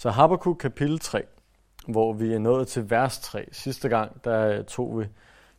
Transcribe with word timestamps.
Så 0.00 0.10
Habakkuk 0.10 0.56
kapitel 0.56 0.98
3, 0.98 1.22
hvor 1.88 2.12
vi 2.12 2.32
er 2.32 2.38
nået 2.38 2.68
til 2.68 2.90
vers 2.90 3.18
3. 3.18 3.48
Sidste 3.52 3.88
gang, 3.88 4.24
der 4.24 4.62
tog 4.62 5.00
vi 5.00 5.06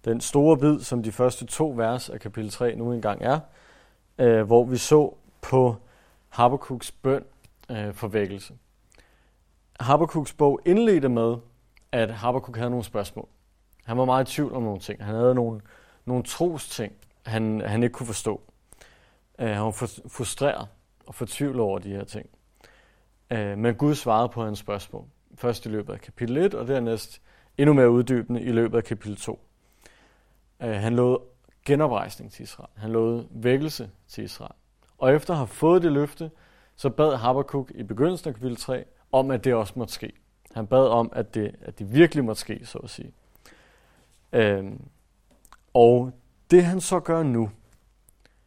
den 0.05 0.21
store 0.21 0.58
bid, 0.58 0.79
som 0.79 1.04
de 1.04 1.12
første 1.12 1.46
to 1.46 1.73
vers 1.77 2.09
af 2.09 2.19
kapitel 2.19 2.49
3 2.51 2.75
nu 2.75 2.93
engang 2.93 3.21
er, 3.21 3.39
øh, 4.17 4.41
hvor 4.41 4.63
vi 4.63 4.77
så 4.77 5.13
på 5.41 5.75
Habakkuk's 6.35 6.91
bøn 7.01 7.23
øh, 7.71 7.93
for 7.93 8.07
vækkelse. 8.07 8.54
Habakkuk's 9.83 10.36
bog 10.38 10.59
indledte 10.65 11.09
med, 11.09 11.35
at 11.91 12.11
Habakkuk 12.11 12.55
havde 12.55 12.69
nogle 12.69 12.85
spørgsmål. 12.85 13.27
Han 13.85 13.97
var 13.97 14.05
meget 14.05 14.29
i 14.29 14.35
tvivl 14.35 14.53
om 14.53 14.63
nogle 14.63 14.79
ting. 14.79 15.05
Han 15.05 15.15
havde 15.15 15.35
nogle, 15.35 15.61
nogle 16.05 16.23
tros 16.23 16.69
ting, 16.69 16.93
han, 17.25 17.61
han 17.61 17.83
ikke 17.83 17.93
kunne 17.93 18.07
forstå. 18.07 18.41
Øh, 19.39 19.47
han 19.49 19.63
var 19.63 19.71
frustreret 20.07 20.67
og 21.05 21.15
fortvivlet 21.15 21.61
over 21.61 21.79
de 21.79 21.89
her 21.89 22.03
ting. 22.03 22.29
Uh, 23.32 23.57
men 23.57 23.75
Gud 23.75 23.96
svarede 23.96 24.30
på 24.30 24.46
hans 24.46 24.59
spørgsmål. 24.59 25.05
Først 25.36 25.66
i 25.66 25.70
løbet 25.70 25.93
af 25.93 26.02
kapitel 26.02 26.37
1, 26.37 26.54
og 26.54 26.68
dernæst 26.68 27.21
endnu 27.57 27.74
mere 27.74 27.89
uddybende 27.89 28.42
i 28.42 28.51
løbet 28.51 28.78
af 28.78 28.83
kapitel 28.83 29.18
2. 29.18 29.39
Øh, 30.61 30.71
han 30.71 30.96
lovede 30.96 31.21
genoprejsning 31.65 32.32
til 32.32 32.44
Israel. 32.44 32.70
Han 32.76 32.92
lovede 32.92 33.28
vækkelse 33.32 33.90
til 34.08 34.23
Israel. 34.23 34.56
Og 34.98 35.14
efter 35.14 35.34
at 35.34 35.38
have 35.38 35.48
fået 35.48 35.82
det 35.82 35.92
løfte, 35.92 36.32
så 36.76 36.90
bad 36.90 37.16
Habakkuk 37.16 37.72
i 37.76 37.84
begyndelsen 37.84 38.28
af 38.28 38.34
kapitel 38.34 38.58
3 38.58 38.86
om, 39.12 39.32
at 39.32 39.44
det 39.44 39.54
også 39.54 39.73
måtte 39.76 39.94
ske. 39.94 40.14
Han 40.54 40.68
bad 40.68 40.88
om, 40.88 41.09
at 41.14 41.34
det, 41.34 41.56
at 41.62 41.80
det 41.80 41.94
virkelig 41.94 42.26
måtte 42.26 42.42
ske, 42.42 42.66
så 42.66 42.78
at 42.78 42.90
sige. 42.90 43.12
Øhm, 44.32 44.82
og 45.73 46.12
det 46.52 46.64
han 46.64 46.82
så 46.82 47.00
gør 47.00 47.23
nu, 47.23 47.52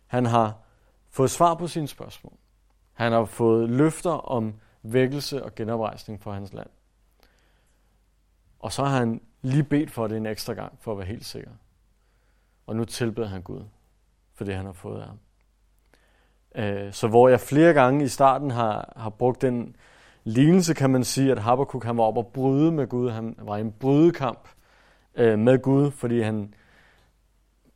han 0.07 0.27
har 0.27 0.59
fået 1.11 1.31
svar 1.31 1.55
på 1.55 1.67
sine 1.67 1.89
spørgsmål. 1.89 2.33
Han 2.93 3.13
har 3.13 3.25
fået 3.25 3.71
løfter 3.71 4.11
om 4.11 4.55
vækkelse 4.83 5.45
og 5.45 5.55
genoprejsning 5.55 6.23
for 6.23 6.33
hans 6.33 6.53
land. 6.53 6.71
Og 8.59 8.73
så 8.73 8.85
har 8.85 8.99
han 8.99 9.21
lige 9.43 9.65
bedt 9.65 9.91
for 9.91 10.07
det 10.07 10.17
en 10.17 10.27
ekstra 10.27 10.53
gang, 10.53 10.79
for 10.81 10.93
at 10.93 10.99
være 10.99 11.07
helt 11.07 11.25
sikker. 11.25 11.51
Og 12.67 12.77
nu 12.77 12.85
tilbeder 12.85 13.29
han 13.29 13.43
Gud 13.43 13.65
for 14.35 14.45
det, 14.45 14.55
han 14.55 14.67
har 14.67 14.73
fået 14.73 15.01
af 15.01 15.07
ham. 15.07 15.19
Øh, 16.55 16.93
så 16.93 17.09
hvor 17.09 17.29
jeg 17.29 17.41
flere 17.41 17.73
gange 17.73 18.05
i 18.05 18.09
starten 18.09 18.51
har, 18.51 18.93
har 18.97 19.11
brugt 19.11 19.43
den 19.43 19.77
lignelse, 20.25 20.75
kan 20.75 20.91
man 20.91 21.05
sige, 21.05 21.33
at 21.33 21.39
Habakkuk 21.39 21.85
han 21.85 21.97
var 21.97 22.05
oppe 22.05 22.21
og 22.21 22.27
bryde 22.27 22.73
med 22.73 22.87
Gud. 22.87 23.11
Han 23.11 23.37
var 23.39 23.57
i 23.57 23.61
en 23.61 23.73
brydekamp 23.73 24.49
øh, 25.15 25.39
med 25.39 25.63
Gud, 25.63 25.91
fordi 25.91 26.21
han 26.21 26.55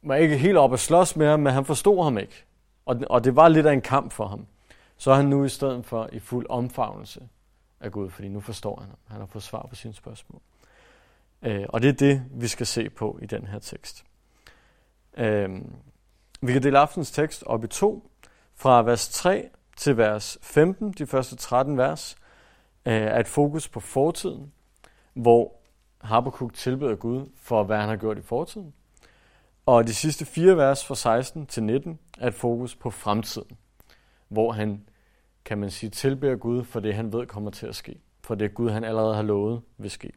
var 0.03 0.15
ikke 0.15 0.37
helt 0.37 0.59
oppe 0.59 0.75
at 0.75 0.81
slås 0.81 1.17
med 1.17 1.27
ham, 1.27 1.41
men 1.41 1.53
han 1.53 1.65
forstod 1.65 2.05
ham 2.05 2.19
ikke. 2.19 2.45
Og, 2.87 3.01
og 3.11 3.25
det 3.25 3.37
var 3.37 3.49
lidt 3.49 3.67
af 3.67 3.73
en 3.73 3.81
kamp 3.81 4.13
for 4.13 4.27
ham. 4.27 4.47
Så 4.97 5.11
er 5.11 5.15
han 5.15 5.25
nu 5.25 5.45
i 5.45 5.49
stedet 5.49 5.87
for 5.87 6.09
i 6.13 6.19
fuld 6.19 6.47
omfavnelse 6.49 7.29
af 7.81 7.93
Gud, 7.93 8.11
fordi 8.11 8.29
nu 8.29 8.41
forstår 8.41 8.81
han 8.81 8.89
ham. 8.89 8.99
Han 9.07 9.21
har 9.21 9.27
fået 9.27 9.43
svar 9.43 9.67
på 9.69 9.75
sine 9.75 9.95
spørgsmål. 9.95 10.41
Øh, 11.43 11.67
og 11.69 11.83
det 11.83 11.89
er 11.89 11.93
det, 11.93 12.23
vi 12.31 12.49
skal 12.49 12.67
se 12.67 12.91
på 12.91 13.19
i 13.23 13.27
den 13.27 13.47
her 13.47 13.59
tekst. 13.59 14.05
Øh, 15.17 15.51
vi 16.41 16.53
kan 16.53 16.63
dele 16.63 16.79
aftens 16.79 17.11
tekst 17.11 17.43
op 17.43 17.65
i 17.65 17.67
to, 17.67 18.11
fra 18.55 18.83
vers 18.83 19.09
3 19.09 19.49
til 19.77 19.97
vers 19.97 20.39
15, 20.43 20.93
de 20.93 21.07
første 21.07 21.37
13 21.37 21.79
vers, 21.79 22.17
øh, 22.87 22.93
er 22.93 23.21
et 23.21 23.29
fokus 23.29 23.69
på 23.69 23.81
fortiden, 23.81 24.53
hvor 25.15 25.53
Habakkuk 26.01 26.55
tilbeder 26.55 26.95
Gud 26.95 27.27
for, 27.37 27.65
hvad 27.65 27.77
han 27.77 27.89
har 27.89 27.97
gjort 27.97 28.19
i 28.19 28.23
fortiden. 28.23 28.75
Og 29.67 29.87
de 29.87 29.95
sidste 29.95 30.25
fire 30.25 30.57
vers 30.57 30.87
fra 30.87 30.95
16 30.95 31.47
til 31.47 31.63
19 31.63 31.99
er 32.19 32.29
et 32.29 32.35
fokus 32.35 32.75
på 32.75 32.91
fremtiden, 32.91 33.59
hvor 34.29 34.53
han, 34.53 34.89
kan 35.45 35.59
man 35.59 35.71
sige, 35.71 35.91
tilbeder 35.91 36.37
Gud 36.37 36.65
for 36.65 36.81
det, 36.81 36.95
han 36.95 37.13
ved 37.13 37.27
kommer 37.27 37.51
til 37.51 37.67
at 37.67 37.77
ske. 37.77 38.01
For 38.23 38.35
det 38.35 38.55
Gud, 38.55 38.71
han 38.71 38.85
allerede 38.85 39.15
har 39.15 39.23
lovet, 39.23 39.63
vil 39.79 39.91
ske. 39.91 40.13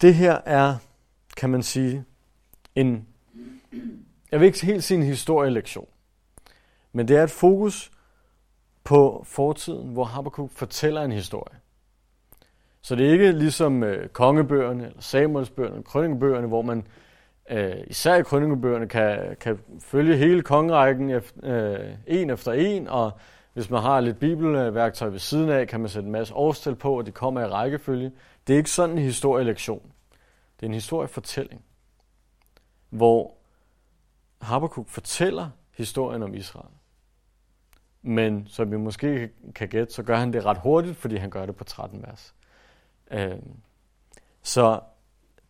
Det 0.00 0.14
her 0.14 0.40
er, 0.44 0.76
kan 1.36 1.50
man 1.50 1.62
sige, 1.62 2.04
en, 2.74 3.08
jeg 4.30 4.40
vil 4.40 4.46
ikke 4.46 4.66
helt 4.66 4.84
sige 4.84 4.98
en 4.98 5.06
historielektion, 5.06 5.88
men 6.92 7.08
det 7.08 7.16
er 7.16 7.24
et 7.24 7.30
fokus 7.30 7.90
på 8.84 9.24
fortiden, 9.26 9.92
hvor 9.92 10.04
Habakkuk 10.04 10.50
fortæller 10.50 11.02
en 11.02 11.12
historie. 11.12 11.60
Så 12.82 12.94
det 12.94 13.08
er 13.08 13.12
ikke 13.12 13.32
ligesom 13.32 13.82
øh, 13.82 14.08
kongebøgerne, 14.08 14.86
eller 14.86 15.00
Samuelsbøgerne, 15.00 16.36
eller 16.36 16.46
hvor 16.46 16.62
man 16.62 16.86
øh, 17.50 17.76
især 17.86 18.14
i 18.14 18.22
krønningebøgerne 18.22 18.88
kan, 18.88 19.36
kan 19.40 19.58
følge 19.80 20.16
hele 20.16 20.42
kongerækken 20.42 21.10
efter, 21.10 21.40
øh, 21.42 21.94
en 22.06 22.30
efter 22.30 22.52
en, 22.52 22.88
og 22.88 23.12
hvis 23.52 23.70
man 23.70 23.82
har 23.82 24.00
lidt 24.00 24.18
bibelværktøj 24.18 25.08
ved 25.08 25.18
siden 25.18 25.48
af, 25.50 25.68
kan 25.68 25.80
man 25.80 25.88
sætte 25.88 26.06
en 26.06 26.12
masse 26.12 26.34
årstal 26.34 26.74
på, 26.74 26.98
og 26.98 27.06
de 27.06 27.12
kommer 27.12 27.40
i 27.40 27.46
rækkefølge. 27.46 28.12
Det 28.46 28.52
er 28.52 28.56
ikke 28.56 28.70
sådan 28.70 28.98
en 28.98 29.02
historielektion. 29.02 29.92
Det 30.56 30.66
er 30.66 30.68
en 30.68 30.74
historiefortælling, 30.74 31.64
hvor 32.90 33.34
Habakkuk 34.40 34.88
fortæller 34.88 35.50
historien 35.76 36.22
om 36.22 36.34
Israel. 36.34 36.70
Men 38.02 38.46
som 38.46 38.70
vi 38.70 38.76
måske 38.76 39.30
kan 39.54 39.68
gætte, 39.68 39.92
så 39.92 40.02
gør 40.02 40.16
han 40.16 40.32
det 40.32 40.44
ret 40.44 40.58
hurtigt, 40.58 40.96
fordi 40.96 41.16
han 41.16 41.30
gør 41.30 41.46
det 41.46 41.56
på 41.56 41.64
13 41.64 42.02
vers. 42.02 42.34
Øh, 43.10 43.38
så 44.42 44.80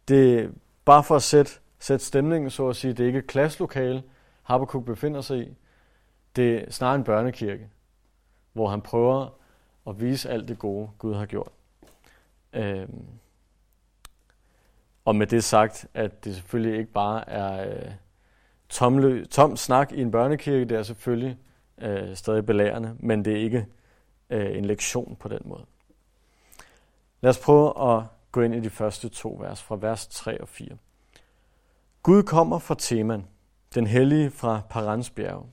det 0.09 0.41
er 0.41 0.49
bare 0.85 1.05
for 1.05 1.17
at 1.17 1.23
sætte, 1.23 1.53
sætte 1.81 2.05
stemningen, 2.05 2.51
så 2.51 2.69
at 2.69 2.77
sige, 2.77 2.93
det 2.93 3.03
er 3.03 3.07
ikke 3.07 3.19
et 3.19 3.27
klasselokale, 3.27 4.03
Habakkuk 4.43 4.85
befinder 4.85 5.21
sig 5.21 5.39
i. 5.39 5.57
Det 6.37 6.55
er 6.55 6.71
snarere 6.71 6.95
en 6.95 7.05
børnekirke, 7.05 7.69
hvor 8.53 8.69
han 8.69 8.83
prøver 8.83 9.29
at 9.89 10.01
vise 10.01 10.31
alt 10.31 10.49
det 10.49 10.59
gode, 10.59 10.91
Gud 10.99 11.15
har 11.15 11.27
gjort. 11.27 11.53
Øhm. 12.53 13.07
og 15.05 15.17
med 15.17 15.27
det 15.27 15.45
sagt, 15.45 15.87
at 15.95 16.25
det 16.25 16.35
selvfølgelig 16.35 16.79
ikke 16.79 16.93
bare 16.93 17.29
er 17.29 17.71
øh, 17.71 17.93
tomlø, 18.69 19.25
tom 19.25 19.57
snak 19.57 19.93
i 19.93 20.01
en 20.01 20.11
børnekirke, 20.11 20.65
det 20.65 20.79
er 20.79 20.83
selvfølgelig 20.83 21.39
øh, 21.79 22.17
stadig 22.17 22.47
belærende, 22.47 22.97
men 22.99 23.25
det 23.25 23.33
er 23.33 23.41
ikke 23.41 23.67
øh, 24.31 24.57
en 24.57 24.65
lektion 24.65 25.17
på 25.21 25.29
den 25.29 25.41
måde. 25.45 25.65
Lad 27.21 27.31
os 27.31 27.39
prøve 27.39 27.97
at 27.97 28.05
gå 28.33 28.41
ind 28.41 28.55
i 28.55 28.61
de 28.61 28.71
første 28.71 29.09
to 29.09 29.37
vers, 29.41 29.63
fra 29.63 29.77
vers 29.77 30.07
3 30.07 30.41
og 30.41 30.49
4. 30.49 30.77
Gud 32.03 32.23
kommer 32.23 32.59
fra 32.59 32.75
Teman, 32.79 33.27
den 33.75 33.87
hellige 33.87 34.31
fra 34.31 34.63
Paransbjerg. 34.71 35.47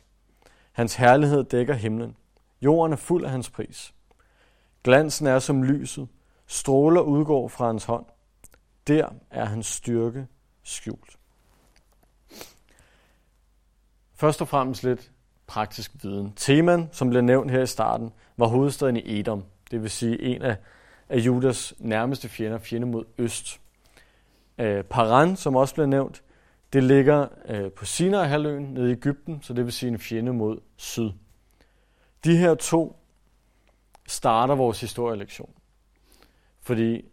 Hans 0.72 0.96
herlighed 0.96 1.44
dækker 1.44 1.74
himlen. 1.74 2.16
Jorden 2.62 2.94
er 2.94 2.98
fuld 2.98 3.26
af 3.26 3.32
hans 3.32 3.50
pris. 3.50 3.94
Glansen 4.84 5.28
er 5.28 5.40
som 5.40 5.64
lyset. 5.64 6.08
Stråler 6.48 7.02
udgår 7.02 7.48
fra 7.48 7.68
hans 7.68 7.86
hånd. 7.86 8.06
Der 8.88 9.10
er 9.32 9.46
hans 9.46 9.66
styrke 9.68 10.28
skjult. 10.64 11.18
Først 14.16 14.42
og 14.42 14.48
fremmest 14.48 14.84
lidt 14.84 15.12
praktisk 15.48 15.92
viden. 16.04 16.34
Teman, 16.36 16.90
som 16.92 17.10
blev 17.10 17.22
nævnt 17.22 17.52
her 17.52 17.62
i 17.62 17.68
starten, 17.68 18.12
var 18.38 18.48
hovedstaden 18.48 18.98
i 18.98 19.20
Edom, 19.20 19.44
det 19.72 19.82
vil 19.82 19.90
sige 19.90 20.22
en 20.22 20.42
af 20.42 20.58
af 21.10 21.18
Judas 21.18 21.74
nærmeste 21.80 22.30
fjender, 22.30 22.58
fjende 22.58 22.88
mod 22.88 23.06
øst. 23.18 23.60
Øh, 24.58 24.84
Paran, 24.84 25.36
som 25.36 25.56
også 25.56 25.76
blev 25.76 25.88
nævnt, 25.88 26.24
det 26.74 26.84
ligger 26.84 27.28
øh, 27.48 27.72
på 27.72 27.86
Sinai-halvøen 27.86 28.64
nede 28.64 28.90
i 28.90 28.92
Ægypten, 28.92 29.42
så 29.42 29.54
det 29.54 29.66
vil 29.66 29.74
sige 29.74 29.92
en 29.92 30.00
fjende 30.00 30.34
mod 30.34 30.60
syd. 30.76 31.12
De 32.24 32.38
her 32.38 32.56
to 32.56 33.00
starter 34.08 34.56
vores 34.56 34.82
historielektion. 34.82 35.54
Fordi 36.62 37.06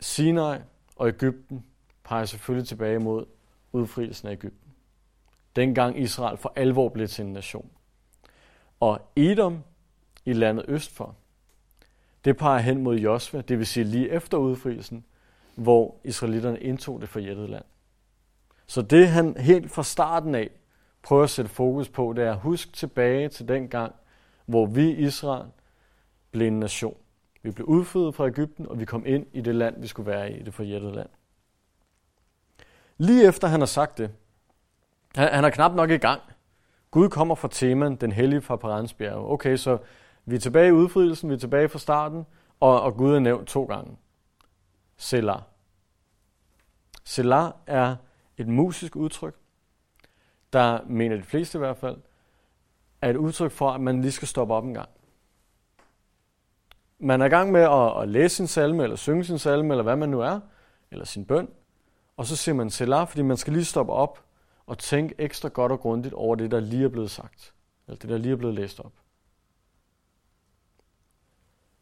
Sinai 0.00 0.58
og 0.96 1.08
Ægypten 1.08 1.64
peger 2.04 2.24
selvfølgelig 2.24 2.68
tilbage 2.68 2.98
mod 2.98 3.26
udfrielsen 3.72 4.28
af 4.28 4.32
Ægypten. 4.32 4.72
Dengang 5.56 6.00
Israel 6.00 6.36
for 6.36 6.52
alvor 6.56 6.88
blev 6.88 7.08
til 7.08 7.24
en 7.24 7.32
nation. 7.32 7.70
Og 8.80 9.00
Edom 9.16 9.64
i 10.24 10.32
landet 10.32 10.64
østfor, 10.68 11.16
det 12.24 12.36
peger 12.36 12.58
hen 12.58 12.82
mod 12.82 12.96
Josva, 12.96 13.40
det 13.40 13.58
vil 13.58 13.66
sige 13.66 13.84
lige 13.84 14.10
efter 14.10 14.38
udfrielsen, 14.38 15.04
hvor 15.54 16.00
israelitterne 16.04 16.60
indtog 16.60 17.00
det 17.00 17.08
forjættede 17.08 17.48
land. 17.48 17.64
Så 18.70 18.82
det 18.82 19.08
han 19.08 19.36
helt 19.36 19.70
fra 19.70 19.82
starten 19.82 20.34
af 20.34 20.50
prøver 21.02 21.22
at 21.22 21.30
sætte 21.30 21.50
fokus 21.50 21.88
på, 21.88 22.12
det 22.16 22.24
er 22.24 22.32
at 22.32 22.38
huske 22.38 22.72
tilbage 22.72 23.28
til 23.28 23.48
den 23.48 23.68
gang, 23.68 23.94
hvor 24.46 24.66
vi 24.66 24.90
Israel 24.90 25.46
blev 26.30 26.46
en 26.46 26.60
nation. 26.60 26.96
Vi 27.42 27.50
blev 27.50 27.66
udfødt 27.66 28.14
fra 28.14 28.26
Ægypten, 28.26 28.68
og 28.68 28.80
vi 28.80 28.84
kom 28.84 29.06
ind 29.06 29.26
i 29.32 29.40
det 29.40 29.54
land, 29.54 29.80
vi 29.80 29.86
skulle 29.86 30.10
være 30.10 30.32
i, 30.32 30.42
det 30.42 30.54
forjættede 30.54 30.94
land. 30.94 31.08
Lige 32.98 33.28
efter 33.28 33.48
han 33.48 33.60
har 33.60 33.66
sagt 33.66 33.98
det, 33.98 34.10
han, 35.14 35.34
han 35.34 35.44
er 35.44 35.50
knap 35.50 35.74
nok 35.74 35.90
i 35.90 35.96
gang. 35.96 36.22
Gud 36.90 37.08
kommer 37.08 37.34
fra 37.34 37.48
temaen, 37.48 37.96
den 37.96 38.12
hellige 38.12 38.40
fra 38.40 38.56
Parensbjerg. 38.56 39.30
Okay, 39.30 39.56
så 39.56 39.78
vi 40.24 40.34
er 40.34 40.40
tilbage 40.40 40.68
i 40.68 40.72
udfrielsen, 40.72 41.28
vi 41.28 41.34
er 41.34 41.38
tilbage 41.38 41.68
fra 41.68 41.78
starten, 41.78 42.26
og, 42.60 42.82
og 42.82 42.96
Gud 42.96 43.14
er 43.14 43.18
nævnt 43.18 43.48
to 43.48 43.64
gange. 43.64 43.96
Selah. 44.96 45.40
Selah 47.04 47.52
er 47.66 47.96
et 48.36 48.48
musisk 48.48 48.96
udtryk, 48.96 49.36
der 50.52 50.84
mener 50.86 51.16
de 51.16 51.22
fleste 51.22 51.58
i 51.58 51.60
hvert 51.60 51.76
fald, 51.76 51.96
er 53.02 53.10
et 53.10 53.16
udtryk 53.16 53.50
for, 53.52 53.70
at 53.70 53.80
man 53.80 54.00
lige 54.00 54.12
skal 54.12 54.28
stoppe 54.28 54.54
op 54.54 54.64
en 54.64 54.74
gang. 54.74 54.88
man 56.98 57.20
er 57.20 57.26
i 57.26 57.28
gang 57.28 57.52
med 57.52 57.60
at, 57.60 58.02
at 58.02 58.08
læse 58.08 58.36
sin 58.36 58.46
salme, 58.46 58.82
eller 58.82 58.96
synge 58.96 59.24
sin 59.24 59.38
salme, 59.38 59.72
eller 59.72 59.82
hvad 59.82 59.96
man 59.96 60.08
nu 60.08 60.20
er, 60.20 60.40
eller 60.90 61.04
sin 61.04 61.24
bøn, 61.24 61.48
og 62.16 62.26
så 62.26 62.36
siger 62.36 62.54
man 62.54 62.70
Selah, 62.70 63.08
fordi 63.08 63.22
man 63.22 63.36
skal 63.36 63.52
lige 63.52 63.64
stoppe 63.64 63.92
op 63.92 64.24
og 64.66 64.78
tænke 64.78 65.14
ekstra 65.18 65.48
godt 65.48 65.72
og 65.72 65.80
grundigt 65.80 66.14
over 66.14 66.34
det, 66.34 66.50
der 66.50 66.60
lige 66.60 66.84
er 66.84 66.88
blevet 66.88 67.10
sagt, 67.10 67.54
eller 67.86 67.98
det, 67.98 68.10
der 68.10 68.18
lige 68.18 68.32
er 68.32 68.36
blevet 68.36 68.54
læst 68.54 68.80
op. 68.80 68.92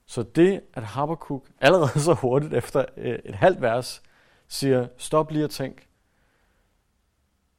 Så 0.07 0.23
det, 0.23 0.63
at 0.75 0.83
Habakkuk 0.83 1.49
allerede 1.61 2.01
så 2.09 2.15
hurtigt 2.15 2.55
efter 2.55 2.85
øh, 2.97 3.19
et 3.25 3.35
halvt 3.35 3.61
vers 3.61 4.03
siger, 4.49 4.89
stop 4.97 5.31
lige 5.31 5.45
og 5.45 5.51
tænk, 5.51 5.88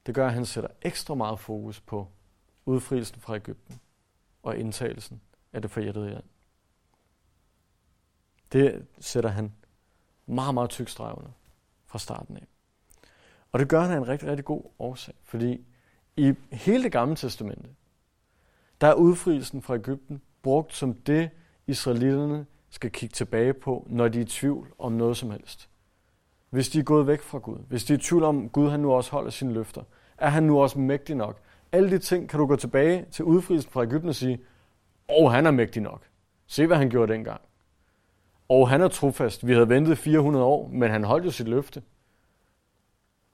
det 0.09 0.15
gør, 0.15 0.27
at 0.27 0.33
han 0.33 0.45
sætter 0.45 0.69
ekstra 0.81 1.15
meget 1.15 1.39
fokus 1.39 1.81
på 1.81 2.07
udfrielsen 2.65 3.21
fra 3.21 3.35
Ægypten 3.35 3.79
og 4.43 4.57
indtagelsen 4.57 5.21
af 5.53 5.61
det 5.61 5.71
forjættede 5.71 6.09
land. 6.09 6.23
Det 8.51 8.85
sætter 8.99 9.29
han 9.29 9.53
meget, 10.25 10.53
meget 10.53 10.69
tyk 10.69 10.89
streg 10.89 11.17
under 11.17 11.31
fra 11.85 11.99
starten 11.99 12.37
af. 12.37 12.47
Og 13.51 13.59
det 13.59 13.69
gør 13.69 13.81
han 13.81 13.91
af 13.91 13.97
en 13.97 14.07
rigtig, 14.07 14.29
rigtig 14.29 14.45
god 14.45 14.63
årsag, 14.79 15.15
fordi 15.23 15.65
i 16.17 16.33
hele 16.51 16.83
det 16.83 16.91
gamle 16.91 17.15
testamente, 17.15 17.69
der 18.81 18.87
er 18.87 18.93
udfrielsen 18.93 19.61
fra 19.61 19.75
Ægypten 19.75 20.21
brugt 20.41 20.73
som 20.73 20.93
det, 20.93 21.29
israelitterne 21.67 22.45
skal 22.69 22.91
kigge 22.91 23.13
tilbage 23.13 23.53
på, 23.53 23.87
når 23.89 24.07
de 24.07 24.17
er 24.17 24.23
i 24.23 24.25
tvivl 24.25 24.73
om 24.79 24.91
noget 24.91 25.17
som 25.17 25.31
helst. 25.31 25.69
Hvis 26.49 26.69
de 26.69 26.79
er 26.79 26.83
gået 26.83 27.07
væk 27.07 27.21
fra 27.21 27.37
Gud, 27.37 27.57
hvis 27.67 27.83
de 27.83 27.93
er 27.93 27.97
i 27.97 28.01
tvivl 28.01 28.23
om, 28.23 28.49
Gud 28.49 28.69
han 28.69 28.79
nu 28.79 28.93
også 28.93 29.11
holder 29.11 29.31
sine 29.31 29.53
løfter, 29.53 29.83
er 30.19 30.29
han 30.29 30.43
nu 30.43 30.61
også 30.61 30.79
mægtig 30.79 31.15
nok? 31.15 31.41
Alle 31.71 31.91
de 31.91 31.99
ting 31.99 32.29
kan 32.29 32.39
du 32.39 32.45
gå 32.45 32.55
tilbage 32.55 33.05
til 33.11 33.25
udfrielsen 33.25 33.71
fra 33.71 33.83
Ægypten 33.83 34.09
og 34.09 34.15
sige, 34.15 34.39
åh, 35.09 35.25
oh, 35.25 35.31
han 35.31 35.45
er 35.45 35.51
mægtig 35.51 35.81
nok. 35.81 36.07
Se, 36.47 36.67
hvad 36.67 36.77
han 36.77 36.89
gjorde 36.89 37.13
dengang. 37.13 37.41
Og 38.49 38.69
han 38.69 38.81
er 38.81 38.87
trofast. 38.87 39.47
Vi 39.47 39.53
havde 39.53 39.69
ventet 39.69 39.97
400 39.97 40.45
år, 40.45 40.67
men 40.67 40.91
han 40.91 41.03
holdt 41.03 41.25
jo 41.25 41.31
sit 41.31 41.47
løfte. 41.47 41.83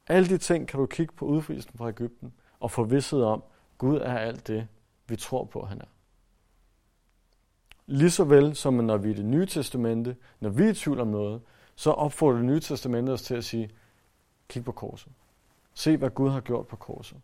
Alle 0.08 0.30
de 0.30 0.38
ting 0.38 0.68
kan 0.68 0.80
du 0.80 0.86
kigge 0.86 1.14
på 1.14 1.26
udfrielsen 1.26 1.78
fra 1.78 1.90
Ægypten 1.90 2.34
og 2.60 2.72
få 2.72 2.84
vidsthed 2.84 3.24
om, 3.24 3.44
Gud 3.78 3.98
er 3.98 4.18
alt 4.18 4.48
det, 4.48 4.68
vi 5.08 5.16
tror 5.16 5.44
på, 5.44 5.66
han 5.66 5.82
er. 5.82 5.86
Ligeså 7.88 8.24
vel 8.24 8.56
som 8.56 8.74
når 8.74 8.98
vi 8.98 9.12
i 9.12 9.14
det 9.14 9.26
nye 9.26 9.46
testamente, 9.46 10.16
når 10.40 10.50
vi 10.50 10.64
er 10.64 10.70
i 10.70 10.74
tvivl 10.74 11.00
om 11.00 11.08
noget, 11.08 11.42
så 11.76 11.92
opfordrer 11.92 12.38
det 12.38 12.46
nye 12.46 12.60
testamente 12.60 13.10
os 13.10 13.22
til 13.22 13.36
at 13.36 13.44
sige, 13.44 13.70
kig 14.50 14.64
på 14.64 14.72
korset. 14.72 15.12
Se, 15.76 15.98
hvad 15.98 16.10
Gud 16.10 16.30
har 16.30 16.42
gjort 16.42 16.68
på 16.68 16.76
korset. 16.76 17.18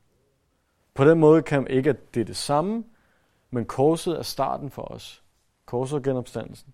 På 0.93 1.05
den 1.05 1.19
måde 1.19 1.41
kan 1.41 1.67
ikke, 1.67 1.89
at 1.89 2.15
det 2.15 2.21
er 2.21 2.25
det 2.25 2.35
samme, 2.37 2.83
men 3.51 3.65
korset 3.65 4.17
er 4.17 4.21
starten 4.21 4.69
for 4.69 4.81
os. 4.81 5.23
Korset 5.65 5.97
er 5.97 6.01
genopstandelsen. 6.01 6.73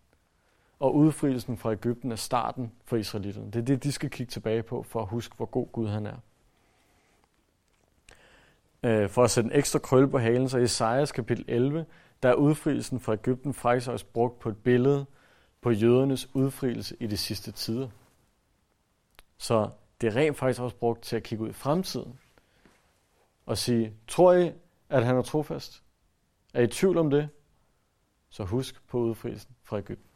Og 0.79 0.95
udfrielsen 0.95 1.57
fra 1.57 1.71
Ægypten 1.71 2.11
er 2.11 2.15
starten 2.15 2.71
for 2.85 2.97
israelitterne. 2.97 3.51
Det 3.51 3.59
er 3.59 3.65
det, 3.65 3.83
de 3.83 3.91
skal 3.91 4.09
kigge 4.09 4.31
tilbage 4.31 4.63
på, 4.63 4.83
for 4.83 5.01
at 5.01 5.07
huske, 5.07 5.35
hvor 5.35 5.45
god 5.45 5.67
Gud 5.71 5.87
han 5.87 6.05
er. 6.05 6.17
Øh, 8.83 9.09
for 9.09 9.23
at 9.23 9.31
sætte 9.31 9.49
en 9.49 9.59
ekstra 9.59 9.79
krølle 9.79 10.09
på 10.09 10.17
halen, 10.17 10.49
så 10.49 10.57
i 10.57 10.63
Esajas 10.63 11.11
kapitel 11.11 11.45
11, 11.47 11.85
der 12.23 12.29
er 12.29 12.33
udfrielsen 12.33 12.99
fra 12.99 13.13
Ægypten 13.13 13.53
faktisk 13.53 13.89
også 13.89 14.05
brugt 14.05 14.39
på 14.39 14.49
et 14.49 14.57
billede 14.57 15.05
på 15.61 15.71
jødernes 15.71 16.35
udfrielse 16.35 16.95
i 16.99 17.07
de 17.07 17.17
sidste 17.17 17.51
tider. 17.51 17.89
Så 19.37 19.69
det 20.01 20.07
er 20.07 20.15
rent 20.15 20.37
faktisk 20.37 20.61
også 20.61 20.75
brugt 20.75 21.03
til 21.03 21.15
at 21.15 21.23
kigge 21.23 21.43
ud 21.43 21.49
i 21.49 21.53
fremtiden 21.53 22.19
og 23.45 23.57
sige, 23.57 23.93
tror 24.07 24.33
I, 24.33 24.51
at 24.89 25.05
han 25.05 25.15
er 25.15 25.21
trofast? 25.21 25.83
Er 26.53 26.61
I 26.61 26.63
i 26.63 26.67
tvivl 26.67 26.97
om 26.97 27.09
det? 27.09 27.29
Så 28.29 28.43
husk 28.43 28.87
på 28.87 28.99
udfrielsen 28.99 29.55
fra 29.63 29.77
Ægypten. 29.77 30.09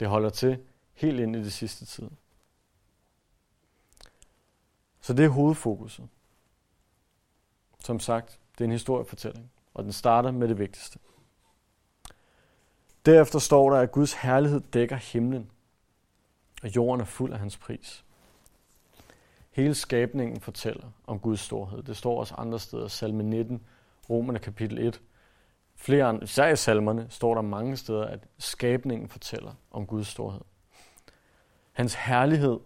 Det 0.00 0.08
holder 0.08 0.30
til 0.30 0.62
helt 0.92 1.20
ind 1.20 1.36
i 1.36 1.38
det 1.38 1.52
sidste 1.52 1.84
tid. 1.84 2.10
Så 5.00 5.12
det 5.12 5.24
er 5.24 5.28
hovedfokuset. 5.28 6.08
Som 7.80 8.00
sagt, 8.00 8.40
det 8.52 8.60
er 8.60 8.64
en 8.64 8.72
historiefortælling, 8.72 9.52
og 9.74 9.84
den 9.84 9.92
starter 9.92 10.30
med 10.30 10.48
det 10.48 10.58
vigtigste. 10.58 10.98
Derefter 13.06 13.38
står 13.38 13.70
der, 13.70 13.80
at 13.80 13.92
Guds 13.92 14.12
herlighed 14.12 14.60
dækker 14.60 14.96
himlen, 14.96 15.50
og 16.62 16.76
jorden 16.76 17.00
er 17.00 17.04
fuld 17.04 17.32
af 17.32 17.38
hans 17.38 17.56
pris. 17.56 18.03
Hele 19.54 19.74
skabningen 19.74 20.40
fortæller 20.40 20.86
om 21.06 21.18
Guds 21.18 21.40
storhed. 21.40 21.82
Det 21.82 21.96
står 21.96 22.20
også 22.20 22.34
andre 22.34 22.58
steder, 22.58 22.88
salme 22.88 23.22
19, 23.22 23.62
Romerne 24.10 24.38
kapitel 24.38 24.78
1. 24.78 25.00
Flere 25.74 26.18
især 26.22 26.48
i 26.48 26.56
salmerne, 26.56 27.06
står 27.10 27.34
der 27.34 27.42
mange 27.42 27.76
steder, 27.76 28.04
at 28.04 28.26
skabningen 28.38 29.08
fortæller 29.08 29.52
om 29.70 29.86
Guds 29.86 30.06
storhed. 30.06 30.40
Hans 31.72 31.94
herlighed, 31.94 32.60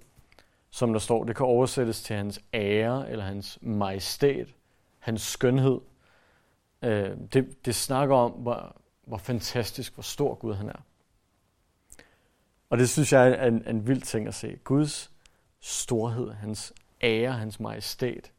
som 0.70 0.92
der 0.92 1.00
står, 1.00 1.24
det 1.24 1.36
kan 1.36 1.46
oversættes 1.46 2.02
til 2.02 2.16
hans 2.16 2.40
ære 2.54 3.10
eller 3.10 3.24
hans 3.24 3.58
majestæt, 3.62 4.54
hans 4.98 5.22
skønhed. 5.22 5.80
Øh, 6.82 7.10
det, 7.32 7.66
det 7.66 7.74
snakker 7.74 8.16
om, 8.16 8.30
hvor, 8.30 8.76
hvor 9.06 9.18
fantastisk, 9.18 9.94
hvor 9.94 10.02
stor 10.02 10.34
Gud 10.34 10.54
han 10.54 10.68
er. 10.68 10.82
Og 12.70 12.78
det 12.78 12.88
synes 12.88 13.12
jeg 13.12 13.30
er 13.30 13.46
en, 13.46 13.68
en 13.68 13.86
vild 13.86 14.02
ting 14.02 14.28
at 14.28 14.34
se. 14.34 14.56
Guds 14.64 15.17
storhed, 15.60 16.30
hans 16.30 16.74
ære, 17.00 17.32
hans 17.32 17.60
majestæt, 17.60 18.32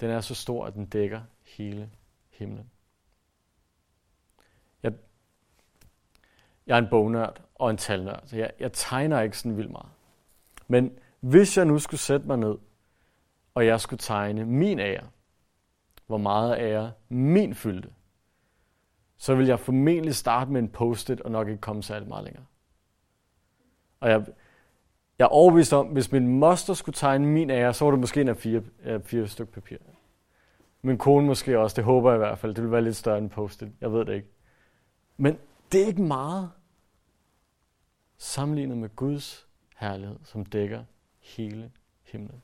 den 0.00 0.10
er 0.10 0.20
så 0.20 0.34
stor, 0.34 0.66
at 0.66 0.74
den 0.74 0.86
dækker 0.86 1.22
hele 1.42 1.90
himlen. 2.30 2.70
Jeg, 4.82 4.92
jeg 6.66 6.74
er 6.74 6.78
en 6.78 6.88
bognørd 6.90 7.42
og 7.54 7.70
en 7.70 7.76
talnørd, 7.76 8.22
så 8.26 8.36
jeg, 8.36 8.52
jeg 8.60 8.72
tegner 8.72 9.20
ikke 9.20 9.38
sådan 9.38 9.56
vildt 9.56 9.70
meget. 9.70 9.92
Men 10.68 10.98
hvis 11.20 11.56
jeg 11.56 11.64
nu 11.64 11.78
skulle 11.78 12.00
sætte 12.00 12.26
mig 12.26 12.36
ned, 12.36 12.58
og 13.54 13.66
jeg 13.66 13.80
skulle 13.80 14.00
tegne 14.00 14.44
min 14.44 14.80
ære, 14.80 15.08
hvor 16.06 16.18
meget 16.18 16.58
ære 16.58 16.92
min 17.08 17.54
fyldte, 17.54 17.90
så 19.16 19.34
vil 19.34 19.46
jeg 19.46 19.60
formentlig 19.60 20.14
starte 20.14 20.50
med 20.50 20.60
en 20.60 20.68
post-it 20.68 21.20
og 21.20 21.30
nok 21.30 21.48
ikke 21.48 21.60
komme 21.60 21.82
særlig 21.82 22.08
meget 22.08 22.24
længere. 22.24 22.44
Og 24.00 24.10
jeg, 24.10 24.26
jeg 25.18 25.24
er 25.24 25.28
overbevist 25.28 25.72
om, 25.72 25.86
hvis 25.86 26.12
min 26.12 26.38
moster 26.38 26.74
skulle 26.74 26.96
tegne 26.96 27.26
min 27.26 27.50
ære, 27.50 27.74
så 27.74 27.84
var 27.84 27.90
det 27.90 28.00
måske 28.00 28.20
en 28.20 28.28
af 28.28 28.36
fire, 28.36 28.62
af 28.82 29.02
fire 29.02 29.28
stykker 29.28 29.52
papir. 29.52 29.76
Min 30.82 30.98
kone 30.98 31.26
måske 31.26 31.58
også, 31.58 31.76
det 31.76 31.84
håber 31.84 32.10
jeg 32.10 32.16
i 32.16 32.18
hvert 32.18 32.38
fald. 32.38 32.54
Det 32.54 32.64
vil 32.64 32.72
være 32.72 32.82
lidt 32.82 32.96
større 32.96 33.18
end 33.18 33.30
post-it. 33.30 33.72
Jeg 33.80 33.92
ved 33.92 34.04
det 34.04 34.14
ikke. 34.14 34.28
Men 35.16 35.38
det 35.72 35.82
er 35.82 35.86
ikke 35.86 36.02
meget 36.02 36.50
sammenlignet 38.16 38.78
med 38.78 38.96
Guds 38.96 39.46
herlighed, 39.76 40.18
som 40.24 40.46
dækker 40.46 40.84
hele 41.20 41.72
himlen. 42.02 42.42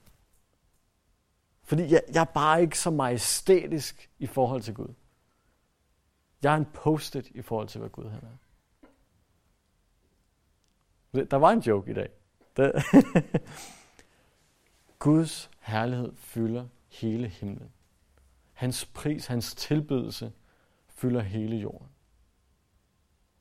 Fordi 1.63 1.93
jeg, 1.93 2.03
jeg 2.15 2.21
er 2.21 2.33
bare 2.35 2.63
ikke 2.63 2.79
så 2.79 2.91
majestætisk 2.91 4.11
i 4.19 4.27
forhold 4.27 4.63
til 4.63 4.75
Gud. 4.75 4.95
Jeg 6.43 6.53
er 6.53 6.57
en 6.57 6.67
post-it 6.75 7.31
i 7.31 7.43
forhold 7.43 7.69
til, 7.69 7.81
hvad 7.81 7.91
Gud 7.91 8.09
han 8.09 8.21
er. 8.23 8.37
Der 11.25 11.37
var 11.37 11.51
en 11.51 11.61
joke 11.61 11.91
i 11.91 11.95
dag. 11.95 12.09
Det 12.57 12.83
Guds 14.99 15.51
herlighed 15.61 16.13
fylder 16.17 16.67
hele 16.89 17.29
himlen. 17.29 17.73
Hans 18.53 18.85
pris, 18.85 19.27
hans 19.27 19.55
tilbydelse 19.55 20.33
fylder 20.89 21.21
hele 21.21 21.57
jorden. 21.57 21.89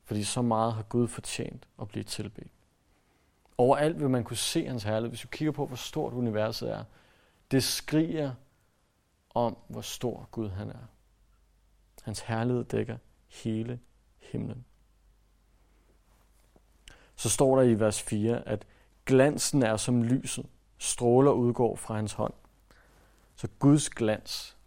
Fordi 0.04 0.24
så 0.24 0.42
meget 0.42 0.74
har 0.74 0.84
Gud 0.84 1.08
fortjent 1.08 1.68
at 1.82 1.88
blive 1.88 2.04
tilbedt. 2.04 2.52
Overalt 3.58 4.00
vil 4.00 4.10
man 4.10 4.24
kunne 4.24 4.38
se 4.38 4.68
hans 4.68 4.84
herlighed. 4.84 5.10
Hvis 5.10 5.22
du 5.22 5.28
kigger 5.28 5.52
på, 5.52 5.66
hvor 5.66 5.76
stort 5.76 6.14
universet 6.14 6.72
er, 6.72 6.84
det 7.52 7.64
skriger 7.64 8.34
om, 9.30 9.58
hvor 9.68 9.82
stor 9.82 10.28
Gud 10.32 10.50
han 10.50 10.70
er. 10.70 10.88
Hans 12.02 12.20
herlighed 12.20 12.64
dækker 12.64 12.98
hele 13.28 13.80
himlen. 14.18 14.66
Så 17.16 17.30
står 17.30 17.56
der 17.56 17.64
i 17.64 17.80
vers 17.80 18.02
4, 18.02 18.48
at 18.48 18.66
glansen 19.12 19.64
er 19.64 19.78
som 19.78 20.04
lyset, 20.04 20.46
stråler 20.78 21.32
udgår 21.32 21.76
fra 21.76 21.96
hans 21.96 22.14
hånd. 22.14 22.34
Så 23.36 23.48
Guds 23.60 23.90
glans 23.90 24.58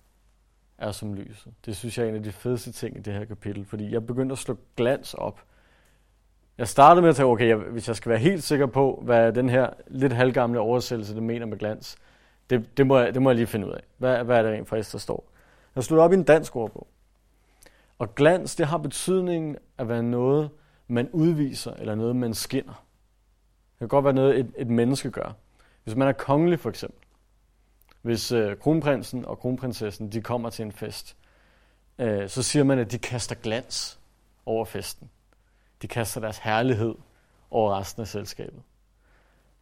er 0.78 0.92
som 0.92 1.14
lyset. 1.14 1.52
Det 1.66 1.76
synes 1.76 1.98
jeg 1.98 2.04
er 2.04 2.08
en 2.08 2.14
af 2.14 2.22
de 2.22 2.32
fedeste 2.32 2.72
ting 2.72 2.96
i 2.96 3.00
det 3.00 3.12
her 3.12 3.24
kapitel, 3.24 3.64
fordi 3.64 3.92
jeg 3.92 4.06
begyndte 4.06 4.32
at 4.32 4.38
slå 4.38 4.56
glans 4.76 5.14
op. 5.14 5.40
Jeg 6.58 6.68
startede 6.68 7.02
med 7.02 7.10
at 7.10 7.16
tænke, 7.16 7.28
okay, 7.28 7.48
jeg, 7.48 7.56
hvis 7.56 7.88
jeg 7.88 7.96
skal 7.96 8.10
være 8.10 8.18
helt 8.18 8.42
sikker 8.42 8.66
på, 8.66 9.02
hvad 9.04 9.32
den 9.32 9.48
her 9.48 9.70
lidt 9.86 10.12
halvgamle 10.12 10.60
oversættelse, 10.60 11.14
det 11.14 11.22
mener 11.22 11.46
med 11.46 11.58
glans, 11.58 11.96
det, 12.50 12.76
det, 12.76 12.86
må, 12.86 12.98
jeg, 12.98 13.14
det 13.14 13.22
må 13.22 13.30
jeg 13.30 13.36
lige 13.36 13.46
finde 13.46 13.66
ud 13.66 13.72
af. 13.72 13.82
Hvad, 13.98 14.24
hvad 14.24 14.38
er 14.38 14.42
det 14.42 14.52
rent 14.52 14.68
faktisk, 14.68 14.92
der 14.92 14.98
står? 14.98 15.24
Jeg 15.74 15.84
slutter 15.84 16.04
op 16.04 16.12
i 16.12 16.14
en 16.14 16.24
dansk 16.24 16.56
ordbog. 16.56 16.86
Og 17.98 18.14
glans, 18.14 18.56
det 18.56 18.66
har 18.66 18.78
betydningen 18.78 19.56
at 19.78 19.88
være 19.88 20.02
noget, 20.02 20.50
man 20.88 21.08
udviser, 21.12 21.72
eller 21.72 21.94
noget, 21.94 22.16
man 22.16 22.34
skinner. 22.34 22.83
Det 23.74 23.78
kan 23.78 23.88
godt 23.88 24.04
være 24.04 24.14
noget, 24.14 24.40
et, 24.40 24.52
et 24.56 24.68
menneske 24.68 25.10
gør. 25.10 25.32
Hvis 25.84 25.94
man 25.94 26.08
er 26.08 26.12
kongelig 26.12 26.60
for 26.60 26.70
eksempel. 26.70 27.00
Hvis 28.02 28.32
øh, 28.32 28.56
kronprinsen 28.56 29.24
og 29.24 29.38
kronprinsessen, 29.38 30.12
de 30.12 30.22
kommer 30.22 30.50
til 30.50 30.64
en 30.64 30.72
fest, 30.72 31.16
øh, 31.98 32.28
så 32.28 32.42
siger 32.42 32.64
man, 32.64 32.78
at 32.78 32.92
de 32.92 32.98
kaster 32.98 33.34
glans 33.34 34.00
over 34.46 34.64
festen. 34.64 35.10
de 35.82 35.88
kaster 35.88 36.20
deres 36.20 36.38
herlighed 36.38 36.94
over 37.50 37.78
resten 37.78 38.02
af 38.02 38.08
selskabet. 38.08 38.62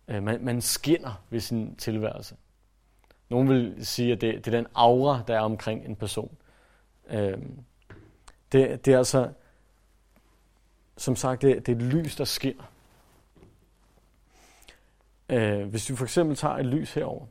Øh, 0.09 0.23
man, 0.23 0.45
man 0.45 0.61
skinner 0.61 1.23
ved 1.31 1.41
sin 1.41 1.77
tilværelse. 1.77 2.37
Nogle 3.29 3.49
vil 3.49 3.87
sige, 3.87 4.13
at 4.13 4.21
det, 4.21 4.45
det 4.45 4.55
er 4.55 4.59
den 4.59 4.67
aura, 4.75 5.23
der 5.27 5.37
er 5.37 5.41
omkring 5.41 5.85
en 5.85 5.97
person. 5.97 6.37
Øh, 7.11 7.39
det, 8.53 8.85
det 8.85 8.95
er 8.95 8.99
altså, 8.99 9.31
som 10.97 11.17
sagt, 11.17 11.43
det, 11.43 11.67
det 11.67 11.73
er 11.73 11.77
et 11.77 11.83
lys, 11.83 12.17
der 12.17 12.25
skinner. 12.25 12.72
Øh, 15.33 15.69
hvis 15.69 15.87
du 15.87 15.97
for 15.97 16.05
eksempel 16.05 16.37
tager 16.37 16.55
et 16.55 16.67
lys 16.67 16.95
herover, 16.95 17.27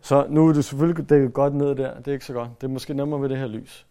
så 0.00 0.26
nu 0.30 0.48
er 0.48 0.52
det 0.52 0.64
selvfølgelig 0.64 1.08
dækket 1.08 1.32
godt 1.32 1.54
ned 1.54 1.74
der. 1.74 1.98
Det 1.98 2.08
er 2.08 2.12
ikke 2.12 2.24
så 2.24 2.32
godt. 2.32 2.60
Det 2.60 2.66
er 2.66 2.70
måske 2.70 2.94
nemmere 2.94 3.22
ved 3.22 3.28
det 3.28 3.38
her 3.38 3.46
lys. 3.46 3.86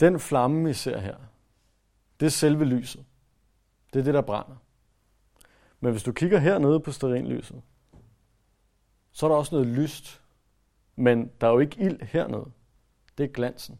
Den 0.00 0.20
flamme, 0.20 0.70
I 0.70 0.72
ser 0.72 0.98
her, 0.98 1.16
det 2.20 2.26
er 2.26 2.30
selve 2.30 2.64
lyset. 2.64 3.04
Det 3.92 4.00
er 4.00 4.04
det, 4.04 4.14
der 4.14 4.20
brænder. 4.20 4.56
Men 5.80 5.92
hvis 5.92 6.02
du 6.02 6.12
kigger 6.12 6.38
hernede 6.38 6.80
på 6.80 6.92
stearinlyset, 6.92 7.62
så 9.12 9.26
er 9.26 9.30
der 9.30 9.36
også 9.36 9.54
noget 9.54 9.66
lyst. 9.66 10.22
Men 10.96 11.30
der 11.40 11.46
er 11.46 11.52
jo 11.52 11.58
ikke 11.58 11.80
ild 11.80 12.02
hernede. 12.02 12.50
Det 13.18 13.24
er 13.24 13.28
glansen. 13.28 13.78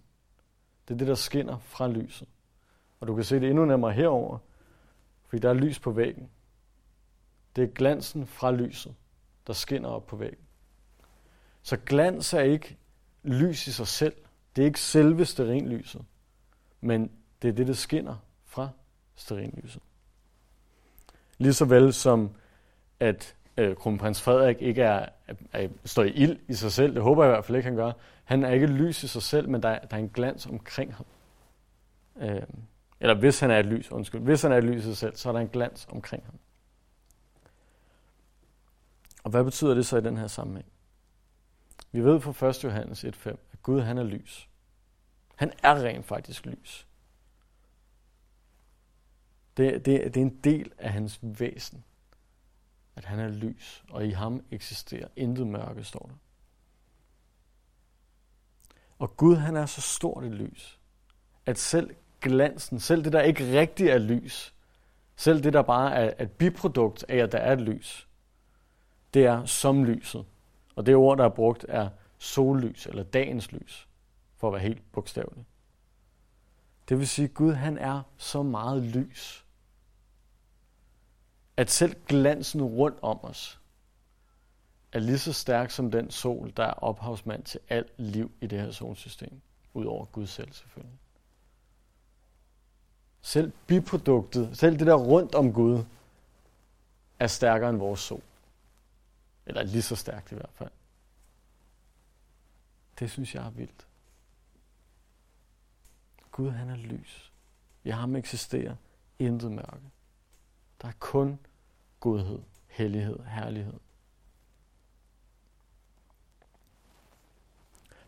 Det 0.89 0.95
er 0.95 0.99
det, 0.99 1.07
der 1.07 1.15
skinner 1.15 1.59
fra 1.59 1.89
lyset. 1.89 2.29
Og 3.01 3.09
du 3.09 3.15
kan 3.15 3.25
se 3.25 3.41
det 3.41 3.51
endnu 3.51 3.65
nærmere 3.65 3.93
herover, 3.93 4.39
fordi 5.27 5.43
der 5.43 5.49
er 5.49 5.55
lys 5.55 5.79
på 5.79 5.91
væggen. 5.91 6.31
Det 7.59 7.69
er 7.69 7.73
glansen 7.73 8.27
fra 8.27 8.51
lyset, 8.53 8.95
der 9.47 9.53
skinner 9.53 9.89
op 9.89 10.07
på 10.07 10.17
væggen. 10.17 10.45
Så 11.63 11.77
glans 11.77 12.35
er 12.35 12.41
ikke 12.41 12.77
lys 13.23 13.67
i 13.67 13.73
sig 13.73 13.87
selv. 13.87 14.15
Det 14.57 14.63
er 14.63 14.67
ikke 14.67 14.81
selve 14.81 15.25
sterinlyset, 15.25 16.05
men 16.81 17.11
det 17.43 17.49
er 17.49 17.53
det, 17.53 17.67
der 17.67 17.73
skinner 17.73 18.17
fra 18.45 18.69
sterinlyset. 19.15 19.83
Ligeså 21.39 21.65
vel 21.65 21.93
som 21.93 22.31
at 23.01 23.37
øh, 23.57 23.77
kronprins 23.77 24.23
Frederik 24.23 24.63
ikke 24.63 24.83
er, 24.83 25.07
er, 25.27 25.35
er, 25.53 25.69
står 25.85 26.03
i 26.03 26.11
ild 26.11 26.39
i 26.49 26.55
sig 26.55 26.73
selv, 26.73 26.95
det 26.95 27.03
håber 27.03 27.25
jeg 27.25 27.31
i 27.31 27.35
hvert 27.35 27.45
fald 27.45 27.57
ikke, 27.57 27.69
han 27.69 27.77
gør. 27.77 27.93
Han 28.25 28.45
er 28.45 28.51
ikke 28.51 28.67
lys 28.67 29.03
i 29.03 29.09
sig 29.09 29.23
selv, 29.23 29.49
men 29.49 29.63
der 29.63 29.69
er, 29.69 29.79
der 29.79 29.97
er 29.97 30.01
en 30.01 30.09
glans 30.09 30.47
omkring 30.47 30.95
ham. 30.95 31.07
Øh, 32.21 32.43
eller 33.01 33.15
hvis 33.15 33.41
han 33.41 33.51
er 33.51 33.59
et 33.59 33.67
lys, 33.67 33.93
undskyld. 33.93 34.21
Hvis 34.21 34.43
han 34.43 34.53
er 34.53 34.57
et 34.57 34.65
lys 34.65 34.85
i 34.85 34.87
sig 34.87 34.97
selv, 34.97 35.17
så 35.17 35.29
er 35.29 35.33
der 35.33 35.41
en 35.41 35.49
glans 35.49 35.89
omkring 35.91 36.25
ham. 36.25 36.35
Og 39.29 39.31
hvad 39.31 39.45
betyder 39.45 39.75
det 39.75 39.87
så 39.87 39.97
i 39.97 40.01
den 40.01 40.17
her 40.17 40.27
sammenhæng? 40.27 40.73
Vi 41.93 42.05
ved 42.05 42.21
fra 42.21 42.49
1. 42.49 42.65
Johannes 42.65 43.05
1.5, 43.05 43.29
at 43.29 43.63
Gud 43.63 43.81
han 43.81 43.99
er 43.99 44.03
lys. 44.03 44.49
Han 45.37 45.53
er 45.63 45.75
rent 45.75 46.07
faktisk 46.07 46.47
lys. 46.47 46.87
Det, 49.57 49.87
det, 49.87 50.15
det 50.15 50.17
er 50.17 50.25
en 50.25 50.37
del 50.45 50.73
af 50.79 50.93
hans 50.93 51.19
væsen, 51.23 51.85
at 52.97 53.05
han 53.05 53.19
er 53.19 53.29
lys, 53.29 53.85
og 53.91 54.07
i 54.07 54.11
ham 54.11 54.45
eksisterer 54.51 55.09
intet 55.17 55.47
mørke, 55.47 55.85
står 55.85 56.11
der. 56.11 56.17
Og 58.99 59.17
Gud 59.17 59.37
han 59.37 59.57
er 59.57 59.67
så 59.67 59.81
stort 59.81 60.25
et 60.25 60.33
lys, 60.33 60.79
at 61.47 61.59
selv 61.59 61.95
glansen, 62.21 62.81
selv 62.81 63.05
det 63.05 63.13
der 63.13 63.23
ikke 63.23 63.61
rigtigt 63.61 63.91
er 63.91 63.99
lys, 63.99 64.55
selv 65.17 65.43
det 65.43 65.53
der 65.53 65.63
bare 65.63 65.95
er 65.95 66.23
et 66.25 66.33
biprodukt 66.33 67.05
af, 67.09 67.17
at 67.17 67.33
der 67.33 67.39
er 67.39 67.53
et 67.53 67.61
lys, 67.61 68.08
det 69.15 69.25
er 69.25 69.45
som 69.45 69.85
lyset. 69.85 70.25
Og 70.77 70.87
det 70.87 70.97
ord, 70.97 71.19
der 71.19 71.25
er 71.25 71.29
brugt, 71.29 71.67
er 71.69 71.89
sollys 72.19 72.87
eller 72.87 73.03
dagens 73.03 73.53
lys, 73.53 73.89
for 74.37 74.49
at 74.49 74.53
være 74.53 74.63
helt 74.63 74.93
bogstavelig. 74.93 75.45
Det 76.89 76.99
vil 76.99 77.09
sige, 77.09 77.25
at 77.25 77.35
Gud 77.35 77.53
han 77.53 77.79
er 77.79 78.03
så 78.17 78.43
meget 78.43 78.83
lys, 78.83 79.45
at 81.57 81.71
selv 81.71 81.97
glansen 82.07 82.63
rundt 82.63 82.99
om 83.03 83.25
os 83.25 83.61
er 84.93 84.99
lige 84.99 85.19
så 85.19 85.33
stærk 85.33 85.71
som 85.71 85.91
den 85.91 86.11
sol, 86.11 86.53
der 86.57 86.65
er 86.65 86.73
ophavsmand 86.73 87.43
til 87.43 87.61
alt 87.69 87.93
liv 87.97 88.33
i 88.41 88.47
det 88.47 88.61
her 88.61 88.71
solsystem, 88.71 89.41
udover 89.75 90.05
Gud 90.05 90.27
selv 90.27 90.53
selvfølgelig. 90.53 90.99
Selv 93.21 93.53
biproduktet, 93.67 94.59
selv 94.59 94.79
det 94.79 94.87
der 94.87 94.95
rundt 94.95 95.35
om 95.35 95.53
Gud, 95.53 95.85
er 97.19 97.27
stærkere 97.27 97.71
end 97.71 97.79
vores 97.79 98.01
sol. 98.01 98.23
Eller 99.49 99.63
lige 99.63 99.83
så 99.83 99.97
stærkt 99.97 100.33
i 100.33 100.35
hvert 100.35 100.53
fald. 100.55 100.71
Det 102.99 103.11
synes 103.11 103.35
jeg 103.35 103.47
er 103.47 103.51
vildt. 103.51 103.87
Gud 106.31 106.51
han 106.51 106.71
er 106.71 106.77
lys. 106.77 107.33
I 107.85 107.91
ham 107.91 108.17
eksisterer 108.17 108.77
intet 109.19 109.53
mørke. 109.53 109.91
Der 110.83 110.89
er 110.89 110.93
kun 110.99 111.39
godhed, 112.01 112.43
hellighed, 112.67 113.19
herlighed. 113.19 113.81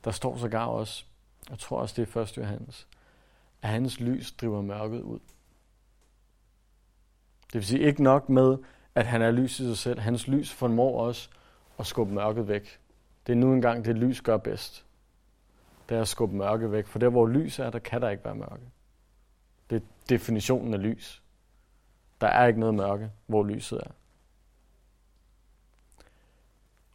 Der 0.05 0.11
står 0.11 0.39
sågar 0.39 0.67
også, 0.67 1.05
jeg 1.51 1.59
tror 1.59 1.81
også 1.81 2.03
det 2.03 2.17
er 2.17 2.21
1. 2.21 2.37
Johannes, 2.37 2.89
at 3.63 3.69
hans 3.69 4.01
lys 4.01 4.33
driver 4.33 4.63
mørket 4.63 5.01
ud. 5.01 5.21
Det 7.47 7.55
vil 7.55 7.67
sige 7.67 7.81
ikke 7.81 8.03
nok 8.03 8.29
med, 8.29 8.59
at 8.95 9.07
han 9.07 9.23
er 9.23 9.31
lys 9.31 9.61
i 9.61 9.65
sig 9.65 9.79
selv. 9.79 10.01
Hans 10.01 10.29
lys 10.29 10.53
formår 10.53 11.07
også 11.07 11.29
at 11.79 11.87
skubbe 11.87 12.15
mørket 12.15 12.49
væk. 12.49 12.81
Det 13.27 13.33
er 13.33 13.37
nu 13.37 13.53
engang 13.53 13.85
det, 13.85 13.97
lys 13.97 14.21
gør 14.21 14.37
bedst. 14.37 14.87
Det 15.89 15.97
er 15.97 16.01
at 16.01 16.09
skubbe 16.09 16.37
mørke 16.37 16.73
væk. 16.73 16.87
For 16.87 16.99
der, 16.99 17.09
hvor 17.09 17.27
lys 17.27 17.59
er, 17.59 17.71
der 17.71 17.79
kan 17.79 18.03
der 18.03 18.09
ikke 18.09 18.25
være 18.25 18.35
mørke. 18.35 18.71
Det 19.71 19.77
er 19.77 19.87
definitionen 20.09 20.75
af 20.75 20.83
lys. 20.83 21.23
Der 22.21 22.27
er 22.27 22.47
ikke 22.47 22.61
noget 22.61 22.75
mørke, 22.75 23.11
hvor 23.27 23.45
lyset 23.45 23.81
er. 23.87 23.91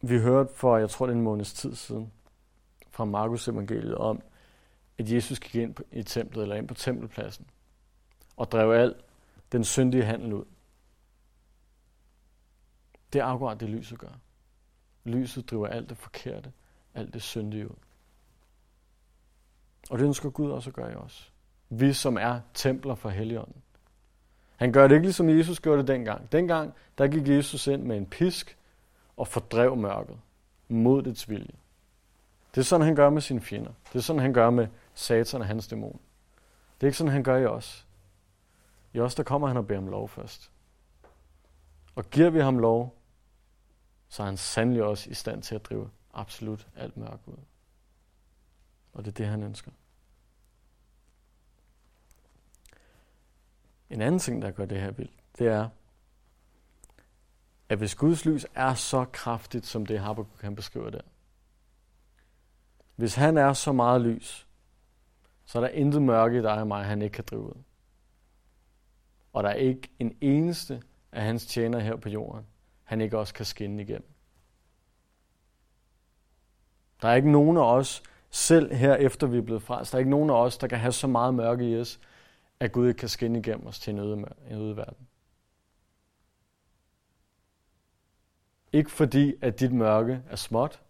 Vi 0.00 0.18
hørte 0.18 0.54
for, 0.54 0.76
jeg 0.76 0.90
tror 0.90 1.06
det 1.06 1.12
er 1.12 1.16
en 1.16 1.22
måneds 1.22 1.52
tid 1.52 1.74
siden, 1.74 2.12
fra 2.90 3.04
Markus 3.04 3.48
evangeliet 3.48 3.94
om, 3.94 4.22
at 4.98 5.12
Jesus 5.12 5.40
gik 5.40 5.54
ind 5.54 5.74
i 5.92 6.02
templet, 6.02 6.42
eller 6.42 6.56
ind 6.56 6.68
på 6.68 6.74
tempelpladsen, 6.74 7.46
og 8.36 8.52
drev 8.52 8.70
al 8.70 8.94
den 9.52 9.64
syndige 9.64 10.04
handel 10.04 10.32
ud. 10.32 10.44
Det 13.12 13.20
er 13.20 13.24
akkurat 13.24 13.60
det, 13.60 13.68
lyset 13.68 13.98
gør. 13.98 14.18
Lyset 15.04 15.50
driver 15.50 15.66
alt 15.66 15.88
det 15.88 15.96
forkerte, 15.96 16.52
alt 16.94 17.14
det 17.14 17.22
syndige 17.22 17.70
ud. 17.70 17.76
Og 19.90 19.98
det 19.98 20.04
ønsker 20.04 20.30
Gud 20.30 20.50
også 20.50 20.70
at 20.70 20.74
gøre 20.74 20.92
i 20.92 20.94
os. 20.94 21.32
Vi, 21.68 21.92
som 21.92 22.16
er 22.16 22.40
templer 22.54 22.94
for 22.94 23.08
Helligånden. 23.08 23.62
Han 24.56 24.72
gør 24.72 24.88
det 24.88 24.94
ikke 24.94 25.06
ligesom 25.06 25.28
Jesus 25.28 25.60
gjorde 25.60 25.78
det 25.78 25.88
dengang. 25.88 26.32
Dengang, 26.32 26.74
der 26.98 27.08
gik 27.08 27.28
Jesus 27.28 27.66
ind 27.66 27.82
med 27.82 27.96
en 27.96 28.06
pisk 28.06 28.58
og 29.16 29.28
fordrev 29.28 29.76
mørket 29.76 30.18
mod 30.68 31.02
dets 31.02 31.30
vilje. 31.30 31.54
Det 32.54 32.60
er 32.60 32.64
sådan, 32.64 32.86
han 32.86 32.96
gør 32.96 33.10
med 33.10 33.22
sine 33.22 33.40
fjender. 33.40 33.72
Det 33.92 33.98
er 33.98 34.02
sådan, 34.02 34.22
han 34.22 34.32
gør 34.32 34.50
med 34.50 34.68
Satan 34.94 35.40
og 35.40 35.46
hans 35.46 35.68
dæmon. 35.68 36.00
Det 36.74 36.82
er 36.82 36.86
ikke 36.86 36.98
sådan, 36.98 37.12
han 37.12 37.22
gør 37.22 37.36
i 37.36 37.46
os. 37.46 37.86
I 38.92 39.00
os, 39.00 39.14
der 39.14 39.22
kommer 39.22 39.48
han 39.48 39.56
og 39.56 39.66
beder 39.66 39.80
om 39.80 39.88
lov 39.88 40.08
først. 40.08 40.50
Og 41.96 42.10
giver 42.10 42.30
vi 42.30 42.40
ham 42.40 42.58
lov, 42.58 42.98
så 44.08 44.22
er 44.22 44.26
han 44.26 44.36
sandelig 44.36 44.82
også 44.82 45.10
i 45.10 45.14
stand 45.14 45.42
til 45.42 45.54
at 45.54 45.64
drive 45.64 45.90
absolut 46.14 46.68
alt 46.76 46.96
mørke 46.96 47.28
ud. 47.28 47.36
Og 48.92 49.04
det 49.04 49.10
er 49.10 49.14
det, 49.14 49.26
han 49.26 49.42
ønsker. 49.42 49.70
En 53.90 54.00
anden 54.00 54.18
ting, 54.18 54.42
der 54.42 54.50
gør 54.50 54.64
det 54.64 54.80
her 54.80 54.90
vildt, 54.90 55.12
det 55.38 55.46
er, 55.46 55.68
at 57.68 57.78
hvis 57.78 57.94
Guds 57.94 58.24
lys 58.24 58.46
er 58.54 58.74
så 58.74 59.04
kraftigt, 59.04 59.66
som 59.66 59.86
det 59.86 60.00
Habakkuk 60.00 60.38
kan 60.40 60.56
beskrive 60.56 60.90
der, 60.90 61.00
hvis 62.96 63.14
han 63.14 63.36
er 63.36 63.52
så 63.52 63.72
meget 63.72 64.00
lys, 64.00 64.46
så 65.44 65.58
er 65.58 65.62
der 65.62 65.68
intet 65.68 66.02
mørke 66.02 66.38
i 66.38 66.42
dig 66.42 66.60
og 66.60 66.66
mig, 66.66 66.84
han 66.84 67.02
ikke 67.02 67.14
kan 67.14 67.24
drive 67.24 67.42
ud. 67.42 67.62
Og 69.32 69.42
der 69.42 69.48
er 69.48 69.54
ikke 69.54 69.90
en 69.98 70.18
eneste 70.20 70.82
at 71.16 71.22
hans 71.22 71.46
tjener 71.46 71.78
her 71.78 71.96
på 71.96 72.08
jorden, 72.08 72.46
han 72.84 73.00
ikke 73.00 73.18
også 73.18 73.34
kan 73.34 73.44
skinne 73.44 73.82
igennem. 73.82 74.12
Der 77.02 77.08
er 77.08 77.14
ikke 77.14 77.30
nogen 77.30 77.56
af 77.56 77.74
os, 77.74 78.02
selv 78.30 78.74
her 78.74 78.94
efter 78.94 79.26
vi 79.26 79.38
er 79.38 79.42
blevet 79.42 79.62
frelst, 79.62 79.92
der 79.92 79.96
er 79.96 79.98
ikke 79.98 80.10
nogen 80.10 80.30
af 80.30 80.34
os, 80.34 80.58
der 80.58 80.66
kan 80.66 80.78
have 80.78 80.92
så 80.92 81.06
meget 81.06 81.34
mørke 81.34 81.70
i 81.70 81.80
os, 81.80 82.00
at 82.60 82.72
Gud 82.72 82.88
ikke 82.88 82.98
kan 82.98 83.08
skinne 83.08 83.38
igennem 83.38 83.66
os 83.66 83.80
til 83.80 83.92
en 83.92 83.98
øde, 83.98 84.12
en 84.50 84.56
øde 84.56 84.76
verden. 84.76 85.06
Ikke 88.72 88.90
fordi, 88.90 89.34
at 89.42 89.60
dit 89.60 89.72
mørke 89.72 90.22
er 90.28 90.36
småt, 90.36 90.82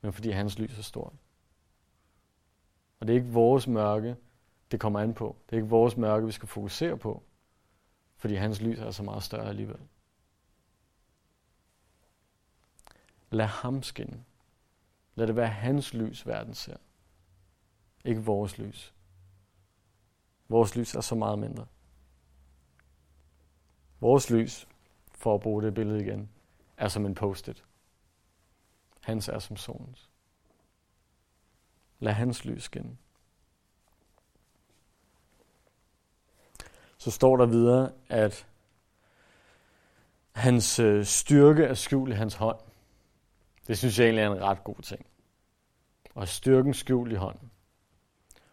men 0.00 0.12
fordi 0.12 0.30
hans 0.30 0.58
lys 0.58 0.78
er 0.78 0.82
stort. 0.82 1.12
Og 3.00 3.06
det 3.06 3.12
er 3.12 3.18
ikke 3.18 3.32
vores 3.32 3.66
mørke, 3.66 4.16
det 4.70 4.80
kommer 4.80 5.00
an 5.00 5.14
på. 5.14 5.36
Det 5.46 5.52
er 5.52 5.56
ikke 5.56 5.68
vores 5.68 5.96
mørke, 5.96 6.26
vi 6.26 6.32
skal 6.32 6.48
fokusere 6.48 6.98
på, 6.98 7.22
fordi 8.18 8.34
hans 8.34 8.60
lys 8.60 8.78
er 8.78 8.90
så 8.90 9.02
meget 9.02 9.22
større 9.22 9.48
alligevel. 9.48 9.80
Lad 13.30 13.46
ham 13.46 13.82
skinne. 13.82 14.24
Lad 15.14 15.26
det 15.26 15.36
være 15.36 15.48
hans 15.48 15.94
lys, 15.94 16.26
verden 16.26 16.54
ser. 16.54 16.76
Ikke 18.04 18.24
vores 18.24 18.58
lys. 18.58 18.94
Vores 20.48 20.76
lys 20.76 20.94
er 20.94 21.00
så 21.00 21.14
meget 21.14 21.38
mindre. 21.38 21.66
Vores 24.00 24.30
lys, 24.30 24.68
for 25.12 25.34
at 25.34 25.40
bruge 25.40 25.62
det 25.62 25.74
billede 25.74 26.00
igen, 26.00 26.30
er 26.76 26.88
som 26.88 27.06
en 27.06 27.14
post-it. 27.14 27.64
Hans 29.00 29.28
er 29.28 29.38
som 29.38 29.56
solens. 29.56 30.10
Lad 31.98 32.12
hans 32.12 32.44
lys 32.44 32.62
skinne. 32.62 32.96
Så 36.98 37.10
står 37.10 37.36
der 37.36 37.46
videre, 37.46 37.90
at 38.08 38.46
hans 40.32 40.78
øh, 40.78 41.04
styrke 41.04 41.64
er 41.64 41.74
skjult 41.74 42.10
i 42.10 42.14
hans 42.14 42.34
hånd. 42.34 42.58
Det 43.66 43.78
synes 43.78 43.98
jeg 43.98 44.04
egentlig 44.04 44.22
er 44.22 44.30
en 44.30 44.42
ret 44.42 44.64
god 44.64 44.82
ting. 44.82 45.06
Og 46.14 46.28
styrken 46.28 46.74
skjult 46.74 47.12
i 47.12 47.14
hånden. 47.14 47.50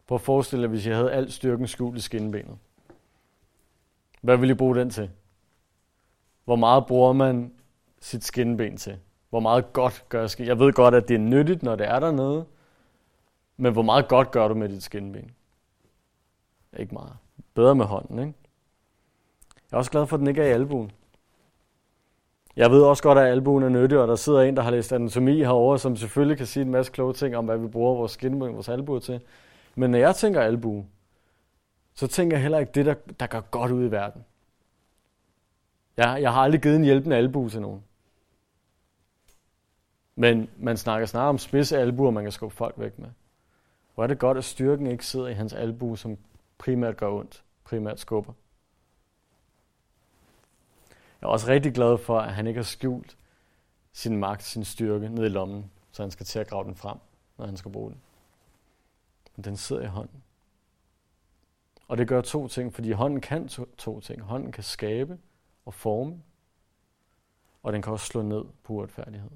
Prøv 0.07 0.15
at 0.15 0.21
forestille 0.21 0.61
dig, 0.61 0.69
hvis 0.69 0.87
jeg 0.87 0.95
havde 0.95 1.11
al 1.11 1.31
styrken 1.31 1.67
skjult 1.67 1.97
i 1.97 2.01
skinbenet. 2.01 2.57
Hvad 4.21 4.37
ville 4.37 4.53
I 4.53 4.57
bruge 4.57 4.75
den 4.75 4.89
til? 4.89 5.11
Hvor 6.43 6.55
meget 6.55 6.85
bruger 6.87 7.13
man 7.13 7.53
sit 7.99 8.23
skinben 8.23 8.77
til? 8.77 8.99
Hvor 9.29 9.39
meget 9.39 9.73
godt 9.73 10.05
gør 10.09 10.27
skin? 10.27 10.45
Jeg 10.45 10.59
ved 10.59 10.73
godt, 10.73 10.95
at 10.95 11.07
det 11.07 11.13
er 11.13 11.19
nyttigt, 11.19 11.63
når 11.63 11.75
det 11.75 11.87
er 11.87 11.99
dernede. 11.99 12.45
Men 13.57 13.73
hvor 13.73 13.81
meget 13.81 14.07
godt 14.07 14.31
gør 14.31 14.47
du 14.47 14.53
med 14.53 14.69
dit 14.69 14.83
skinben? 14.83 15.31
Ikke 16.77 16.93
meget. 16.93 17.17
Bedre 17.55 17.75
med 17.75 17.85
hånden, 17.85 18.19
ikke? 18.19 18.33
Jeg 19.71 19.77
er 19.77 19.77
også 19.77 19.91
glad 19.91 20.07
for, 20.07 20.15
at 20.15 20.19
den 20.19 20.27
ikke 20.27 20.41
er 20.41 20.47
i 20.47 20.51
albuen. 20.51 20.91
Jeg 22.55 22.71
ved 22.71 22.81
også 22.81 23.03
godt, 23.03 23.17
at 23.17 23.25
albuen 23.25 23.63
er 23.63 23.69
nyttig, 23.69 23.99
og 23.99 24.07
der 24.07 24.15
sidder 24.15 24.41
en, 24.41 24.55
der 24.55 24.61
har 24.61 24.71
læst 24.71 24.93
anatomi 24.93 25.37
herover, 25.37 25.77
som 25.77 25.95
selvfølgelig 25.95 26.37
kan 26.37 26.45
sige 26.45 26.63
en 26.63 26.71
masse 26.71 26.91
kloge 26.91 27.13
ting 27.13 27.35
om, 27.35 27.45
hvad 27.45 27.57
vi 27.57 27.67
bruger 27.67 27.95
vores 27.95 28.11
skinben, 28.11 28.53
vores 28.53 28.69
albue 28.69 28.99
til. 28.99 29.21
Men 29.75 29.91
når 29.91 29.97
jeg 29.97 30.15
tænker 30.15 30.41
albue, 30.41 30.85
så 31.93 32.07
tænker 32.07 32.37
jeg 32.37 32.41
heller 32.41 32.59
ikke 32.59 32.71
det, 32.71 32.85
der, 32.85 32.93
der 33.19 33.27
gør 33.27 33.41
godt 33.41 33.71
ud 33.71 33.87
i 33.87 33.91
verden. 33.91 34.25
Jeg, 35.97 36.21
jeg 36.21 36.33
har 36.33 36.41
aldrig 36.41 36.61
givet 36.61 36.75
en 36.75 36.83
hjælpende 36.83 37.15
albue 37.15 37.49
til 37.49 37.61
nogen. 37.61 37.83
Men 40.15 40.49
man 40.57 40.77
snakker 40.77 41.05
snarere 41.05 41.29
om 41.29 41.37
spidse 41.37 41.77
albuer, 41.77 42.11
man 42.11 42.23
kan 42.23 42.31
skubbe 42.31 42.55
folk 42.55 42.75
væk 42.77 42.99
med. 42.99 43.09
Hvor 43.95 44.03
er 44.03 44.07
det 44.07 44.19
godt, 44.19 44.37
at 44.37 44.43
styrken 44.43 44.87
ikke 44.87 45.05
sidder 45.05 45.27
i 45.27 45.33
hans 45.33 45.53
albue, 45.53 45.97
som 45.97 46.17
primært 46.57 46.97
gør 46.97 47.09
ondt, 47.09 47.44
primært 47.65 47.99
skubber. 47.99 48.33
Jeg 51.21 51.27
er 51.27 51.31
også 51.31 51.47
rigtig 51.47 51.73
glad 51.73 51.97
for, 51.97 52.19
at 52.19 52.33
han 52.33 52.47
ikke 52.47 52.57
har 52.57 52.63
skjult 52.63 53.17
sin 53.93 54.17
magt, 54.17 54.43
sin 54.43 54.63
styrke 54.63 55.09
ned 55.09 55.25
i 55.25 55.29
lommen, 55.29 55.71
så 55.91 56.03
han 56.03 56.11
skal 56.11 56.25
til 56.25 56.39
at 56.39 56.47
grave 56.47 56.63
den 56.63 56.75
frem, 56.75 56.97
når 57.37 57.45
han 57.45 57.57
skal 57.57 57.71
bruge 57.71 57.89
den. 57.89 58.01
Men 59.35 59.43
den 59.43 59.57
sidder 59.57 59.81
i 59.81 59.87
hånden. 59.87 60.23
Og 61.87 61.97
det 61.97 62.07
gør 62.07 62.21
to 62.21 62.47
ting, 62.47 62.73
fordi 62.73 62.91
hånden 62.91 63.21
kan 63.21 63.47
to, 63.47 63.65
to 63.77 63.99
ting. 63.99 64.21
Hånden 64.21 64.51
kan 64.51 64.63
skabe 64.63 65.19
og 65.65 65.73
forme, 65.73 66.23
og 67.63 67.73
den 67.73 67.81
kan 67.81 67.93
også 67.93 68.05
slå 68.05 68.21
ned 68.21 68.43
på 68.63 68.73
uretfærdighed. 68.73 69.31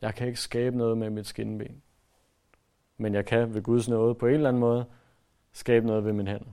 Jeg 0.00 0.14
kan 0.14 0.26
ikke 0.26 0.40
skabe 0.40 0.76
noget 0.76 0.98
med 0.98 1.10
mit 1.10 1.26
skinben, 1.26 1.82
men 2.96 3.14
jeg 3.14 3.26
kan 3.26 3.54
ved 3.54 3.62
Guds 3.62 3.88
nåde 3.88 4.14
på 4.14 4.26
en 4.26 4.34
eller 4.34 4.48
anden 4.48 4.60
måde 4.60 4.86
skabe 5.52 5.86
noget 5.86 6.04
ved 6.04 6.12
min 6.12 6.26
hænder. 6.26 6.52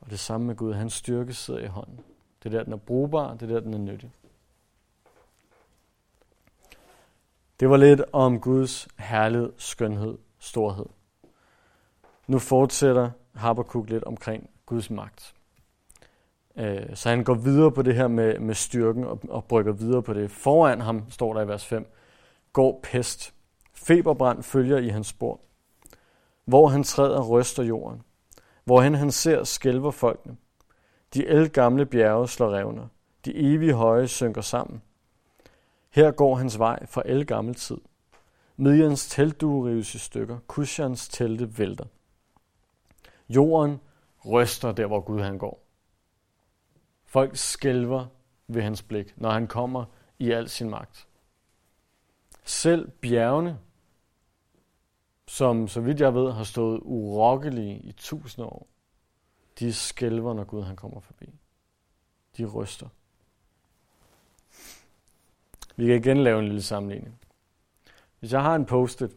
Og 0.00 0.10
det 0.10 0.18
samme 0.18 0.46
med 0.46 0.56
Gud, 0.56 0.72
hans 0.72 0.92
styrke 0.92 1.34
sidder 1.34 1.60
i 1.60 1.66
hånden. 1.66 2.00
Det 2.42 2.54
er 2.54 2.58
der, 2.58 2.64
den 2.64 2.72
er 2.72 2.76
brugbar, 2.76 3.34
det 3.34 3.42
er 3.42 3.54
der, 3.54 3.60
den 3.60 3.74
er 3.74 3.78
nyttig. 3.78 4.10
Det 7.60 7.70
var 7.70 7.76
lidt 7.76 8.02
om 8.12 8.40
Guds 8.40 8.88
herlighed, 8.98 9.52
skønhed, 9.56 10.18
storhed. 10.38 10.86
Nu 12.26 12.38
fortsætter 12.38 13.10
Habakkuk 13.34 13.90
lidt 13.90 14.04
omkring 14.04 14.50
Guds 14.66 14.90
magt. 14.90 15.34
Øh, 16.56 16.96
så 16.96 17.08
han 17.08 17.24
går 17.24 17.34
videre 17.34 17.72
på 17.72 17.82
det 17.82 17.94
her 17.94 18.08
med, 18.08 18.38
med 18.38 18.54
styrken 18.54 19.04
og, 19.04 19.20
og 19.28 19.44
brygger 19.44 19.72
videre 19.72 20.02
på 20.02 20.12
det. 20.12 20.30
Foran 20.30 20.80
ham, 20.80 21.10
står 21.10 21.34
der 21.34 21.40
i 21.40 21.48
vers 21.48 21.66
5, 21.66 21.86
går 22.52 22.80
pest. 22.82 23.34
Feberbrand 23.72 24.42
følger 24.42 24.78
i 24.78 24.88
hans 24.88 25.06
spor. 25.06 25.40
Hvor 26.44 26.68
han 26.68 26.84
træder, 26.84 27.22
ryster 27.22 27.62
jorden. 27.62 28.02
Hvorhen 28.64 28.94
han 28.94 29.10
ser, 29.10 29.44
skælver 29.44 29.90
folkene. 29.90 30.36
De 31.14 31.50
gamle 31.52 31.86
bjerge 31.86 32.28
slår 32.28 32.50
revner. 32.50 32.86
De 33.24 33.34
evige 33.36 33.74
høje 33.74 34.08
synker 34.08 34.40
sammen. 34.40 34.82
Her 35.90 36.10
går 36.10 36.36
hans 36.36 36.58
vej 36.58 36.86
fra 36.86 37.02
el 37.04 37.26
gammel 37.26 37.54
tid. 37.54 37.78
Midjans 38.56 39.08
teltdue 39.08 39.68
rives 39.68 39.94
i 39.94 39.98
stykker. 39.98 40.38
Kushans 40.46 41.08
telte 41.08 41.58
vælter. 41.58 41.84
Jorden 43.28 43.80
ryster 44.26 44.72
der, 44.72 44.86
hvor 44.86 45.00
Gud 45.00 45.20
han 45.20 45.38
går. 45.38 45.62
Folk 47.04 47.36
skælver 47.36 48.06
ved 48.48 48.62
hans 48.62 48.82
blik, 48.82 49.14
når 49.16 49.30
han 49.30 49.46
kommer 49.46 49.84
i 50.18 50.30
al 50.30 50.48
sin 50.48 50.70
magt. 50.70 51.08
Selv 52.44 52.90
bjergene, 52.90 53.58
som 55.32 55.68
så 55.68 55.80
vidt 55.80 56.00
jeg 56.00 56.14
ved 56.14 56.32
har 56.32 56.44
stået 56.44 56.80
urokkelige 56.82 57.78
i 57.78 57.92
tusind 57.92 58.44
år, 58.44 58.66
de 59.58 59.72
skælver, 59.72 60.34
når 60.34 60.44
Gud 60.44 60.62
han 60.62 60.76
kommer 60.76 61.00
forbi. 61.00 61.40
De 62.36 62.44
ryster. 62.44 62.88
Vi 65.76 65.86
kan 65.86 65.96
igen 65.96 66.16
lave 66.16 66.38
en 66.38 66.44
lille 66.44 66.62
sammenligning. 66.62 67.20
Hvis 68.18 68.32
jeg 68.32 68.42
har 68.42 68.54
en 68.54 68.66
post-it, 68.66 69.16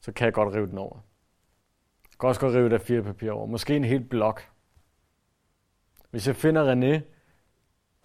så 0.00 0.12
kan 0.12 0.24
jeg 0.24 0.32
godt 0.32 0.54
rive 0.54 0.66
den 0.66 0.78
over. 0.78 0.96
Jeg 2.10 2.18
kan 2.20 2.28
også 2.28 2.40
godt 2.40 2.54
rive 2.54 2.68
det 2.68 2.74
af 2.74 2.80
fire 2.80 3.02
papir 3.02 3.30
over. 3.30 3.46
Måske 3.46 3.76
en 3.76 3.84
helt 3.84 4.08
blok. 4.08 4.50
Hvis 6.10 6.26
jeg 6.26 6.36
finder 6.36 6.72
René, 6.72 7.02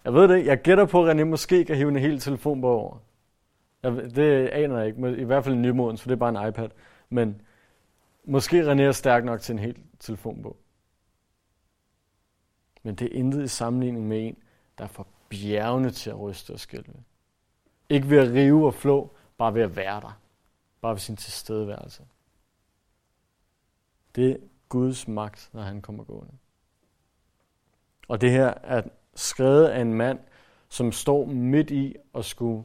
jeg 0.04 0.14
ved 0.14 0.28
det, 0.28 0.46
jeg 0.46 0.62
gætter 0.62 0.86
på, 0.86 1.06
at 1.06 1.16
René 1.16 1.24
måske 1.24 1.64
kan 1.64 1.76
hive 1.76 1.88
en 1.88 1.96
hel 1.96 2.20
telefonbog 2.20 2.80
over. 2.80 2.98
Jeg, 3.82 3.92
det 3.92 4.48
aner 4.48 4.78
jeg 4.78 4.86
ikke, 4.86 5.16
i 5.16 5.24
hvert 5.24 5.44
fald 5.44 5.54
en 5.54 5.62
nymodens, 5.62 6.02
for 6.02 6.08
det 6.08 6.14
er 6.14 6.30
bare 6.30 6.42
en 6.42 6.48
iPad. 6.48 6.68
Men 7.08 7.42
måske 8.24 8.72
René 8.72 8.82
er 8.82 8.92
stærk 8.92 9.24
nok 9.24 9.40
til 9.40 9.52
en 9.52 9.58
hel 9.58 9.82
telefonbog. 9.98 10.56
Men 12.82 12.94
det 12.94 13.04
er 13.06 13.18
intet 13.18 13.44
i 13.44 13.48
sammenligning 13.48 14.06
med 14.06 14.26
en, 14.26 14.36
der 14.78 14.86
får 14.86 15.06
bjergene 15.28 15.90
til 15.90 16.10
at 16.10 16.20
ryste 16.20 16.52
og 16.52 16.60
skælve. 16.60 16.94
Ikke 17.88 18.10
ved 18.10 18.18
at 18.18 18.34
rive 18.34 18.66
og 18.66 18.74
flå, 18.74 19.16
bare 19.38 19.54
ved 19.54 19.62
at 19.62 19.76
være 19.76 20.00
der. 20.00 20.20
Bare 20.80 20.92
ved 20.92 21.00
sin 21.00 21.16
tilstedeværelse. 21.16 22.02
Det 24.14 24.30
er 24.30 24.36
Guds 24.68 25.08
magt, 25.08 25.50
når 25.52 25.62
han 25.62 25.82
kommer 25.82 26.04
gående. 26.04 26.34
Og 28.08 28.20
det 28.20 28.30
her 28.30 28.54
er 28.62 28.82
skrevet 29.14 29.66
af 29.66 29.80
en 29.80 29.94
mand, 29.94 30.18
som 30.68 30.92
står 30.92 31.26
midt 31.26 31.70
i 31.70 31.96
at 32.14 32.24
skulle 32.24 32.64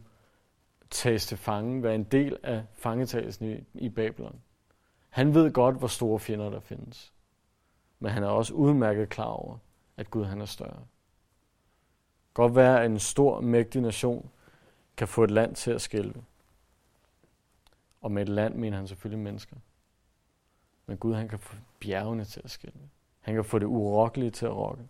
tages 0.92 1.26
til 1.26 1.38
fange, 1.38 1.84
være 1.84 1.96
en 1.96 2.04
del 2.04 2.38
af 2.44 2.64
fangetagelsen 2.74 3.52
i, 3.52 3.64
i 3.74 3.90
Babylon. 3.90 4.42
Han 5.10 5.34
ved 5.34 5.52
godt, 5.52 5.76
hvor 5.76 5.88
store 5.88 6.20
fjender 6.20 6.50
der 6.50 6.60
findes. 6.60 7.14
Men 8.00 8.12
han 8.12 8.24
er 8.24 8.28
også 8.28 8.54
udmærket 8.54 9.10
klar 9.10 9.26
over, 9.26 9.58
at 9.98 10.12
Gud 10.12 10.26
han 10.26 10.42
er 10.42 10.46
større. 10.46 10.86
Godt 12.34 12.56
være, 12.56 12.84
at 12.84 12.92
en 12.92 13.00
stor, 13.00 13.42
mægtig 13.42 13.82
nation 13.82 14.30
kan 14.98 15.08
få 15.08 15.24
et 15.24 15.32
land 15.32 15.56
til 15.56 15.72
at 15.72 15.82
skælve. 15.82 16.24
Og 18.02 18.12
med 18.12 18.22
et 18.22 18.30
land 18.30 18.56
mener 18.56 18.78
han 18.78 18.88
selvfølgelig 18.88 19.24
mennesker. 19.24 19.56
Men 20.86 20.98
Gud 20.98 21.14
han 21.14 21.28
kan 21.28 21.40
få 21.40 21.56
bjergene 21.80 22.26
til 22.26 22.42
at 22.44 22.52
skælve. 22.52 22.90
Han 23.20 23.34
kan 23.34 23.46
få 23.46 23.60
det 23.60 23.66
urokkelige 23.66 24.32
til 24.32 24.46
at 24.46 24.56
rokke. 24.56 24.84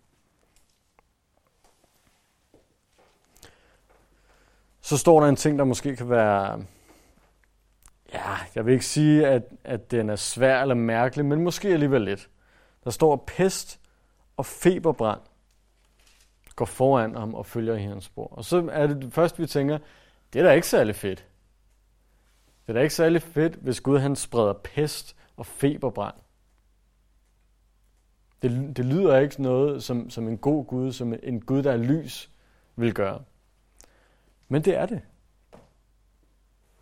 Så 4.80 4.98
står 4.98 5.20
der 5.20 5.28
en 5.28 5.36
ting, 5.36 5.58
der 5.58 5.64
måske 5.64 5.96
kan 5.96 6.10
være, 6.10 6.64
ja, 8.12 8.36
jeg 8.54 8.66
vil 8.66 8.72
ikke 8.72 8.86
sige, 8.86 9.26
at, 9.26 9.42
at 9.64 9.90
den 9.90 10.10
er 10.10 10.16
svær 10.16 10.62
eller 10.62 10.74
mærkelig, 10.74 11.24
men 11.26 11.44
måske 11.44 11.68
alligevel 11.68 12.02
lidt. 12.02 12.30
Der 12.84 12.90
står 12.90 13.24
pest 13.26 13.80
og 14.36 14.46
feberbrand 14.46 15.20
går 16.60 16.64
foran 16.64 17.14
ham 17.14 17.34
og 17.34 17.46
følger 17.46 17.74
i 17.74 17.82
hans 17.82 18.04
spor. 18.04 18.26
Og 18.26 18.44
så 18.44 18.68
er 18.72 18.86
det 18.86 19.12
først, 19.12 19.38
vi 19.38 19.46
tænker, 19.46 19.78
det 20.32 20.38
er 20.38 20.42
da 20.42 20.52
ikke 20.52 20.66
særlig 20.66 20.94
fedt. 20.96 21.26
Det 22.62 22.68
er 22.68 22.72
da 22.72 22.80
ikke 22.80 22.94
særlig 22.94 23.22
fedt, 23.22 23.54
hvis 23.54 23.80
Gud 23.80 23.98
han 23.98 24.16
spreder 24.16 24.52
pest 24.52 25.16
og 25.36 25.46
feberbrand. 25.46 26.14
Det, 28.42 28.76
det 28.76 28.84
lyder 28.84 29.18
ikke 29.18 29.42
noget, 29.42 29.82
som, 29.82 30.10
som 30.10 30.28
en 30.28 30.38
god 30.38 30.66
Gud, 30.66 30.92
som 30.92 31.14
en 31.22 31.40
Gud, 31.40 31.62
der 31.62 31.72
er 31.72 31.76
lys, 31.76 32.30
vil 32.76 32.94
gøre. 32.94 33.22
Men 34.50 34.62
det 34.62 34.76
er 34.76 34.86
det. 34.86 35.00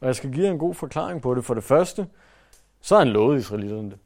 Og 0.01 0.07
jeg 0.07 0.17
skal 0.17 0.33
give 0.33 0.45
jer 0.45 0.53
en 0.53 0.59
god 0.59 0.75
forklaring 0.75 1.23
på 1.23 1.35
det. 1.35 1.45
For 1.45 1.55
det 1.55 1.65
første, 1.65 2.07
så 2.81 2.95
er 2.95 2.99
han 2.99 3.09
lovet 3.09 3.39
israelitterne 3.39 3.91
det. 3.91 3.99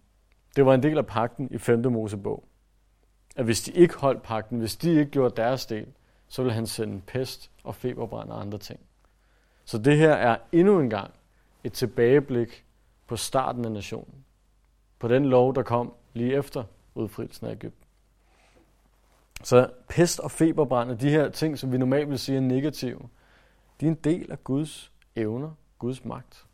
Det 0.56 0.66
var 0.66 0.74
en 0.74 0.82
del 0.82 0.98
af 0.98 1.06
pakten 1.06 1.48
i 1.50 1.58
5. 1.58 1.92
Mosebog. 1.92 2.44
At 3.36 3.44
hvis 3.44 3.62
de 3.62 3.72
ikke 3.72 3.94
holdt 3.94 4.22
pakten, 4.22 4.58
hvis 4.58 4.76
de 4.76 4.90
ikke 4.90 5.10
gjorde 5.10 5.36
deres 5.36 5.66
del, 5.66 5.86
så 6.28 6.42
ville 6.42 6.54
han 6.54 6.66
sende 6.66 7.00
pest 7.06 7.50
og 7.64 7.74
feberbrand 7.74 8.30
og 8.30 8.40
andre 8.40 8.58
ting. 8.58 8.80
Så 9.64 9.78
det 9.78 9.96
her 9.96 10.12
er 10.12 10.36
endnu 10.52 10.80
en 10.80 10.90
gang 10.90 11.10
et 11.64 11.72
tilbageblik 11.72 12.64
på 13.06 13.16
starten 13.16 13.64
af 13.64 13.72
nationen. 13.72 14.24
på 14.98 15.08
den 15.08 15.24
lov, 15.24 15.54
der 15.54 15.62
kom 15.62 15.94
lige 16.12 16.34
efter 16.34 16.64
udfrielsen 16.94 17.46
af 17.46 17.50
Ægypten. 17.52 17.86
Så 19.42 19.70
pest 19.88 20.20
og 20.20 20.30
feberbrand 20.30 20.98
de 20.98 21.10
her 21.10 21.28
ting, 21.28 21.58
som 21.58 21.72
vi 21.72 21.78
normalt 21.78 22.10
vil 22.10 22.18
sige 22.18 22.36
er 22.36 22.40
negative, 22.40 23.08
de 23.82 23.86
er 23.86 23.90
en 23.90 23.96
del 23.96 24.32
af 24.32 24.44
Guds 24.44 24.92
evner, 25.16 25.54
Guds 25.78 26.04
magt. 26.04 26.46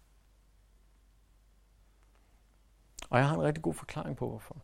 Og 3.10 3.18
jeg 3.18 3.28
har 3.28 3.34
en 3.34 3.42
rigtig 3.42 3.62
god 3.62 3.74
forklaring 3.74 4.16
på, 4.16 4.28
hvorfor. 4.28 4.56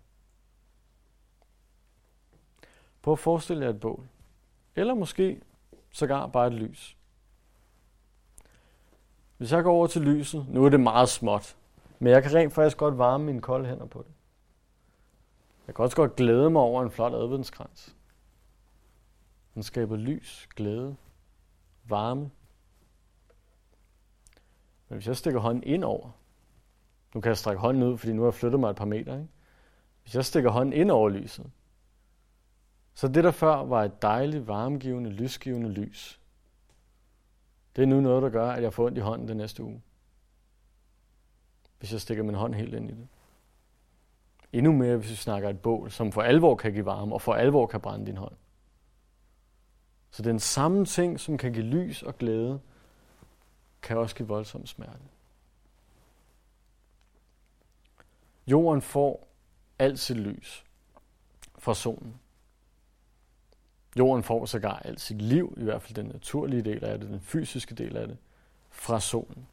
Prøv 3.03 3.13
at 3.13 3.19
forestille 3.19 3.65
jer 3.65 3.71
et 3.71 3.81
bål. 3.81 4.09
Eller 4.77 4.95
måske 4.95 5.41
sågar 5.91 6.27
bare 6.27 6.47
et 6.47 6.53
lys. 6.53 6.97
Hvis 9.37 9.53
jeg 9.53 9.63
går 9.65 9.73
over 9.73 9.87
til 9.87 10.03
lyset, 10.03 10.49
nu 10.49 10.65
er 10.65 10.69
det 10.69 10.81
meget 10.81 11.09
småt, 11.09 11.57
men 11.99 12.13
jeg 12.13 12.23
kan 12.23 12.35
rent 12.35 12.53
faktisk 12.53 12.77
godt 12.77 12.99
varme 12.99 13.25
mine 13.25 13.41
kolde 13.41 13.69
hænder 13.69 13.87
på 13.87 13.99
det. 13.99 14.13
Jeg 15.67 15.75
kan 15.75 15.83
også 15.83 15.97
godt 15.97 16.17
glæde 16.17 16.51
mig 16.51 16.63
over 16.63 16.83
en 16.83 16.91
flot 16.91 17.15
adventskrans. 17.15 17.97
Den 19.55 19.63
skaber 19.63 19.97
lys, 19.97 20.49
glæde, 20.57 20.97
varme. 21.85 22.31
Men 24.89 24.97
hvis 24.97 25.07
jeg 25.07 25.17
stikker 25.17 25.41
hånden 25.41 25.63
ind 25.63 25.85
over, 25.85 26.11
nu 27.15 27.21
kan 27.21 27.29
jeg 27.29 27.39
strække 27.39 27.61
hånden 27.61 27.83
ud, 27.83 27.99
fordi 27.99 28.13
nu 28.13 28.23
har 28.23 28.27
jeg 28.27 28.35
flyttet 28.35 28.61
mig 28.61 28.71
et 28.71 28.77
par 28.77 28.85
meter. 28.85 29.15
Ikke? 29.15 29.29
Hvis 30.03 30.15
jeg 30.15 30.25
stikker 30.25 30.51
hånden 30.51 30.73
ind 30.73 30.91
over 30.91 31.09
lyset, 31.09 31.51
så 32.95 33.09
det 33.09 33.25
der 33.25 33.31
før 33.31 33.55
var 33.55 33.85
et 33.85 34.03
dejligt, 34.03 34.47
varmgivende, 34.47 35.11
lysgivende 35.11 35.69
lys, 35.69 36.21
det 37.77 37.83
er 37.83 37.87
nu 37.87 38.01
noget, 38.01 38.23
der 38.23 38.29
gør, 38.29 38.51
at 38.51 38.63
jeg 38.63 38.73
får 38.73 38.87
ondt 38.87 38.99
i 38.99 39.01
hånden 39.01 39.29
den 39.29 39.37
næste 39.37 39.63
uge. 39.63 39.83
Hvis 41.79 41.93
jeg 41.93 42.01
stikker 42.01 42.25
min 42.25 42.35
hånd 42.35 42.55
helt 42.55 42.75
ind 42.75 42.91
i 42.91 42.95
det. 42.95 43.09
Endnu 44.53 44.73
mere, 44.73 44.97
hvis 44.97 45.11
vi 45.11 45.17
snakker 45.17 45.49
et 45.51 45.61
bål, 45.61 45.91
som 45.91 46.13
for 46.13 46.23
alvor 46.23 46.57
kan 46.57 46.73
give 46.73 46.85
varme, 46.85 47.15
og 47.15 47.23
for 47.23 47.35
alvor 47.35 47.67
kan 47.67 47.81
brænde 47.81 48.07
din 48.07 48.17
hånd. 48.17 48.35
Så 50.11 50.23
den 50.23 50.39
samme 50.39 50.85
ting, 50.85 51.21
som 51.21 51.39
kan 51.39 51.53
give 51.53 51.65
lys 51.65 52.03
og 52.03 52.19
glæde, 52.19 52.61
kan 53.85 53.99
også 53.99 54.17
give 54.17 54.29
voldsom 54.29 54.67
smerte. 54.67 54.99
Jorden 58.47 58.83
får 58.83 59.29
alt 59.79 59.99
sit 59.99 60.17
lys 60.17 60.65
fra 61.59 61.75
solen. 61.75 62.21
Jorden 63.99 64.23
får 64.23 64.47
sågar 64.47 64.79
alt 64.79 65.01
sit 65.01 65.23
liv, 65.23 65.55
i 65.57 65.65
hvert 65.65 65.83
fald 65.83 65.95
den 65.95 66.07
naturlige 66.07 66.63
del 66.63 66.85
af 66.85 67.01
det, 67.01 67.09
den 67.09 67.21
fysiske 67.21 67.75
del 67.75 67.97
af 67.97 68.09
det, 68.09 68.19
fra 68.71 69.01
solen. 69.01 69.47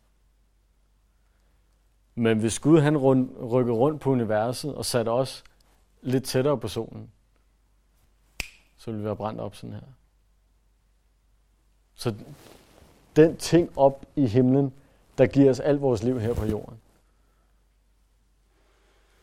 Men 2.16 2.40
hvis 2.40 2.60
Gud 2.60 2.80
han 2.80 2.98
rund, 2.98 3.38
rykker 3.38 3.74
rundt 3.74 4.02
på 4.02 4.10
universet 4.10 4.76
og 4.76 4.86
satte 4.86 5.10
os 5.10 5.44
lidt 6.02 6.24
tættere 6.24 6.60
på 6.60 6.68
solen, 6.68 7.12
så 8.78 8.92
ville 8.92 9.00
vi 9.00 9.06
være 9.06 9.16
brændt 9.16 9.42
op 9.42 9.56
sådan 9.56 9.74
her. 9.74 9.82
Så 11.94 12.16
den 13.16 13.38
ting 13.38 13.78
op 13.78 14.06
i 14.16 14.28
himlen, 14.28 14.74
der 15.18 15.28
giver 15.28 15.50
os 15.50 15.60
alt 15.60 15.82
vores 15.82 16.04
liv 16.04 16.20
her 16.20 16.34
på 16.34 16.46
jorden, 16.46 16.82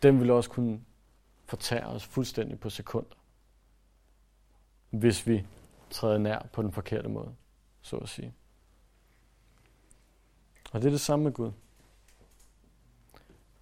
den 0.02 0.20
vil 0.20 0.30
også 0.30 0.50
kunne 0.50 0.80
fortære 1.44 1.86
os 1.86 2.04
fuldstændig 2.04 2.60
på 2.60 2.70
sekunder, 2.70 3.16
hvis 4.90 5.26
vi 5.26 5.46
træder 5.90 6.18
nær 6.18 6.46
på 6.52 6.62
den 6.62 6.72
forkerte 6.72 7.08
måde, 7.08 7.34
så 7.82 7.96
at 7.96 8.08
sige. 8.08 8.34
Og 10.72 10.80
det 10.80 10.86
er 10.86 10.90
det 10.90 11.00
samme 11.00 11.24
med 11.24 11.32
Gud. 11.32 11.52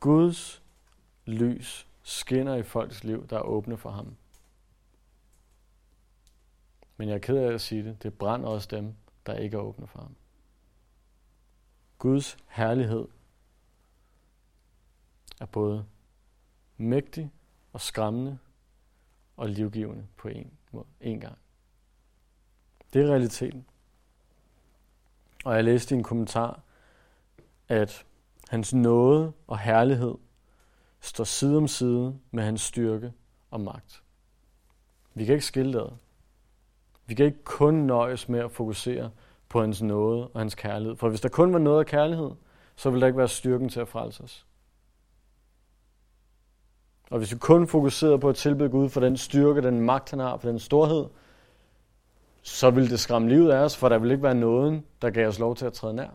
Guds 0.01 0.63
lys 1.25 1.87
skinner 2.03 2.55
i 2.55 2.63
folks 2.63 3.05
liv, 3.05 3.29
der 3.29 3.37
er 3.37 3.43
åbne 3.43 3.77
for 3.77 3.91
ham. 3.91 4.17
Men 6.97 7.09
jeg 7.09 7.15
er 7.15 7.19
ked 7.19 7.37
af 7.37 7.53
at 7.53 7.61
sige 7.61 7.85
det, 7.85 8.03
det 8.03 8.19
brænder 8.19 8.49
også 8.49 8.69
dem, 8.71 8.95
der 9.27 9.35
ikke 9.35 9.57
er 9.57 9.61
åbne 9.61 9.87
for 9.87 9.99
ham. 9.99 10.17
Guds 11.99 12.37
herlighed 12.49 13.09
er 15.41 15.47
både 15.47 15.87
mægtig 16.77 17.33
og 17.73 17.81
skræmmende 17.81 18.39
og 19.37 19.49
livgivende 19.49 20.07
på 20.17 20.29
en, 20.29 20.53
måde, 20.73 20.87
en 21.01 21.21
gang. 21.21 21.39
Det 22.93 23.03
er 23.03 23.07
realiteten. 23.11 23.67
Og 25.45 25.55
jeg 25.55 25.65
læste 25.65 25.95
i 25.95 25.99
en 25.99 26.05
kommentar, 26.05 26.61
at 27.69 28.07
hans 28.49 28.75
nåde 28.75 29.33
og 29.47 29.59
herlighed 29.59 30.15
står 31.01 31.25
side 31.25 31.57
om 31.57 31.69
side 31.69 32.19
med 32.31 32.45
hans 32.45 32.61
styrke 32.61 33.13
og 33.51 33.61
magt. 33.61 34.03
Vi 35.15 35.25
kan 35.25 35.35
ikke 35.35 35.47
skille 35.47 35.73
det. 35.73 35.99
Vi 37.07 37.15
kan 37.15 37.27
ikke 37.27 37.45
kun 37.45 37.75
nøjes 37.75 38.29
med 38.29 38.41
at 38.41 38.51
fokusere 38.51 39.11
på 39.49 39.61
hans 39.61 39.83
nåde 39.83 40.29
og 40.29 40.41
hans 40.41 40.55
kærlighed. 40.55 40.97
For 40.97 41.09
hvis 41.09 41.21
der 41.21 41.29
kun 41.29 41.53
var 41.53 41.59
noget 41.59 41.79
af 41.79 41.87
kærlighed, 41.87 42.31
så 42.77 42.91
ville 42.91 43.01
der 43.01 43.07
ikke 43.07 43.19
være 43.19 43.29
styrken 43.29 43.69
til 43.69 43.81
at 43.81 43.89
frelse 43.89 44.23
os. 44.23 44.47
Og 47.11 47.19
hvis 47.19 47.33
vi 47.33 47.39
kun 47.39 47.69
fokuserede 47.69 48.19
på 48.19 48.29
at 48.29 48.37
tilbede 48.37 48.69
Gud 48.69 48.89
for 48.89 49.01
den 49.01 49.17
styrke, 49.17 49.63
den 49.63 49.81
magt, 49.81 50.11
han 50.11 50.19
har, 50.19 50.37
for 50.37 50.49
den 50.49 50.59
storhed, 50.59 51.07
så 52.43 52.71
ville 52.71 52.91
det 52.91 53.01
skræmme 53.01 53.29
livet 53.29 53.51
af 53.51 53.59
os, 53.59 53.77
for 53.77 53.89
der 53.89 53.99
ville 53.99 54.15
ikke 54.15 54.23
være 54.23 54.35
nåden, 54.35 54.85
der 55.03 55.11
gav 55.11 55.29
os 55.29 55.39
lov 55.39 55.57
til 55.57 55.67
at 55.67 55.73
træde 55.73 55.95
nær. 55.95 56.11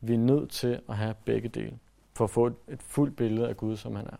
Vi 0.00 0.14
er 0.14 0.18
nødt 0.18 0.50
til 0.50 0.80
at 0.88 0.96
have 0.96 1.14
begge 1.24 1.48
dele, 1.48 1.78
for 2.14 2.24
at 2.24 2.30
få 2.30 2.46
et, 2.46 2.54
et 2.68 2.82
fuldt 2.82 3.16
billede 3.16 3.48
af 3.48 3.56
Gud, 3.56 3.76
som 3.76 3.96
han 3.96 4.06
er. 4.06 4.16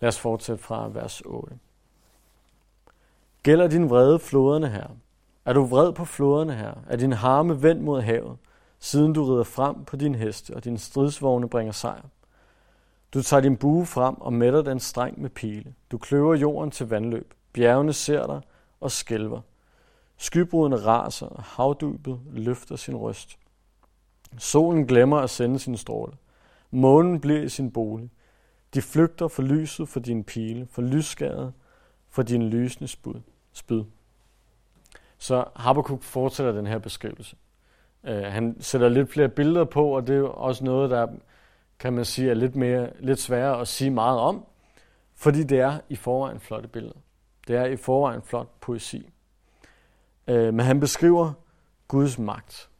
Lad 0.00 0.08
os 0.08 0.18
fortsætte 0.18 0.62
fra 0.62 0.88
vers 0.88 1.20
8. 1.20 1.58
Gælder 3.42 3.68
din 3.68 3.90
vrede 3.90 4.18
floderne 4.18 4.68
her? 4.68 4.86
Er 5.44 5.52
du 5.52 5.64
vred 5.64 5.92
på 5.92 6.04
floderne 6.04 6.54
her? 6.54 6.74
Er 6.86 6.96
din 6.96 7.12
harme 7.12 7.62
vendt 7.62 7.82
mod 7.82 8.00
havet, 8.00 8.36
siden 8.78 9.12
du 9.12 9.24
rider 9.24 9.44
frem 9.44 9.84
på 9.84 9.96
din 9.96 10.14
heste, 10.14 10.56
og 10.56 10.64
din 10.64 10.78
stridsvogne 10.78 11.48
bringer 11.48 11.72
sejr? 11.72 12.02
Du 13.14 13.22
tager 13.22 13.40
din 13.40 13.56
bue 13.56 13.86
frem 13.86 14.20
og 14.20 14.32
mætter 14.32 14.62
den 14.62 14.80
streng 14.80 15.20
med 15.20 15.30
pile. 15.30 15.74
Du 15.90 15.98
kløver 15.98 16.34
jorden 16.34 16.70
til 16.70 16.88
vandløb. 16.88 17.34
Bjergene 17.52 17.92
ser 17.92 18.26
dig 18.26 18.40
og 18.80 18.90
skælver. 18.90 19.40
Skybrudene 20.16 20.76
raser, 20.76 21.26
og 21.26 21.42
havdybet 21.42 22.20
løfter 22.32 22.76
sin 22.76 22.96
røst. 22.96 23.38
Solen 24.38 24.86
glemmer 24.86 25.16
at 25.16 25.30
sende 25.30 25.58
sin 25.58 25.76
stråle. 25.76 26.12
Månen 26.70 27.20
bliver 27.20 27.40
i 27.42 27.48
sin 27.48 27.70
bolig. 27.70 28.10
De 28.74 28.82
flygter 28.82 29.28
for 29.28 29.42
lyset 29.42 29.88
for 29.88 30.00
din 30.00 30.24
pile, 30.24 30.66
for 30.70 30.82
lysskade, 30.82 31.52
for 32.08 32.22
din 32.22 32.48
lysende 32.48 32.88
spyd 32.88 33.20
spyd. 33.52 33.84
Så 35.18 35.44
Habakkuk 35.56 36.02
fortsætter 36.02 36.52
den 36.52 36.66
her 36.66 36.78
beskrivelse. 36.78 37.36
Uh, 38.02 38.10
han 38.10 38.56
sætter 38.60 38.88
lidt 38.88 39.12
flere 39.12 39.28
billeder 39.28 39.64
på, 39.64 39.96
og 39.96 40.06
det 40.06 40.16
er 40.16 40.22
også 40.22 40.64
noget, 40.64 40.90
der 40.90 41.08
kan 41.78 41.92
man 41.92 42.04
sige 42.04 42.30
er 42.30 42.34
lidt, 42.34 42.56
mere, 42.56 42.90
lidt 43.00 43.18
sværere 43.18 43.60
at 43.60 43.68
sige 43.68 43.90
meget 43.90 44.18
om, 44.18 44.46
fordi 45.14 45.42
det 45.42 45.60
er 45.60 45.80
i 45.88 45.96
forvejen 45.96 46.40
flotte 46.40 46.68
billeder. 46.68 46.98
Det 47.48 47.56
er 47.56 47.64
i 47.64 47.76
forvejen 47.76 48.22
flot 48.22 48.48
poesi. 48.60 49.10
Uh, 50.28 50.34
men 50.34 50.60
han 50.60 50.80
beskriver 50.80 51.32
Guds 51.88 52.18
magt. 52.18 52.70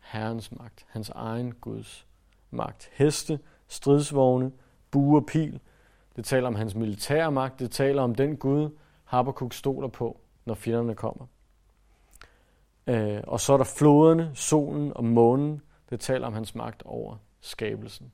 Herrens 0.00 0.52
magt. 0.52 0.86
Hans 0.88 1.08
egen 1.08 1.52
Guds 1.52 2.06
magt. 2.50 2.90
Heste, 2.92 3.38
stridsvogne, 3.68 4.52
bue 4.90 5.18
og 5.18 5.26
pil. 5.26 5.60
Det 6.16 6.24
taler 6.24 6.46
om 6.46 6.54
hans 6.54 6.74
militære 6.74 7.32
magt. 7.32 7.58
Det 7.58 7.70
taler 7.70 8.02
om 8.02 8.14
den 8.14 8.36
Gud, 8.36 8.70
Habakkuk 9.04 9.52
stoler 9.52 9.88
på, 9.88 10.20
når 10.44 10.54
fjenderne 10.54 10.94
kommer. 10.94 11.26
Øh, 12.86 13.20
og 13.26 13.40
så 13.40 13.52
er 13.52 13.56
der 13.56 13.64
floderne, 13.64 14.30
solen 14.34 14.92
og 14.96 15.04
månen. 15.04 15.62
Det 15.90 16.00
taler 16.00 16.26
om 16.26 16.32
hans 16.32 16.54
magt 16.54 16.82
over 16.82 17.16
skabelsen. 17.40 18.12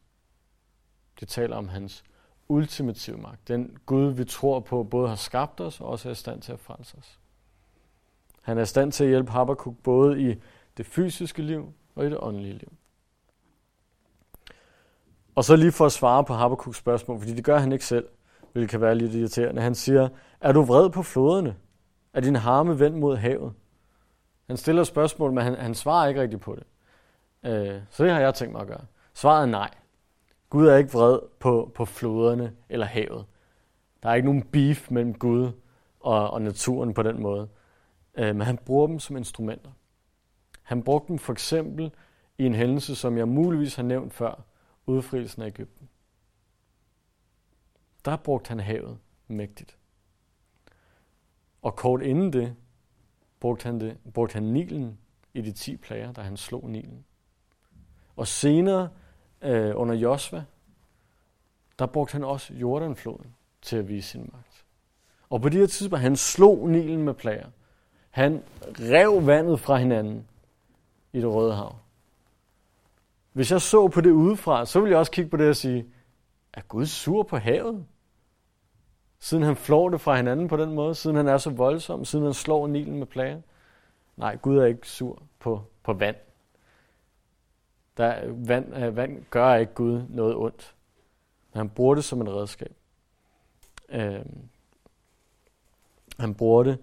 Det 1.20 1.28
taler 1.28 1.56
om 1.56 1.68
hans 1.68 2.04
ultimative 2.48 3.16
magt. 3.16 3.48
Den 3.48 3.76
Gud, 3.86 4.12
vi 4.12 4.24
tror 4.24 4.60
på, 4.60 4.82
både 4.82 5.08
har 5.08 5.16
skabt 5.16 5.60
os 5.60 5.80
og 5.80 5.86
også 5.86 6.08
er 6.08 6.12
i 6.12 6.14
stand 6.14 6.42
til 6.42 6.52
at 6.52 6.60
frelse 6.60 6.96
os. 6.98 7.18
Han 8.42 8.58
er 8.58 8.62
i 8.62 8.66
stand 8.66 8.92
til 8.92 9.04
at 9.04 9.10
hjælpe 9.10 9.30
Habakkuk 9.30 9.74
både 9.82 10.30
i 10.30 10.34
det 10.76 10.86
fysiske 10.86 11.42
liv 11.42 11.72
og 11.94 12.06
i 12.06 12.10
det 12.10 12.18
åndelige 12.20 12.52
liv. 12.52 12.72
Og 15.36 15.44
så 15.44 15.56
lige 15.56 15.72
for 15.72 15.86
at 15.86 15.92
svare 15.92 16.24
på 16.24 16.34
Habakkuks 16.34 16.78
spørgsmål, 16.78 17.18
fordi 17.18 17.34
det 17.34 17.44
gør 17.44 17.58
han 17.58 17.72
ikke 17.72 17.84
selv, 17.84 18.08
hvilket 18.52 18.70
kan 18.70 18.80
være 18.80 18.94
lidt 18.94 19.14
irriterende. 19.14 19.62
Han 19.62 19.74
siger, 19.74 20.08
er 20.40 20.52
du 20.52 20.62
vred 20.62 20.90
på 20.90 21.02
floderne? 21.02 21.56
Er 22.14 22.20
din 22.20 22.36
harme 22.36 22.80
vendt 22.80 22.98
mod 22.98 23.16
havet? 23.16 23.52
Han 24.46 24.56
stiller 24.56 24.84
spørgsmål, 24.84 25.32
men 25.32 25.44
han, 25.44 25.54
han 25.54 25.74
svarer 25.74 26.08
ikke 26.08 26.20
rigtigt 26.20 26.42
på 26.42 26.56
det. 26.56 26.64
Øh, 27.50 27.80
så 27.90 28.04
det 28.04 28.12
har 28.12 28.20
jeg 28.20 28.34
tænkt 28.34 28.52
mig 28.52 28.60
at 28.60 28.66
gøre. 28.66 28.84
Svaret 29.14 29.42
er 29.42 29.46
nej. 29.46 29.70
Gud 30.50 30.66
er 30.66 30.76
ikke 30.76 30.92
vred 30.92 31.18
på, 31.40 31.72
på 31.74 31.84
floderne 31.84 32.52
eller 32.68 32.86
havet. 32.86 33.24
Der 34.02 34.08
er 34.08 34.14
ikke 34.14 34.26
nogen 34.26 34.42
beef 34.42 34.90
mellem 34.90 35.14
Gud 35.14 35.50
og, 36.00 36.30
og 36.30 36.42
naturen 36.42 36.94
på 36.94 37.02
den 37.02 37.22
måde. 37.22 37.48
Øh, 38.18 38.36
men 38.36 38.40
han 38.40 38.56
bruger 38.56 38.86
dem 38.86 38.98
som 38.98 39.16
instrumenter. 39.16 39.70
Han 40.62 40.82
brugte 40.82 41.08
dem 41.08 41.18
for 41.18 41.32
eksempel 41.32 41.90
i 42.38 42.46
en 42.46 42.54
hændelse, 42.54 42.96
som 42.96 43.18
jeg 43.18 43.28
muligvis 43.28 43.74
har 43.74 43.82
nævnt 43.82 44.14
før, 44.14 44.42
udfrielsen 44.86 45.42
af 45.42 45.46
Ægypten. 45.46 45.88
Der 48.04 48.16
brugte 48.16 48.48
han 48.48 48.60
havet 48.60 48.98
mægtigt. 49.28 49.78
Og 51.62 51.76
kort 51.76 52.02
inden 52.02 52.32
det, 52.32 52.56
brugte 53.40 53.64
han, 53.64 53.80
det, 53.80 53.98
brugte 54.14 54.34
han 54.34 54.42
Nilen 54.42 54.98
i 55.34 55.40
de 55.40 55.52
ti 55.52 55.76
plager, 55.76 56.12
da 56.12 56.20
han 56.20 56.36
slog 56.36 56.70
Nilen. 56.70 57.04
Og 58.16 58.26
senere 58.26 58.90
øh, 59.42 59.72
under 59.76 59.94
Josva, 59.94 60.44
der 61.78 61.86
brugte 61.86 62.12
han 62.12 62.24
også 62.24 62.54
Jordanfloden 62.54 63.34
til 63.62 63.76
at 63.76 63.88
vise 63.88 64.08
sin 64.08 64.30
magt. 64.32 64.64
Og 65.30 65.42
på 65.42 65.48
de 65.48 65.58
her 65.58 65.66
tidspunkter, 65.66 66.02
han 66.02 66.16
slog 66.16 66.68
Nilen 66.68 67.02
med 67.02 67.14
plager. 67.14 67.50
Han 68.10 68.42
rev 68.62 69.26
vandet 69.26 69.60
fra 69.60 69.76
hinanden 69.76 70.28
i 71.12 71.20
det 71.20 71.34
røde 71.34 71.54
hav. 71.54 71.78
Hvis 73.36 73.50
jeg 73.50 73.60
så 73.60 73.88
på 73.88 74.00
det 74.00 74.10
udefra, 74.10 74.66
så 74.66 74.80
ville 74.80 74.90
jeg 74.90 74.98
også 74.98 75.12
kigge 75.12 75.30
på 75.30 75.36
det 75.36 75.48
og 75.48 75.56
sige, 75.56 75.86
er 76.52 76.60
Gud 76.60 76.86
sur 76.86 77.22
på 77.22 77.36
havet? 77.36 77.86
Siden 79.18 79.42
han 79.42 79.56
flår 79.56 79.88
det 79.88 80.00
fra 80.00 80.16
hinanden 80.16 80.48
på 80.48 80.56
den 80.56 80.74
måde, 80.74 80.94
siden 80.94 81.16
han 81.16 81.28
er 81.28 81.38
så 81.38 81.50
voldsom, 81.50 82.04
siden 82.04 82.24
han 82.24 82.34
slår 82.34 82.66
Nilen 82.66 82.98
med 82.98 83.06
plager. 83.06 83.40
Nej, 84.16 84.36
Gud 84.36 84.58
er 84.58 84.64
ikke 84.64 84.88
sur 84.88 85.22
på, 85.38 85.62
på 85.82 85.92
vand. 85.92 86.16
Der, 87.96 88.32
vand, 88.46 88.76
øh, 88.76 88.96
vand 88.96 89.24
gør 89.30 89.54
ikke 89.54 89.74
Gud 89.74 90.02
noget 90.08 90.36
ondt. 90.36 90.74
Men 91.52 91.58
han 91.58 91.68
bruger 91.68 91.94
det 91.94 92.04
som 92.04 92.20
et 92.20 92.28
redskab. 92.28 92.76
Øh, 93.88 94.24
han 96.18 96.34
bruger 96.34 96.62
det 96.62 96.78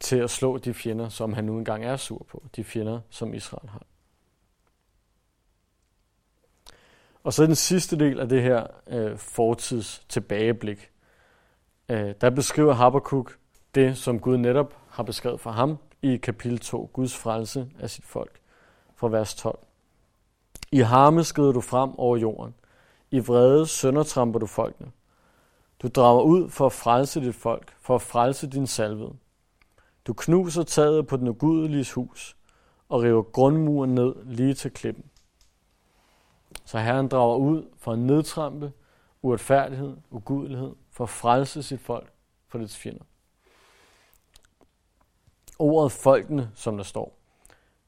til 0.00 0.16
at 0.16 0.30
slå 0.30 0.58
de 0.58 0.74
fjender, 0.74 1.08
som 1.08 1.32
han 1.32 1.44
nu 1.44 1.58
engang 1.58 1.84
er 1.84 1.96
sur 1.96 2.26
på. 2.28 2.42
De 2.56 2.64
fjender, 2.64 3.00
som 3.10 3.34
Israel 3.34 3.68
har. 3.68 3.82
Og 7.24 7.32
så 7.32 7.46
den 7.46 7.54
sidste 7.54 7.98
del 7.98 8.20
af 8.20 8.28
det 8.28 8.42
her 8.42 8.66
øh, 8.86 9.18
fortids 9.18 10.04
tilbageblik. 10.08 10.90
Øh, 11.88 12.14
der 12.20 12.30
beskriver 12.30 12.72
Habakkuk 12.72 13.38
det, 13.74 13.96
som 13.96 14.20
Gud 14.20 14.36
netop 14.36 14.76
har 14.88 15.02
beskrevet 15.02 15.40
for 15.40 15.50
ham 15.50 15.78
i 16.02 16.16
kapitel 16.16 16.58
2, 16.58 16.90
Guds 16.92 17.16
frelse 17.16 17.68
af 17.80 17.90
sit 17.90 18.04
folk, 18.04 18.40
fra 18.96 19.08
vers 19.08 19.34
12. 19.34 19.58
I 20.72 20.78
harme 20.78 21.24
skrider 21.24 21.52
du 21.52 21.60
frem 21.60 21.98
over 21.98 22.16
jorden. 22.16 22.54
I 23.10 23.18
vrede 23.18 23.66
søndertramper 23.66 24.38
du 24.38 24.46
folkene. 24.46 24.90
Du 25.82 25.88
drager 25.88 26.22
ud 26.22 26.50
for 26.50 26.66
at 26.66 26.72
frelse 26.72 27.20
dit 27.20 27.34
folk, 27.34 27.74
for 27.80 27.94
at 27.94 28.02
frelse 28.02 28.46
din 28.46 28.66
salvede. 28.66 29.12
Du 30.06 30.14
knuser 30.16 30.62
taget 30.62 31.06
på 31.06 31.16
den 31.16 31.28
ugudeliges 31.28 31.92
hus 31.92 32.36
og 32.88 33.02
river 33.02 33.22
grundmuren 33.22 33.94
ned 33.94 34.14
lige 34.24 34.54
til 34.54 34.70
klippen. 34.70 35.04
Så 36.64 36.78
Herren 36.78 37.08
drager 37.08 37.36
ud 37.36 37.68
for 37.76 37.92
at 37.92 37.98
nedtrampe 37.98 38.72
uretfærdighed, 39.22 39.96
ugudelighed, 40.10 40.72
for 40.90 41.04
at 41.04 41.10
frelse 41.10 41.62
sit 41.62 41.80
folk 41.80 42.12
for 42.48 42.58
dets 42.58 42.76
fjender. 42.76 43.04
Ordet 45.58 45.92
folkene, 45.92 46.50
som 46.54 46.76
der 46.76 46.84
står, 46.84 47.18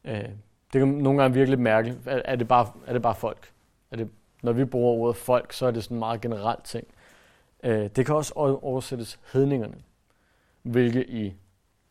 øh, 0.04 0.28
det 0.72 0.80
kan 0.80 0.88
nogle 0.88 1.22
gange 1.22 1.34
virkelig 1.34 1.58
mærke, 1.58 1.96
er 2.06 2.36
det 2.36 2.48
bare, 2.48 2.72
er 2.86 2.92
det 2.92 3.02
bare 3.02 3.14
folk? 3.14 3.52
Er 3.90 3.96
det, 3.96 4.10
når 4.42 4.52
vi 4.52 4.64
bruger 4.64 4.92
ordet 4.92 5.16
folk, 5.16 5.52
så 5.52 5.66
er 5.66 5.70
det 5.70 5.84
sådan 5.84 5.94
en 5.94 5.98
meget 5.98 6.20
generelt 6.20 6.64
ting. 6.64 6.86
Øh, 7.62 7.90
det 7.96 8.06
kan 8.06 8.14
også 8.14 8.32
oversættes 8.34 9.18
hedningerne, 9.32 9.76
hvilket 10.62 11.04
i 11.08 11.34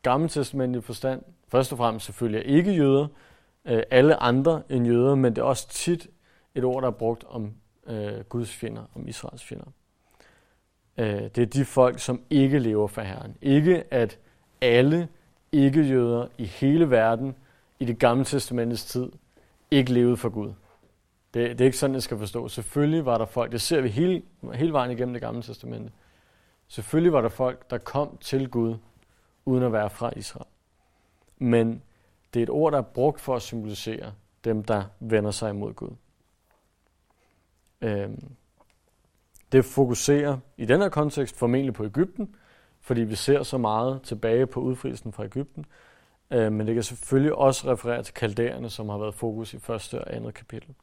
Gamle 0.01 0.29
Testamentet 0.29 0.83
forstand, 0.83 1.21
først 1.47 1.71
og 1.71 1.77
fremmest 1.77 2.05
selvfølgelig 2.05 2.39
er 2.39 2.55
ikke 2.55 2.71
jøder, 2.71 3.07
øh, 3.65 3.83
alle 3.91 4.15
andre 4.15 4.63
end 4.69 4.87
jøder, 4.87 5.15
men 5.15 5.35
det 5.35 5.41
er 5.41 5.45
også 5.45 5.69
tit 5.69 6.07
et 6.55 6.63
ord, 6.63 6.81
der 6.81 6.87
er 6.87 6.91
brugt 6.91 7.23
om 7.27 7.53
øh, 7.87 8.19
Guds 8.29 8.53
fjender, 8.53 8.83
om 8.95 9.07
Israels 9.07 9.43
fjender. 9.43 9.65
Øh, 10.97 11.05
det 11.05 11.37
er 11.37 11.45
de 11.45 11.65
folk, 11.65 11.99
som 11.99 12.21
ikke 12.29 12.59
lever 12.59 12.87
for 12.87 13.01
Herren. 13.01 13.37
Ikke 13.41 13.83
at 13.93 14.19
alle 14.61 15.07
ikke-jøder 15.51 16.27
i 16.37 16.45
hele 16.45 16.89
verden 16.89 17.35
i 17.79 17.85
det 17.85 17.99
gamle 17.99 18.25
testamentets 18.25 18.85
tid 18.85 19.11
ikke 19.71 19.93
levede 19.93 20.17
for 20.17 20.29
Gud. 20.29 20.53
Det, 21.33 21.49
det 21.49 21.61
er 21.61 21.65
ikke 21.65 21.77
sådan, 21.77 21.93
det 21.93 22.03
skal 22.03 22.17
forstå. 22.17 22.47
Selvfølgelig 22.47 23.05
var 23.05 23.17
der 23.17 23.25
folk, 23.25 23.51
det 23.51 23.61
ser 23.61 23.81
vi 23.81 23.89
hele, 23.89 24.21
hele 24.53 24.73
vejen 24.73 24.91
igennem 24.91 25.13
det 25.13 25.21
gamle 25.21 25.41
testamente. 25.41 25.91
Selvfølgelig 26.67 27.13
var 27.13 27.21
der 27.21 27.29
folk, 27.29 27.69
der 27.69 27.77
kom 27.77 28.17
til 28.17 28.49
Gud, 28.49 28.77
uden 29.45 29.63
at 29.63 29.71
være 29.71 29.89
fra 29.89 30.11
Israel. 30.15 30.47
Men 31.37 31.81
det 32.33 32.39
er 32.39 32.43
et 32.43 32.49
ord, 32.49 32.71
der 32.71 32.77
er 32.77 32.81
brugt 32.81 33.21
for 33.21 33.35
at 33.35 33.41
symbolisere 33.41 34.13
dem, 34.43 34.63
der 34.63 34.83
vender 34.99 35.31
sig 35.31 35.49
imod 35.49 35.73
Gud. 35.73 35.89
Øh, 37.81 38.09
det 39.51 39.65
fokuserer 39.65 40.37
i 40.57 40.65
den 40.65 40.81
her 40.81 40.89
kontekst 40.89 41.37
formentlig 41.37 41.73
på 41.73 41.85
Ægypten, 41.85 42.35
fordi 42.81 43.01
vi 43.01 43.15
ser 43.15 43.43
så 43.43 43.57
meget 43.57 44.01
tilbage 44.01 44.47
på 44.47 44.59
udfrielsen 44.59 45.13
fra 45.13 45.25
Ægypten. 45.25 45.65
Øh, 46.31 46.51
men 46.51 46.67
det 46.67 46.75
kan 46.75 46.83
selvfølgelig 46.83 47.35
også 47.35 47.71
referere 47.71 48.03
til 48.03 48.13
kalderne, 48.13 48.69
som 48.69 48.89
har 48.89 48.97
været 48.97 49.15
fokus 49.15 49.53
i 49.53 49.59
første 49.59 50.01
og 50.01 50.15
andet 50.15 50.33
kapitel. 50.33 50.75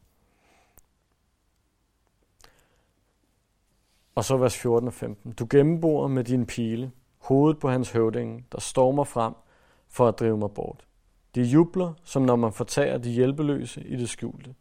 Og 4.14 4.24
så 4.24 4.36
vers 4.36 4.58
14 4.58 4.86
og 4.86 4.94
15. 4.94 5.32
Du 5.32 5.46
gennemborer 5.50 6.08
med 6.08 6.24
din 6.24 6.46
pile 6.46 6.92
hovedet 7.18 7.60
på 7.60 7.68
hans 7.68 7.90
høvding, 7.90 8.46
der 8.52 8.60
stormer 8.60 9.04
frem 9.04 9.34
for 9.88 10.08
at 10.08 10.18
drive 10.18 10.38
mig 10.38 10.50
bort. 10.50 10.86
De 11.34 11.42
jubler, 11.42 11.92
som 12.04 12.22
når 12.22 12.36
man 12.36 12.52
fortager 12.52 12.98
de 12.98 13.10
hjælpeløse 13.10 13.84
i 13.84 13.96
det 13.96 14.08
skjulte. 14.08 14.54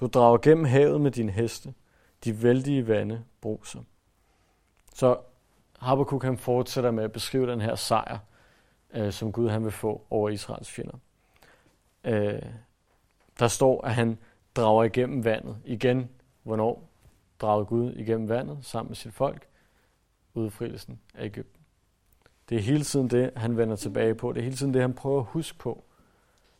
Du 0.00 0.06
drager 0.06 0.38
gennem 0.38 0.64
havet 0.64 1.00
med 1.00 1.10
din 1.10 1.28
heste. 1.28 1.74
De 2.24 2.42
vældige 2.42 2.88
vande 2.88 3.24
bruser. 3.40 3.82
Så 4.94 5.18
Habakkuk 5.78 6.22
han 6.22 6.38
fortsætter 6.38 6.90
med 6.90 7.04
at 7.04 7.12
beskrive 7.12 7.50
den 7.50 7.60
her 7.60 7.74
sejr, 7.74 8.18
øh, 8.94 9.12
som 9.12 9.32
Gud 9.32 9.48
han 9.48 9.64
vil 9.64 9.72
få 9.72 10.06
over 10.10 10.28
Israels 10.28 10.70
fjender. 10.70 10.98
Øh, 12.04 12.42
der 13.38 13.48
står, 13.48 13.84
at 13.84 13.94
han 13.94 14.18
drager 14.56 14.84
igennem 14.84 15.24
vandet. 15.24 15.56
Igen, 15.64 16.10
hvornår 16.42 16.88
drager 17.40 17.64
Gud 17.64 17.92
igennem 17.92 18.28
vandet 18.28 18.58
sammen 18.62 18.90
med 18.90 18.96
sit 18.96 19.14
folk? 19.14 19.48
Udfrielsen 20.34 21.00
af 21.14 21.24
Ægypten. 21.24 21.62
Det 22.48 22.56
er 22.56 22.62
hele 22.62 22.84
tiden 22.84 23.10
det, 23.10 23.30
han 23.36 23.56
vender 23.56 23.76
tilbage 23.76 24.14
på. 24.14 24.32
Det 24.32 24.40
er 24.40 24.44
hele 24.44 24.56
tiden 24.56 24.74
det, 24.74 24.82
han 24.82 24.94
prøver 24.94 25.18
at 25.18 25.26
huske 25.26 25.58
på, 25.58 25.84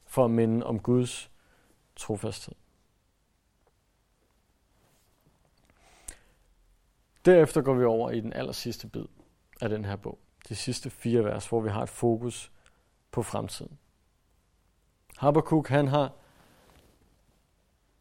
for 0.07 0.25
at 0.25 0.31
minde 0.31 0.67
om 0.67 0.79
Guds 0.81 1.31
trofasthed. 1.97 2.55
Derefter 7.29 7.63
går 7.63 7.75
vi 7.75 7.85
over 7.85 8.11
i 8.11 8.21
den 8.21 8.33
aller 8.33 8.53
sidste 8.53 8.87
bid 8.87 9.05
af 9.61 9.69
den 9.69 9.85
her 9.85 9.97
bog. 9.97 10.19
De 10.49 10.57
sidste 10.57 10.91
fire 10.91 11.25
vers, 11.25 11.47
hvor 11.47 11.61
vi 11.61 11.69
har 11.69 11.83
et 11.83 11.89
fokus 11.89 12.53
på 13.11 13.23
fremtiden. 13.23 13.79
Habakkuk, 15.17 15.69
han 15.69 15.89
har, 15.89 16.13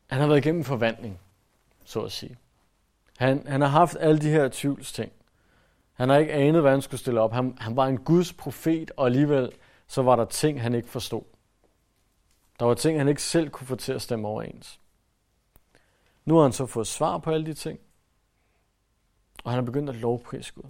han 0.09 0.19
har 0.19 0.27
været 0.27 0.45
igennem 0.45 0.63
forvandling, 0.63 1.19
så 1.85 2.01
at 2.01 2.11
sige. 2.11 2.37
Han, 3.17 3.47
han 3.47 3.61
har 3.61 3.67
haft 3.67 3.97
alle 3.99 4.21
de 4.21 4.29
her 4.29 4.49
tvivlsting. 4.51 5.11
Han 5.93 6.09
har 6.09 6.17
ikke 6.17 6.33
anet, 6.33 6.61
hvad 6.61 6.71
han 6.71 6.81
skulle 6.81 6.99
stille 6.99 7.21
op. 7.21 7.33
Han, 7.33 7.57
han 7.59 7.75
var 7.75 7.87
en 7.87 7.97
Guds 7.97 8.33
profet, 8.33 8.91
og 8.97 9.05
alligevel 9.05 9.51
så 9.87 10.01
var 10.01 10.15
der 10.15 10.25
ting, 10.25 10.61
han 10.61 10.75
ikke 10.75 10.89
forstod. 10.89 11.23
Der 12.59 12.65
var 12.65 12.73
ting, 12.73 12.97
han 12.97 13.07
ikke 13.07 13.23
selv 13.23 13.49
kunne 13.49 13.67
få 13.67 13.75
til 13.75 13.93
at 13.93 14.01
stemme 14.01 14.27
overens. 14.27 14.79
Nu 16.25 16.35
har 16.35 16.43
han 16.43 16.51
så 16.51 16.65
fået 16.65 16.87
svar 16.87 17.17
på 17.17 17.31
alle 17.31 17.45
de 17.45 17.53
ting. 17.53 17.79
Og 19.47 19.53
han 19.53 19.63
har 19.63 19.65
begyndt 19.65 19.89
at 19.89 19.95
lovprise 19.95 20.53
Gud. 20.53 20.69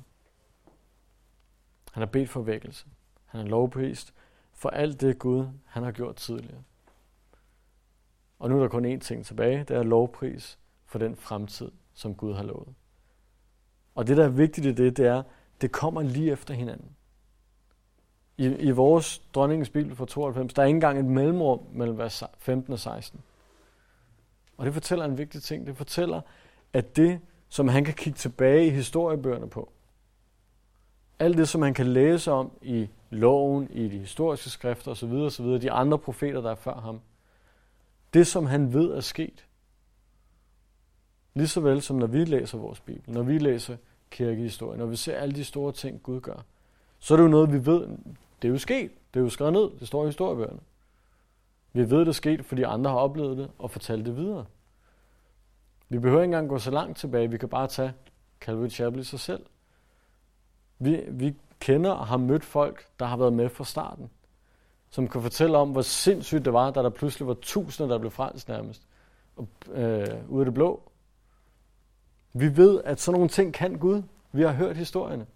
Han 1.92 2.02
har 2.02 2.06
bedt 2.06 2.30
for 2.30 2.42
vækkelse. 2.42 2.86
Han 3.26 3.42
har 3.42 3.48
lovprist 3.48 4.14
for 4.54 4.70
alt 4.70 5.02
det 5.02 5.20
Gud, 5.20 5.48
han 5.66 5.84
har 5.84 5.92
gjort 5.92 6.16
tidligere. 6.16 6.64
Og 8.40 8.50
nu 8.50 8.58
er 8.58 8.62
der 8.62 8.68
kun 8.68 8.96
én 8.96 9.00
ting 9.00 9.26
tilbage, 9.26 9.64
det 9.64 9.78
er 9.78 9.84
lovpris 9.84 10.60
for 10.86 11.00
den 11.00 11.16
fremtid, 11.16 11.72
som 11.94 12.16
Gud 12.16 12.34
har 12.34 12.44
lovet. 12.44 12.68
Og 13.96 14.08
det, 14.08 14.18
der 14.18 14.26
er 14.26 14.30
vigtigt 14.30 14.68
i 14.68 14.72
det, 14.72 14.98
det 14.98 15.06
er, 15.08 15.24
det 15.62 15.72
kommer 15.72 16.02
lige 16.02 16.32
efter 16.32 16.54
hinanden. 16.54 16.96
I, 18.38 18.46
i 18.46 18.72
vores 18.72 19.20
dronningens 19.20 19.70
bibel 19.70 19.96
fra 19.96 20.06
92, 20.06 20.54
der 20.54 20.62
er 20.62 20.66
ikke 20.66 20.78
engang 20.78 21.00
et 21.00 21.06
mellemrum 21.06 21.60
mellem 21.72 21.98
vers 21.98 22.24
15 22.38 22.74
og 22.74 22.80
16. 22.80 23.22
Og 24.58 24.66
det 24.66 24.74
fortæller 24.74 25.06
en 25.06 25.18
vigtig 25.18 25.44
ting. 25.44 25.68
Det 25.68 25.78
fortæller, 25.78 26.22
at 26.74 26.96
det, 26.96 27.22
som 27.50 27.68
han 27.68 27.86
kan 27.86 27.94
kigge 27.94 28.18
tilbage 28.18 28.68
i 28.68 28.70
historiebøgerne 28.70 29.50
på. 29.50 29.72
Alt 31.20 31.38
det, 31.38 31.48
som 31.48 31.62
han 31.62 31.74
kan 31.74 31.88
læse 31.88 32.32
om 32.32 32.52
i 32.62 32.88
loven, 33.10 33.68
i 33.72 33.84
de 33.84 34.00
historiske 34.00 34.50
skrifter 34.50 34.92
osv., 34.92 35.12
osv., 35.12 35.46
de 35.46 35.72
andre 35.72 35.98
profeter, 35.98 36.42
der 36.42 36.52
er 36.52 36.56
før 36.56 36.76
ham. 36.76 37.02
Det, 38.14 38.28
som 38.28 38.46
han 38.46 38.74
ved 38.74 38.92
er 38.92 39.02
sket. 39.02 39.46
Lige 41.34 41.48
så 41.48 41.62
vel 41.62 41.82
som 41.82 41.96
når 41.96 42.08
vi 42.08 42.26
læser 42.26 42.58
vores 42.58 42.80
Bibel, 42.80 43.14
når 43.14 43.24
vi 43.24 43.38
læser 43.38 43.78
kirkehistorie, 44.12 44.78
når 44.78 44.86
vi 44.86 44.96
ser 44.96 45.18
alle 45.18 45.36
de 45.36 45.44
store 45.44 45.72
ting, 45.72 46.04
Gud 46.04 46.22
gør, 46.22 46.44
så 47.00 47.14
er 47.14 47.18
det 47.18 47.24
jo 47.24 47.30
noget, 47.30 47.54
vi 47.54 47.66
ved, 47.66 47.88
det 48.42 48.48
er 48.48 48.52
jo 48.52 48.58
sket. 48.58 48.92
Det 49.14 49.20
er 49.20 49.24
jo 49.24 49.30
skrevet 49.30 49.54
ned. 49.54 49.70
Det 49.80 49.88
står 49.88 50.04
i 50.04 50.08
historiebøgerne. 50.08 50.60
Vi 51.74 51.90
ved, 51.90 52.06
det 52.06 52.16
skete, 52.16 52.44
fordi 52.44 52.64
andre 52.64 52.92
har 52.92 52.98
oplevet 52.98 53.38
det 53.38 53.52
og 53.58 53.72
fortalt 53.72 54.06
det 54.06 54.16
videre. 54.16 54.46
Vi 55.90 56.00
behøver 56.00 56.22
ikke 56.22 56.26
engang 56.26 56.50
gå 56.50 56.60
så 56.60 56.72
langt 56.72 56.98
tilbage. 56.98 57.32
Vi 57.32 57.38
kan 57.38 57.50
bare 57.50 57.68
tage 57.68 57.94
Calvary 58.40 58.70
Chapel 58.70 59.00
i 59.00 59.04
sig 59.04 59.20
selv. 59.20 59.46
Vi, 60.80 61.04
vi 61.10 61.36
kender 61.60 61.92
og 61.92 62.08
har 62.08 62.18
mødt 62.18 62.44
folk, 62.44 62.88
der 63.00 63.06
har 63.06 63.18
været 63.18 63.34
med 63.34 63.50
fra 63.50 63.64
starten. 63.64 64.10
Som 64.90 65.08
kan 65.08 65.22
fortælle 65.22 65.58
om, 65.58 65.72
hvor 65.72 65.82
sindssygt 65.82 66.46
det 66.46 66.54
var, 66.54 66.72
da 66.72 66.84
der 66.84 66.90
pludselig 66.90 67.28
var 67.28 67.38
tusinder, 67.42 67.92
der 67.92 68.00
blev 68.00 68.12
frelst 68.12 68.48
nærmest. 68.48 68.88
Og, 69.36 69.48
øh, 69.72 70.30
ude 70.30 70.42
af 70.42 70.46
det 70.46 70.54
blå. 70.54 70.82
Vi 72.34 72.58
ved, 72.58 72.82
at 72.84 73.00
sådan 73.00 73.18
nogle 73.18 73.30
ting 73.30 73.54
kan 73.54 73.80
Gud. 73.80 74.04
Vi 74.32 74.42
har 74.42 74.52
hørt 74.52 74.78
historierne. 74.78 75.28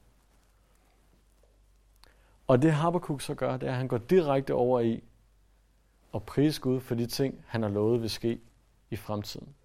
Og 2.47 2.61
det 2.61 2.71
Habakkuk 2.71 3.21
så 3.21 3.35
gør, 3.35 3.57
det 3.57 3.67
er, 3.67 3.71
at 3.71 3.77
han 3.77 3.87
går 3.87 3.97
direkte 3.97 4.53
over 4.53 4.79
i 4.79 5.03
at 6.13 6.23
prise 6.23 6.61
Gud 6.61 6.79
for 6.79 6.95
de 6.95 7.05
ting, 7.05 7.45
han 7.47 7.61
har 7.61 7.69
lovet 7.69 8.01
vil 8.01 8.09
ske 8.09 8.39
i 8.89 8.95
fremtiden. 8.95 9.55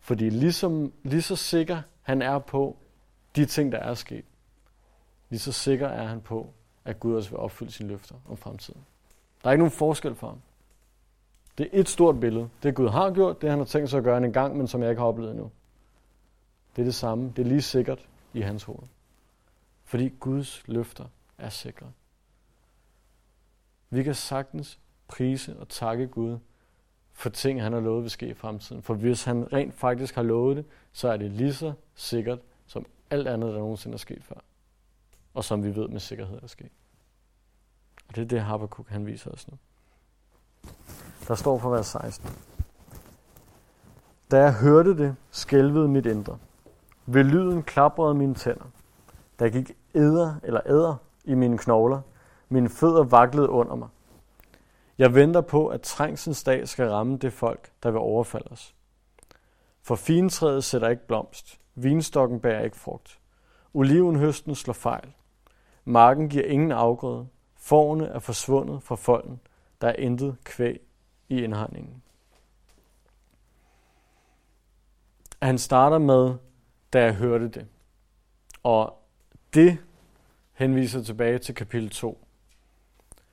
Fordi 0.00 0.30
ligesom, 0.30 0.92
lige 1.02 1.22
så 1.22 1.36
sikker 1.36 1.82
han 2.02 2.22
er 2.22 2.38
på 2.38 2.76
de 3.36 3.46
ting, 3.46 3.72
der 3.72 3.78
er 3.78 3.94
sket, 3.94 4.24
lige 5.30 5.40
så 5.40 5.52
sikker 5.52 5.88
er 5.88 6.06
han 6.06 6.20
på, 6.20 6.52
at 6.84 7.00
Gud 7.00 7.14
også 7.14 7.30
vil 7.30 7.38
opfylde 7.38 7.72
sine 7.72 7.88
løfter 7.88 8.14
om 8.28 8.36
fremtiden. 8.36 8.80
Der 9.42 9.48
er 9.48 9.52
ikke 9.52 9.60
nogen 9.60 9.70
forskel 9.72 10.14
for 10.14 10.26
ham. 10.28 10.40
Det 11.58 11.68
er 11.72 11.80
et 11.80 11.88
stort 11.88 12.20
billede. 12.20 12.48
Det 12.62 12.74
Gud 12.74 12.88
har 12.88 13.10
gjort, 13.10 13.42
det 13.42 13.50
han 13.50 13.58
har 13.58 13.66
tænkt 13.66 13.90
sig 13.90 13.98
at 13.98 14.04
gøre 14.04 14.24
en 14.24 14.32
gang, 14.32 14.56
men 14.56 14.68
som 14.68 14.82
jeg 14.82 14.90
ikke 14.90 15.00
har 15.00 15.08
oplevet 15.08 15.30
endnu. 15.30 15.50
Det 16.76 16.82
er 16.82 16.86
det 16.86 16.94
samme. 16.94 17.32
Det 17.36 17.42
er 17.42 17.48
lige 17.48 17.62
sikkert 17.62 18.08
i 18.32 18.40
hans 18.40 18.64
hoved. 18.64 18.88
Fordi 19.84 20.08
Guds 20.08 20.68
løfter 20.68 21.04
er 21.38 21.48
sikre. 21.48 21.86
Vi 23.90 24.02
kan 24.02 24.14
sagtens 24.14 24.78
prise 25.08 25.56
og 25.60 25.68
takke 25.68 26.06
Gud 26.06 26.38
for 27.20 27.30
ting, 27.30 27.62
han 27.62 27.72
har 27.72 27.80
lovet 27.80 28.02
vil 28.02 28.10
ske 28.10 28.26
i 28.26 28.34
fremtiden. 28.34 28.82
For 28.82 28.94
hvis 28.94 29.24
han 29.24 29.52
rent 29.52 29.74
faktisk 29.74 30.14
har 30.14 30.22
lovet 30.22 30.56
det, 30.56 30.64
så 30.92 31.08
er 31.08 31.16
det 31.16 31.30
lige 31.30 31.54
så 31.54 31.72
sikkert 31.94 32.38
som 32.66 32.86
alt 33.10 33.28
andet, 33.28 33.54
der 33.54 33.58
nogensinde 33.58 33.94
er 33.94 33.98
sket 33.98 34.24
før. 34.24 34.34
Og 35.34 35.44
som 35.44 35.64
vi 35.64 35.76
ved 35.76 35.88
med 35.88 36.00
sikkerhed 36.00 36.42
er 36.42 36.46
sket. 36.46 36.70
Og 38.08 38.16
det 38.16 38.22
er 38.22 38.26
det, 38.26 38.40
Habakkuk 38.40 38.88
han 38.88 39.06
viser 39.06 39.30
os 39.30 39.48
nu. 39.48 39.58
Der 41.28 41.34
står 41.34 41.58
for 41.58 41.70
vers 41.70 41.86
16. 41.86 42.30
Da 44.30 44.38
jeg 44.38 44.54
hørte 44.54 44.98
det, 44.98 45.16
skælvede 45.30 45.88
mit 45.88 46.06
indre. 46.06 46.38
Ved 47.06 47.24
lyden 47.24 47.62
klaprede 47.62 48.14
mine 48.14 48.34
tænder. 48.34 48.70
Der 49.38 49.48
gik 49.48 49.72
æder 49.94 50.34
eller 50.42 50.60
æder 50.66 50.96
i 51.24 51.34
mine 51.34 51.58
knogler. 51.58 52.00
Mine 52.48 52.68
fødder 52.68 53.02
vaklede 53.02 53.48
under 53.48 53.74
mig. 53.74 53.88
Jeg 55.00 55.14
venter 55.14 55.40
på, 55.40 55.68
at 55.68 55.82
trængsens 55.82 56.42
dag 56.42 56.68
skal 56.68 56.88
ramme 56.88 57.18
det 57.18 57.32
folk, 57.32 57.72
der 57.82 57.90
vil 57.90 57.98
overfalde 57.98 58.48
os. 58.50 58.74
For 59.82 59.94
fintræet 59.94 60.64
sætter 60.64 60.88
ikke 60.88 61.06
blomst. 61.06 61.60
Vinstokken 61.74 62.40
bærer 62.40 62.64
ikke 62.64 62.76
frugt. 62.76 63.18
Olivenhøsten 63.74 64.54
slår 64.54 64.72
fejl. 64.74 65.12
Marken 65.84 66.28
giver 66.28 66.44
ingen 66.44 66.72
afgrøde. 66.72 67.28
Forne 67.56 68.06
er 68.06 68.18
forsvundet 68.18 68.82
fra 68.82 68.94
folden. 68.94 69.40
Der 69.80 69.88
er 69.88 69.96
intet 69.96 70.36
kvæg 70.44 70.80
i 71.28 71.42
indhegningen. 71.42 72.02
Han 75.42 75.58
starter 75.58 75.98
med, 75.98 76.34
da 76.92 77.04
jeg 77.04 77.14
hørte 77.14 77.48
det. 77.48 77.66
Og 78.62 79.02
det 79.54 79.78
henviser 80.52 81.02
tilbage 81.02 81.38
til 81.38 81.54
kapitel 81.54 81.90
2, 81.90 82.26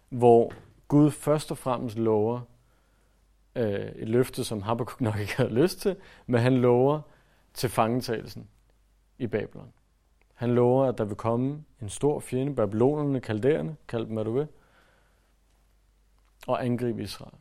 hvor 0.10 0.53
Gud 0.88 1.12
først 1.12 1.52
og 1.52 1.58
fremmest 1.58 1.97
lover 1.97 2.41
øh, 3.56 3.91
et 3.95 4.10
løfte, 4.10 4.43
som 4.43 4.62
Habakkuk 4.62 5.02
nok 5.08 5.19
ikke 5.19 5.38
havde 5.38 5.54
lyst 5.54 5.80
til, 5.80 5.95
men 6.26 6.41
han 6.41 6.58
lover 6.58 7.02
til 7.54 7.69
fangetagelsen 7.69 8.47
i 9.17 9.28
Babylon. 9.28 9.73
Han 10.34 10.56
lover, 10.56 10.86
at 10.86 10.97
der 10.97 11.04
vil 11.06 11.15
komme 11.15 11.63
en 11.82 11.89
stor 11.89 12.19
fjende, 12.19 12.56
babylonerne, 12.56 13.21
kalderne, 13.21 13.76
kald 13.88 14.06
dem 14.06 14.13
hvad 14.13 14.26
du 14.26 14.32
vil, 14.32 14.47
og 16.47 16.65
angribe 16.65 17.04
Israel. 17.04 17.34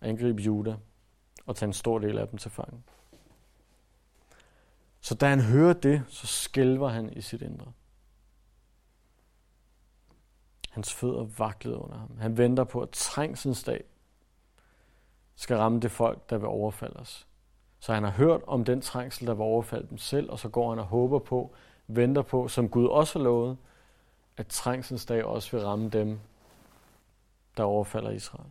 Angribe 0.00 0.42
Juda 0.42 0.76
og 1.46 1.56
tage 1.56 1.66
en 1.66 1.72
stor 1.72 1.98
del 1.98 2.18
af 2.18 2.28
dem 2.28 2.38
til 2.38 2.50
fange. 2.50 2.82
Så 5.00 5.14
da 5.14 5.28
han 5.28 5.40
hører 5.40 5.72
det, 5.72 6.02
så 6.08 6.26
skælver 6.26 6.88
han 6.88 7.12
i 7.12 7.20
sit 7.20 7.42
indre. 7.42 7.72
Hans 10.78 10.94
fødder 10.94 11.26
vaklede 11.38 11.78
under 11.78 11.98
ham. 11.98 12.16
Han 12.18 12.38
venter 12.38 12.64
på, 12.64 12.80
at 12.80 12.90
trængsens 12.90 13.62
dag 13.62 13.84
skal 15.36 15.56
ramme 15.56 15.80
det 15.80 15.90
folk, 15.90 16.30
der 16.30 16.38
vil 16.38 16.48
overfalde 16.48 16.96
os. 16.96 17.26
Så 17.80 17.94
han 17.94 18.02
har 18.02 18.10
hørt 18.10 18.40
om 18.46 18.64
den 18.64 18.80
trængsel, 18.80 19.26
der 19.26 19.34
vil 19.34 19.42
overfalde 19.42 19.86
dem 19.90 19.98
selv, 19.98 20.30
og 20.30 20.38
så 20.38 20.48
går 20.48 20.70
han 20.70 20.78
og 20.78 20.84
håber 20.84 21.18
på, 21.18 21.54
venter 21.86 22.22
på, 22.22 22.48
som 22.48 22.68
Gud 22.68 22.86
også 22.86 23.18
har 23.18 23.24
lovet, 23.24 23.56
at 24.36 24.46
trængsens 24.46 25.06
dag 25.06 25.24
også 25.24 25.56
vil 25.56 25.66
ramme 25.66 25.88
dem, 25.88 26.20
der 27.56 27.62
overfalder 27.62 28.10
Israel. 28.10 28.50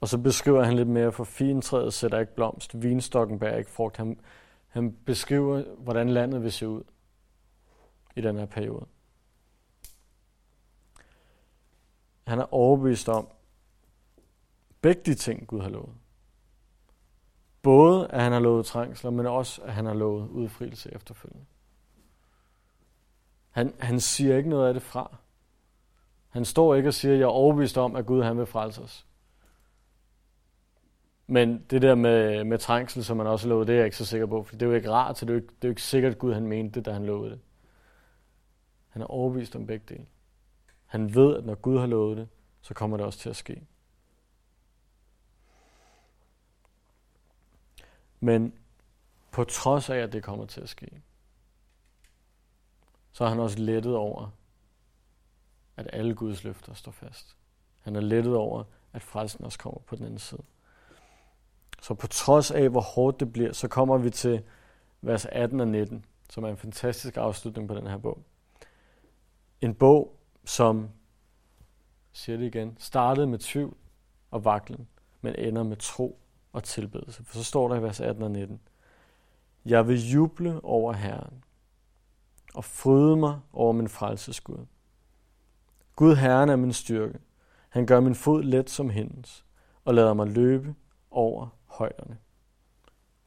Og 0.00 0.08
så 0.08 0.18
beskriver 0.18 0.64
han 0.64 0.76
lidt 0.76 0.88
mere, 0.88 1.12
for 1.12 1.24
fintræet 1.24 1.94
sætter 1.94 2.18
ikke 2.18 2.34
blomst, 2.34 2.82
vinstokken 2.82 3.38
bærer 3.38 3.56
ikke 3.56 3.70
frugt. 3.70 3.96
Han, 3.96 4.20
han 4.68 4.92
beskriver, 4.92 5.62
hvordan 5.78 6.08
landet 6.08 6.42
vil 6.42 6.52
se 6.52 6.68
ud 6.68 6.82
i 8.16 8.20
den 8.20 8.36
her 8.36 8.46
periode. 8.46 8.86
Han 12.28 12.38
er 12.38 12.54
overbevist 12.54 13.08
om 13.08 13.28
begge 14.80 15.02
de 15.06 15.14
ting, 15.14 15.46
Gud 15.46 15.60
har 15.60 15.68
lovet. 15.68 15.94
Både 17.62 18.08
at 18.10 18.22
han 18.22 18.32
har 18.32 18.40
lovet 18.40 18.66
trængsler, 18.66 19.10
men 19.10 19.26
også 19.26 19.62
at 19.62 19.72
han 19.72 19.86
har 19.86 19.94
lovet 19.94 20.28
udfrielse 20.28 20.94
efterfølgende. 20.94 21.44
Han, 23.50 23.74
han 23.78 24.00
siger 24.00 24.36
ikke 24.36 24.48
noget 24.48 24.68
af 24.68 24.74
det 24.74 24.82
fra. 24.82 25.16
Han 26.28 26.44
står 26.44 26.74
ikke 26.74 26.88
og 26.88 26.94
siger, 26.94 27.14
jeg 27.14 27.22
er 27.22 27.26
overbevist 27.26 27.78
om, 27.78 27.96
at 27.96 28.06
Gud 28.06 28.22
han 28.22 28.38
vil 28.38 28.46
frelse 28.46 28.82
os. 28.82 29.06
Men 31.26 31.64
det 31.70 31.82
der 31.82 31.94
med, 31.94 32.44
med 32.44 32.58
trængsel, 32.58 33.04
som 33.04 33.16
man 33.16 33.26
også 33.26 33.48
lovede, 33.48 33.66
det 33.66 33.72
er 33.72 33.76
jeg 33.76 33.84
ikke 33.84 33.96
så 33.96 34.06
sikker 34.06 34.26
på, 34.26 34.42
for 34.42 34.54
det 34.56 34.62
er 34.62 34.70
jo 34.70 34.74
ikke 34.74 34.90
rart, 34.90 35.18
så 35.18 35.24
det 35.24 35.30
er 35.30 35.34
jo 35.34 35.40
ikke, 35.40 35.54
det 35.54 35.64
er 35.64 35.68
jo 35.68 35.72
ikke 35.72 35.82
sikkert, 35.82 36.12
at 36.12 36.18
Gud 36.18 36.34
han 36.34 36.46
mente 36.46 36.74
det, 36.74 36.86
da 36.86 36.92
han 36.92 37.06
lovede 37.06 37.30
det. 37.30 37.40
Han 38.88 39.02
er 39.02 39.06
overbevist 39.06 39.56
om 39.56 39.66
begge 39.66 39.84
dele. 39.88 40.06
Han 40.88 41.14
ved, 41.14 41.36
at 41.36 41.44
når 41.44 41.54
Gud 41.54 41.78
har 41.78 41.86
lovet 41.86 42.16
det, 42.16 42.28
så 42.60 42.74
kommer 42.74 42.96
det 42.96 43.06
også 43.06 43.18
til 43.18 43.30
at 43.30 43.36
ske. 43.36 43.66
Men 48.20 48.54
på 49.30 49.44
trods 49.44 49.90
af, 49.90 49.96
at 49.96 50.12
det 50.12 50.22
kommer 50.22 50.46
til 50.46 50.60
at 50.60 50.68
ske, 50.68 51.02
så 53.12 53.24
er 53.24 53.28
han 53.28 53.40
også 53.40 53.58
lettet 53.58 53.96
over, 53.96 54.30
at 55.76 55.90
alle 55.92 56.14
Guds 56.14 56.44
løfter 56.44 56.74
står 56.74 56.92
fast. 56.92 57.36
Han 57.80 57.96
er 57.96 58.00
lettet 58.00 58.36
over, 58.36 58.64
at 58.92 59.02
frelsen 59.02 59.44
også 59.44 59.58
kommer 59.58 59.80
på 59.80 59.96
den 59.96 60.04
anden 60.04 60.18
side. 60.18 60.42
Så 61.82 61.94
på 61.94 62.06
trods 62.06 62.50
af, 62.50 62.68
hvor 62.68 62.80
hårdt 62.80 63.20
det 63.20 63.32
bliver, 63.32 63.52
så 63.52 63.68
kommer 63.68 63.98
vi 63.98 64.10
til 64.10 64.42
vers 65.00 65.26
18 65.26 65.60
og 65.60 65.68
19, 65.68 66.04
som 66.30 66.44
er 66.44 66.48
en 66.48 66.56
fantastisk 66.56 67.16
afslutning 67.16 67.68
på 67.68 67.74
den 67.74 67.86
her 67.86 67.98
bog. 67.98 68.22
En 69.60 69.74
bog, 69.74 70.17
som, 70.48 70.90
siger 72.12 72.36
det 72.36 72.46
igen, 72.46 72.76
startede 72.78 73.26
med 73.26 73.38
tvivl 73.38 73.76
og 74.30 74.44
vaklen, 74.44 74.88
men 75.20 75.34
ender 75.34 75.62
med 75.62 75.76
tro 75.76 76.18
og 76.52 76.64
tilbedelse. 76.64 77.24
For 77.24 77.34
så 77.34 77.44
står 77.44 77.68
der 77.68 77.76
i 77.76 77.82
vers 77.82 78.00
18 78.00 78.22
og 78.22 78.30
19, 78.30 78.60
Jeg 79.64 79.88
vil 79.88 80.10
juble 80.10 80.64
over 80.64 80.92
Herren 80.92 81.44
og 82.54 82.64
fryde 82.64 83.16
mig 83.16 83.40
over 83.52 83.72
min 83.72 83.88
frelsesgud. 83.88 84.66
Gud 85.96 86.14
Herren 86.16 86.48
er 86.48 86.56
min 86.56 86.72
styrke. 86.72 87.18
Han 87.68 87.86
gør 87.86 88.00
min 88.00 88.14
fod 88.14 88.42
let 88.42 88.70
som 88.70 88.90
hendes 88.90 89.44
og 89.84 89.94
lader 89.94 90.14
mig 90.14 90.26
løbe 90.26 90.74
over 91.10 91.48
højderne. 91.66 92.18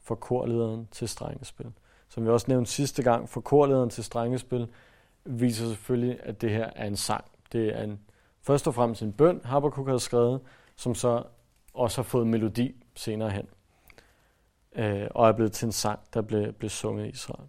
For 0.00 0.14
korlederen 0.14 0.88
til 0.90 1.08
strengespil. 1.08 1.72
Som 2.08 2.24
vi 2.24 2.28
også 2.28 2.46
nævnte 2.48 2.70
sidste 2.70 3.02
gang, 3.02 3.28
for 3.28 3.40
korlederen 3.40 3.90
til 3.90 4.04
strengespil 4.04 4.68
viser 5.24 5.66
selvfølgelig, 5.66 6.18
at 6.22 6.40
det 6.40 6.50
her 6.50 6.70
er 6.76 6.86
en 6.86 6.96
sang. 6.96 7.24
Det 7.52 7.78
er 7.78 7.82
en, 7.82 8.00
først 8.40 8.66
og 8.66 8.74
fremmest 8.74 9.02
en 9.02 9.12
bøn, 9.12 9.40
Habakkuk 9.44 9.88
har 9.88 9.98
skrevet, 9.98 10.40
som 10.76 10.94
så 10.94 11.22
også 11.74 11.98
har 11.98 12.02
fået 12.02 12.26
melodi 12.26 12.84
senere 12.94 13.30
hen. 13.30 13.46
Øh, 14.72 15.08
og 15.10 15.28
er 15.28 15.32
blevet 15.32 15.52
til 15.52 15.66
en 15.66 15.72
sang, 15.72 16.00
der 16.14 16.22
blev, 16.22 16.52
blev 16.52 16.70
sunget 16.70 17.06
i 17.06 17.08
Israel. 17.08 17.48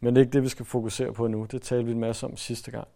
Men 0.00 0.14
det 0.14 0.20
er 0.20 0.24
ikke 0.24 0.32
det, 0.32 0.42
vi 0.42 0.48
skal 0.48 0.64
fokusere 0.64 1.12
på 1.12 1.26
nu. 1.26 1.44
Det 1.44 1.62
talte 1.62 1.84
vi 1.84 1.92
en 1.92 2.00
masse 2.00 2.26
om 2.26 2.36
sidste 2.36 2.70
gang. 2.70 2.88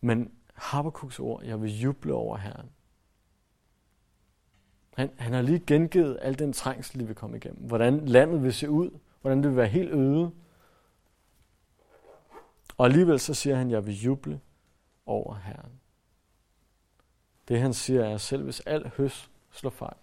Men 0.00 0.30
Habakkuk's 0.56 1.20
ord, 1.20 1.44
jeg 1.44 1.62
vil 1.62 1.80
juble 1.80 2.14
over 2.14 2.36
Herren. 2.36 2.70
Han, 4.96 5.10
han 5.18 5.32
har 5.32 5.42
lige 5.42 5.62
gengivet 5.66 6.18
al 6.22 6.38
den 6.38 6.52
trængsel, 6.52 7.00
vi 7.00 7.04
vil 7.04 7.14
komme 7.14 7.36
igennem. 7.36 7.66
Hvordan 7.66 8.06
landet 8.06 8.42
vil 8.42 8.52
se 8.52 8.70
ud. 8.70 8.90
Hvordan 9.20 9.38
det 9.38 9.48
vil 9.48 9.56
være 9.56 9.68
helt 9.68 9.92
øde. 9.92 10.30
Og 12.82 12.86
alligevel 12.86 13.20
så 13.20 13.34
siger 13.34 13.56
han, 13.56 13.70
jeg 13.70 13.86
vil 13.86 14.02
juble 14.02 14.40
over 15.06 15.34
Herren. 15.34 15.80
Det 17.48 17.60
han 17.60 17.74
siger 17.74 18.04
er, 18.04 18.16
selv 18.16 18.44
hvis 18.44 18.60
al 18.60 18.92
høst 18.96 19.30
slår 19.50 19.70
fejl, 19.70 19.96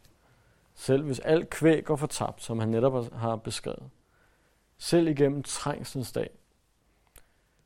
selv 0.73 1.03
hvis 1.03 1.19
alt 1.19 1.49
kvæg 1.49 1.85
går 1.85 1.95
fortabt, 1.95 2.43
som 2.43 2.59
han 2.59 2.69
netop 2.69 3.13
har 3.13 3.35
beskrevet, 3.35 3.89
selv 4.77 5.07
igennem 5.07 5.43
trængslens 5.43 6.11
dag, 6.11 6.29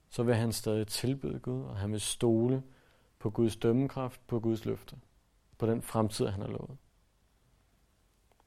så 0.09 0.24
vil 0.24 0.36
han 0.36 0.51
stadig 0.51 0.88
tilbede 0.88 1.39
Gud, 1.39 1.64
og 1.64 1.78
han 1.78 1.91
vil 1.91 2.01
stole 2.01 2.64
på 3.20 3.30
Guds 3.30 3.55
dømmekraft, 3.55 4.28
på 4.28 4.39
Guds 4.39 4.66
løfte, 4.66 4.95
på 5.57 5.66
den 5.66 5.82
fremtid, 5.82 6.28
han 6.28 6.41
har 6.41 6.49
lovet. 6.49 6.78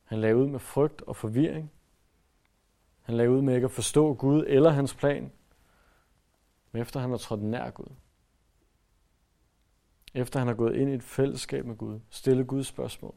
Han 0.04 0.20
lagde 0.20 0.36
ud 0.36 0.46
med 0.46 0.60
frygt 0.60 1.02
og 1.02 1.16
forvirring. 1.16 1.72
Han 3.02 3.16
lagde 3.16 3.30
ud 3.30 3.42
med 3.42 3.54
ikke 3.54 3.64
at 3.64 3.70
forstå 3.70 4.14
Gud 4.14 4.44
eller 4.46 4.70
hans 4.70 4.94
plan. 4.94 5.32
Men 6.76 6.82
efter 6.82 7.00
han 7.00 7.10
har 7.10 7.16
trådt 7.16 7.42
nær 7.42 7.70
Gud, 7.70 7.92
efter 10.14 10.38
han 10.38 10.48
har 10.48 10.54
gået 10.54 10.76
ind 10.76 10.90
i 10.90 10.94
et 10.94 11.02
fællesskab 11.02 11.66
med 11.66 11.76
Gud, 11.76 12.00
stillet 12.10 12.46
Guds 12.46 12.66
spørgsmål, 12.66 13.14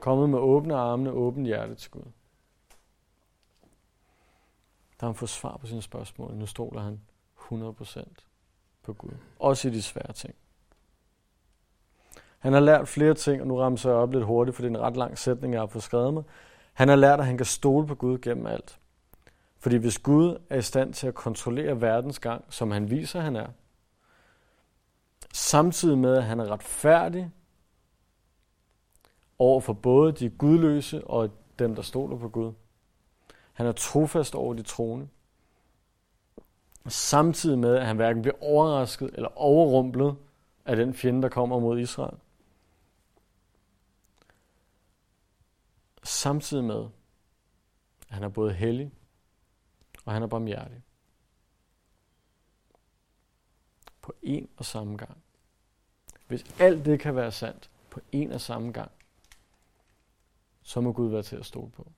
kommet 0.00 0.30
med 0.30 0.38
åbne 0.38 0.74
armene, 0.74 1.10
åbent 1.10 1.46
hjerte 1.46 1.74
til 1.74 1.90
Gud, 1.90 2.02
der 5.00 5.06
har 5.06 5.06
han 5.06 5.14
fået 5.14 5.28
svar 5.28 5.56
på 5.56 5.66
sine 5.66 5.82
spørgsmål. 5.82 6.34
Nu 6.34 6.46
stoler 6.46 6.80
han 6.80 7.00
100% 7.38 8.04
på 8.82 8.92
Gud. 8.92 9.12
Også 9.38 9.68
i 9.68 9.70
de 9.70 9.82
svære 9.82 10.12
ting. 10.12 10.34
Han 12.38 12.52
har 12.52 12.60
lært 12.60 12.88
flere 12.88 13.14
ting, 13.14 13.40
og 13.40 13.46
nu 13.46 13.56
rammer 13.56 13.82
jeg 13.84 13.94
op 13.94 14.12
lidt 14.12 14.24
hurtigt, 14.24 14.56
for 14.56 14.62
det 14.62 14.72
er 14.72 14.78
en 14.78 14.86
ret 14.86 14.96
lang 14.96 15.18
sætning, 15.18 15.52
jeg 15.54 15.62
har 15.62 15.66
fået 15.66 15.82
skrevet 15.82 16.14
mig. 16.14 16.24
Han 16.72 16.88
har 16.88 16.96
lært, 16.96 17.20
at 17.20 17.26
han 17.26 17.36
kan 17.36 17.46
stole 17.46 17.86
på 17.86 17.94
Gud 17.94 18.18
gennem 18.18 18.46
alt. 18.46 18.78
Fordi 19.62 19.76
hvis 19.76 19.98
Gud 19.98 20.38
er 20.50 20.58
i 20.58 20.62
stand 20.62 20.94
til 20.94 21.06
at 21.06 21.14
kontrollere 21.14 21.80
verdens 21.80 22.18
gang, 22.18 22.44
som 22.48 22.70
han 22.70 22.90
viser, 22.90 23.20
han 23.20 23.36
er, 23.36 23.46
samtidig 25.32 25.98
med, 25.98 26.16
at 26.16 26.24
han 26.24 26.40
er 26.40 26.50
retfærdig 26.50 27.30
over 29.38 29.60
for 29.60 29.72
både 29.72 30.12
de 30.12 30.30
gudløse 30.30 31.06
og 31.06 31.30
dem, 31.58 31.74
der 31.74 31.82
stoler 31.82 32.16
på 32.16 32.28
Gud. 32.28 32.52
Han 33.52 33.66
er 33.66 33.72
trofast 33.72 34.34
over 34.34 34.54
de 34.54 34.62
troende. 34.62 35.08
Samtidig 36.86 37.58
med, 37.58 37.76
at 37.76 37.86
han 37.86 37.96
hverken 37.96 38.22
bliver 38.22 38.36
overrasket 38.40 39.10
eller 39.14 39.38
overrumplet 39.38 40.16
af 40.64 40.76
den 40.76 40.94
fjende, 40.94 41.22
der 41.22 41.28
kommer 41.28 41.58
mod 41.58 41.80
Israel. 41.80 42.16
Samtidig 46.02 46.64
med, 46.64 46.88
at 48.08 48.14
han 48.14 48.22
er 48.22 48.28
både 48.28 48.52
hellig 48.52 48.92
og 50.04 50.12
han 50.12 50.22
er 50.22 50.26
barmhjertig. 50.26 50.82
På 54.02 54.12
en 54.22 54.48
og 54.56 54.64
samme 54.64 54.96
gang. 54.96 55.22
Hvis 56.26 56.44
alt 56.58 56.84
det 56.84 57.00
kan 57.00 57.16
være 57.16 57.32
sandt 57.32 57.70
på 57.90 58.00
en 58.12 58.32
og 58.32 58.40
samme 58.40 58.72
gang, 58.72 58.90
så 60.62 60.80
må 60.80 60.92
Gud 60.92 61.10
være 61.10 61.22
til 61.22 61.36
at 61.36 61.46
stole 61.46 61.70
på. 61.70 61.92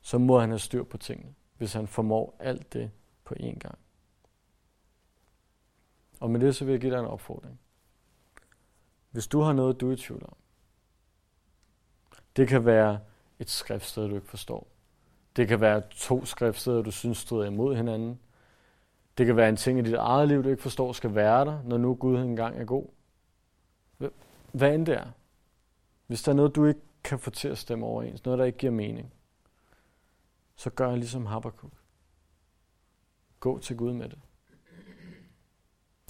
Så 0.00 0.18
må 0.18 0.40
han 0.40 0.48
have 0.48 0.58
styr 0.58 0.82
på 0.82 0.98
tingene, 0.98 1.34
hvis 1.56 1.72
han 1.72 1.86
formår 1.86 2.36
alt 2.38 2.72
det 2.72 2.90
på 3.24 3.34
én 3.34 3.58
gang. 3.58 3.78
Og 6.20 6.30
med 6.30 6.40
det 6.40 6.56
så 6.56 6.64
vil 6.64 6.72
jeg 6.72 6.80
give 6.80 6.92
dig 6.92 7.00
en 7.00 7.06
opfordring. 7.06 7.60
Hvis 9.10 9.26
du 9.26 9.40
har 9.40 9.52
noget, 9.52 9.80
du 9.80 9.88
er 9.88 9.92
i 9.92 9.96
tvivl 9.96 10.22
om, 10.22 10.36
det 12.36 12.48
kan 12.48 12.64
være 12.64 13.00
et 13.38 13.50
skriftsted, 13.50 14.08
du 14.08 14.14
ikke 14.14 14.26
forstår. 14.26 14.66
Det 15.36 15.48
kan 15.48 15.60
være 15.60 15.82
to 15.90 16.24
skriftsteder, 16.24 16.82
du 16.82 16.90
synes 16.90 17.18
stod 17.18 17.46
imod 17.46 17.76
hinanden. 17.76 18.20
Det 19.18 19.26
kan 19.26 19.36
være 19.36 19.48
en 19.48 19.56
ting 19.56 19.78
i 19.78 19.82
dit 19.82 19.94
eget 19.94 20.28
liv, 20.28 20.44
du 20.44 20.48
ikke 20.48 20.62
forstår, 20.62 20.92
skal 20.92 21.14
være 21.14 21.44
der, 21.44 21.62
når 21.64 21.78
nu 21.78 21.94
Gud 21.94 22.18
engang 22.18 22.56
er 22.58 22.64
god. 22.64 22.86
Hvad 24.52 24.74
end 24.74 24.86
det 24.86 24.94
er. 24.94 25.06
Hvis 26.06 26.22
der 26.22 26.32
er 26.32 26.36
noget, 26.36 26.56
du 26.56 26.66
ikke 26.66 26.80
kan 27.04 27.18
få 27.18 27.30
til 27.30 27.48
at 27.48 27.58
stemme 27.58 27.86
overens, 27.86 28.24
noget, 28.24 28.38
der 28.38 28.44
ikke 28.44 28.58
giver 28.58 28.72
mening, 28.72 29.12
så 30.56 30.70
gør 30.70 30.88
jeg 30.88 30.98
ligesom 30.98 31.26
Habakkuk. 31.26 31.72
Gå 33.40 33.58
til 33.58 33.76
Gud 33.76 33.92
med 33.92 34.08
det. 34.08 34.18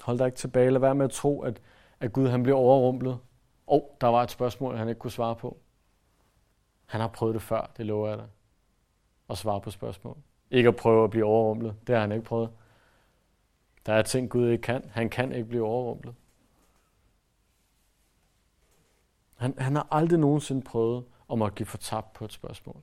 Hold 0.03 0.19
dig 0.19 0.27
ikke 0.27 0.39
tilbage. 0.39 0.71
Lad 0.71 0.81
være 0.81 0.95
med 0.95 1.05
at 1.05 1.11
tro, 1.11 1.43
at, 1.43 1.61
at 2.01 2.13
Gud 2.13 2.29
han 2.29 2.43
bliver 2.43 2.57
overrumplet. 2.57 3.19
Og 3.67 3.91
oh, 3.91 3.97
der 4.01 4.07
var 4.07 4.23
et 4.23 4.31
spørgsmål, 4.31 4.77
han 4.77 4.89
ikke 4.89 4.99
kunne 4.99 5.11
svare 5.11 5.37
på. 5.37 5.61
Han 6.87 7.01
har 7.01 7.09
prøvet 7.09 7.35
det 7.35 7.43
før, 7.43 7.71
det 7.77 7.87
lover 7.87 8.09
jeg 8.09 8.19
dig. 8.19 8.27
At 9.29 9.39
svare 9.39 9.61
på 9.61 9.71
spørgsmål. 9.71 10.17
Ikke 10.51 10.69
at 10.69 10.77
prøve 10.77 11.05
at 11.05 11.11
blive 11.11 11.25
overrumplet. 11.25 11.77
Det 11.87 11.95
har 11.95 12.01
han 12.01 12.13
ikke 12.13 12.25
prøvet. 12.25 12.51
Der 13.87 13.93
er 13.93 14.03
ting, 14.03 14.31
Gud 14.31 14.49
ikke 14.49 14.63
kan. 14.63 14.91
Han 14.91 15.11
kan 15.11 15.33
ikke 15.33 15.49
blive 15.49 15.65
overrumplet. 15.65 16.15
Han, 19.37 19.55
han 19.59 19.77
har 19.77 19.89
aldrig 19.91 20.19
nogensinde 20.19 20.63
prøvet 20.63 21.05
om 21.29 21.43
at 21.43 21.55
give 21.55 21.67
fortabt 21.67 22.13
på 22.13 22.25
et 22.25 22.33
spørgsmål. 22.33 22.77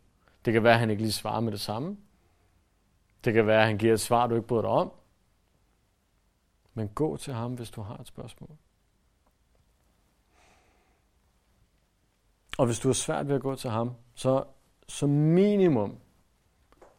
Det 0.46 0.54
kan 0.54 0.64
være, 0.64 0.74
at 0.74 0.80
han 0.80 0.90
ikke 0.90 1.02
lige 1.02 1.12
svarer 1.12 1.40
med 1.40 1.52
det 1.52 1.62
samme. 1.62 1.98
Det 3.24 3.34
kan 3.34 3.48
være, 3.48 3.62
at 3.62 3.68
han 3.68 3.78
giver 3.78 3.94
et 3.94 4.00
svar, 4.00 4.28
du 4.28 4.36
ikke 4.36 4.48
bryder 4.48 4.62
dig 4.62 4.72
om. 4.72 4.92
Men 6.74 6.88
gå 6.88 7.18
til 7.18 7.34
ham, 7.34 7.54
hvis 7.54 7.72
du 7.72 7.82
har 7.82 7.98
et 7.98 8.08
spørgsmål. 8.08 8.50
Og 12.58 12.66
hvis 12.66 12.80
du 12.80 12.88
har 12.88 12.94
svært 12.94 13.28
ved 13.28 13.36
at 13.36 13.42
gå 13.42 13.56
til 13.56 13.70
ham, 13.70 13.92
så 14.16 14.44
som 14.88 15.10
minimum 15.10 15.98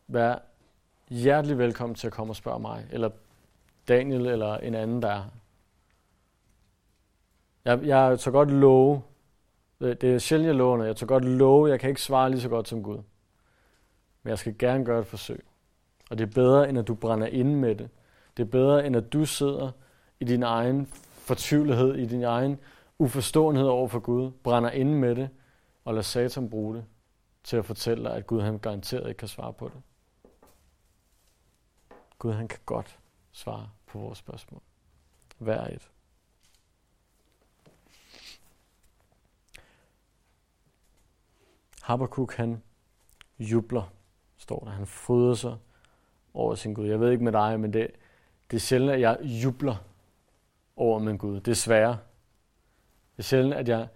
være 0.09 0.39
hjertelig 1.09 1.59
velkommen 1.59 1.95
til 1.95 2.07
at 2.07 2.13
komme 2.13 2.31
og 2.31 2.37
spørge 2.37 2.61
mig, 2.61 2.87
eller 2.91 3.11
Daniel, 3.89 4.27
eller 4.27 4.57
en 4.57 4.75
anden, 4.75 5.03
der 5.03 5.11
er 5.11 5.25
Jeg, 7.65 7.83
jeg 7.83 8.19
tager 8.19 8.33
godt 8.33 8.51
love, 8.51 9.03
øh, 9.81 9.97
det 10.01 10.15
er 10.15 10.19
sjældent, 10.19 10.47
jeg 10.47 10.55
lover 10.55 10.77
noget, 10.77 10.89
jeg 10.89 10.97
tager 10.97 11.09
godt 11.09 11.25
love, 11.25 11.69
jeg 11.69 11.81
kan 11.81 11.89
ikke 11.89 12.03
svare 12.03 12.31
lige 12.31 12.41
så 12.41 12.49
godt 12.49 12.69
som 12.69 12.83
Gud. 12.83 13.03
Men 14.23 14.31
jeg 14.31 14.39
skal 14.39 14.59
gerne 14.59 14.85
gøre 14.85 15.01
et 15.01 15.07
forsøg. 15.07 15.45
Og 16.11 16.19
det 16.19 16.25
er 16.29 16.33
bedre, 16.35 16.69
end 16.69 16.79
at 16.79 16.89
du 16.89 16.95
brænder 16.95 17.27
ind 17.27 17.55
med 17.55 17.75
det. 17.75 17.89
Det 18.37 18.43
er 18.43 18.51
bedre, 18.51 18.87
end 18.87 18.97
at 18.97 19.13
du 19.13 19.25
sidder 19.25 19.71
i 20.21 20.25
din 20.25 20.43
egen 20.43 20.87
fortvivlighed, 21.13 21.95
i 21.95 22.07
din 22.07 22.23
egen 22.23 22.59
uforståenhed 22.99 23.67
over 23.67 23.89
for 23.89 23.99
Gud, 23.99 24.31
brænder 24.31 24.71
ind 24.71 24.95
med 24.95 25.15
det, 25.15 25.29
og 25.85 25.95
lader 25.95 26.03
Satan 26.03 26.51
bruge 26.51 26.75
det 26.75 26.85
til 27.45 27.57
at 27.57 27.65
fortælle 27.65 28.05
dig, 28.05 28.17
at 28.17 28.27
Gud 28.27 28.41
han 28.41 28.59
garanteret 28.59 29.09
ikke 29.09 29.19
kan 29.19 29.29
svare 29.29 29.53
på 29.53 29.65
det. 29.65 29.83
Gud 32.19 32.33
han 32.33 32.49
kan 32.49 32.59
godt 32.67 32.99
svare 33.33 33.71
på 33.87 33.99
vores 33.99 34.19
spørgsmål. 34.19 34.63
Hver 35.39 35.67
et. 35.67 35.91
Habakkuk 41.83 42.35
han 42.35 42.63
jubler, 43.39 43.93
står 44.37 44.59
der. 44.65 44.71
Han 44.71 44.87
fryder 44.87 45.35
sig 45.35 45.57
over 46.35 46.55
sin 46.55 46.75
Gud. 46.75 46.87
Jeg 46.87 47.01
ved 47.01 47.11
ikke 47.11 47.25
med 47.25 47.33
dig, 47.33 47.61
men 47.61 47.73
det, 47.73 47.91
det 48.51 48.57
er 48.57 48.61
sjældent, 48.61 48.93
at 48.93 49.01
jeg 49.01 49.19
jubler 49.23 49.77
over 50.77 50.99
min 50.99 51.19
Gud. 51.19 51.35
Det. 51.35 51.47
Det 51.47 53.19
er 53.19 53.23
sjældent, 53.23 53.55
at 53.55 53.69
jeg 53.69 53.89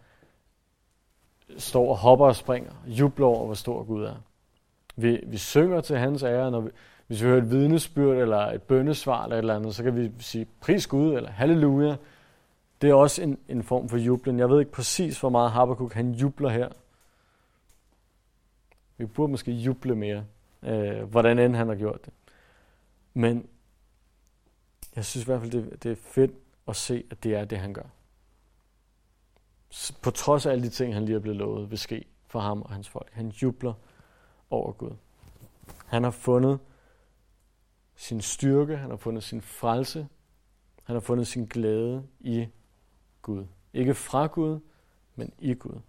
står 1.57 1.91
og 1.91 1.97
hopper 1.97 2.27
og 2.27 2.37
springer, 2.37 2.73
jubler 2.87 3.27
over, 3.27 3.45
hvor 3.47 3.55
stor 3.55 3.85
Gud 3.85 4.05
er. 4.05 4.17
Vi, 4.97 5.21
vi 5.27 5.37
synger 5.37 5.81
til 5.81 5.99
hans 5.99 6.23
ære, 6.23 6.51
når 6.51 6.61
vi, 6.61 6.71
hvis 7.09 7.23
vi 7.23 7.27
hører 7.27 7.43
et 7.43 7.51
vidnesbyrd 7.51 8.17
eller 8.17 8.39
et 8.39 8.63
bønnesvar 8.63 9.23
eller 9.23 9.37
et 9.37 9.39
eller 9.39 9.57
andet, 9.57 9.75
så 9.75 9.83
kan 9.83 9.97
vi 9.97 10.13
sige 10.19 10.47
pris 10.61 10.87
Gud 10.87 11.15
eller 11.15 11.31
halleluja. 11.31 11.97
Det 12.83 12.91
er 12.91 12.95
også 12.95 13.23
en, 13.23 13.39
en 13.49 13.63
form 13.63 13.89
for 13.89 13.97
jublen. 13.97 14.39
Jeg 14.39 14.51
ved 14.51 14.61
ikke 14.61 14.73
præcis, 14.73 15.21
hvor 15.21 15.29
meget 15.29 15.51
Habakkuk 15.51 15.93
han 15.93 16.11
jubler 16.11 16.49
her. 16.49 16.69
Vi 18.97 19.07
burde 19.07 19.31
måske 19.31 19.53
juble 19.53 19.95
mere, 19.95 20.25
øh, 20.63 21.03
hvordan 21.03 21.39
end 21.39 21.57
han 21.57 21.69
har 21.69 21.75
gjort 21.75 22.05
det. 22.05 22.13
Men 23.15 23.49
jeg 24.97 25.05
synes 25.05 25.25
i 25.25 25.27
hvert 25.27 25.41
fald, 25.41 25.51
det, 25.51 25.83
det 25.83 25.93
er 25.93 25.97
fedt 25.97 26.33
at 26.69 26.77
se, 26.77 27.05
at 27.11 27.25
det 27.25 27.35
er 27.35 27.45
det, 27.45 27.59
han 27.59 27.75
gør. 27.75 27.87
På 30.03 30.11
trods 30.11 30.47
af 30.47 30.53
alle 30.53 30.65
de 30.65 30.69
ting, 30.69 30.95
han 30.95 31.05
lige 31.05 31.17
er 31.17 31.21
blevet 31.21 31.39
lovet, 31.39 31.71
vil 31.71 31.79
ske 31.79 32.05
for 32.27 32.41
ham 32.41 32.63
og 32.63 32.71
hans 32.71 32.89
folk. 32.89 33.09
Han 33.13 33.29
jubler 33.29 33.73
over 34.51 34.73
Gud. 34.73 34.91
Han 35.87 36.05
har 36.05 36.11
fundet 36.11 36.59
sin 37.99 38.21
styrke, 38.21 38.77
han 38.77 38.91
har 38.91 38.97
fundet 38.97 39.23
sin 39.23 39.43
frelse, 39.43 40.09
han 40.85 40.97
har 40.97 41.01
fundet 41.01 41.27
sin 41.27 41.47
glæde 41.47 42.07
i 42.21 42.49
Gud. 43.23 43.47
Ikke 43.73 43.95
fra 43.95 44.27
Gud, 44.27 44.61
men 45.15 45.33
i 45.39 45.55
Gud. 45.55 45.81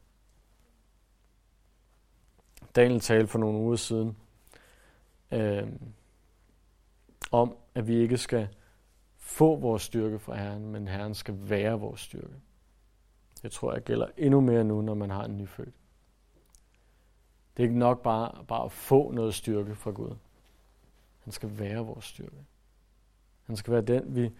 Daniel 2.75 2.99
talte 2.99 3.27
for 3.27 3.39
nogle 3.39 3.59
uger 3.59 3.75
siden 3.75 4.17
øh, 5.31 5.67
om, 7.31 7.55
at 7.75 7.87
vi 7.87 7.95
ikke 7.95 8.17
skal 8.17 8.47
få 9.17 9.55
vores 9.55 9.81
styrke 9.81 10.19
fra 10.19 10.35
Herren, 10.35 10.71
men 10.71 10.87
Herren 10.87 11.13
skal 11.13 11.49
være 11.49 11.79
vores 11.79 12.01
styrke. 12.01 12.35
Jeg 13.43 13.51
tror, 13.51 13.73
jeg 13.73 13.81
gælder 13.81 14.07
endnu 14.17 14.41
mere 14.41 14.63
nu, 14.63 14.81
når 14.81 14.93
man 14.93 15.09
har 15.09 15.23
en 15.23 15.37
nyfødt. 15.37 15.75
Det 17.57 17.63
er 17.63 17.67
ikke 17.67 17.79
nok 17.79 18.03
bare, 18.03 18.45
bare 18.45 18.65
at 18.65 18.71
få 18.71 19.11
noget 19.11 19.33
styrke 19.33 19.75
fra 19.75 19.91
Gud. 19.91 20.15
Han 21.19 21.33
skal 21.33 21.59
være 21.59 21.77
vores 21.77 22.05
styrke. 22.05 22.45
Han 23.43 23.55
skal 23.55 23.73
være 23.73 23.81
den, 23.81 24.15
vi 24.15 24.31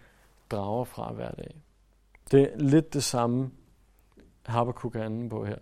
drager 0.50 0.84
fra 0.84 1.12
hver 1.12 1.30
dag. 1.30 1.54
Det 2.30 2.52
er 2.52 2.58
lidt 2.58 2.94
det 2.94 3.04
samme, 3.04 3.50
Habakkuk 4.46 4.96
er 4.96 5.04
anden 5.04 5.28
på 5.28 5.44
her. 5.44 5.58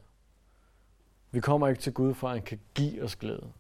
Vi 1.31 1.41
kommer 1.41 1.69
ikke 1.69 1.81
til 1.81 1.93
Gud, 1.93 2.15
for 2.15 2.29
at 2.29 2.35
han 2.35 2.43
kan 2.43 2.61
give 2.75 3.03
os 3.03 3.17
glæde. 3.17 3.53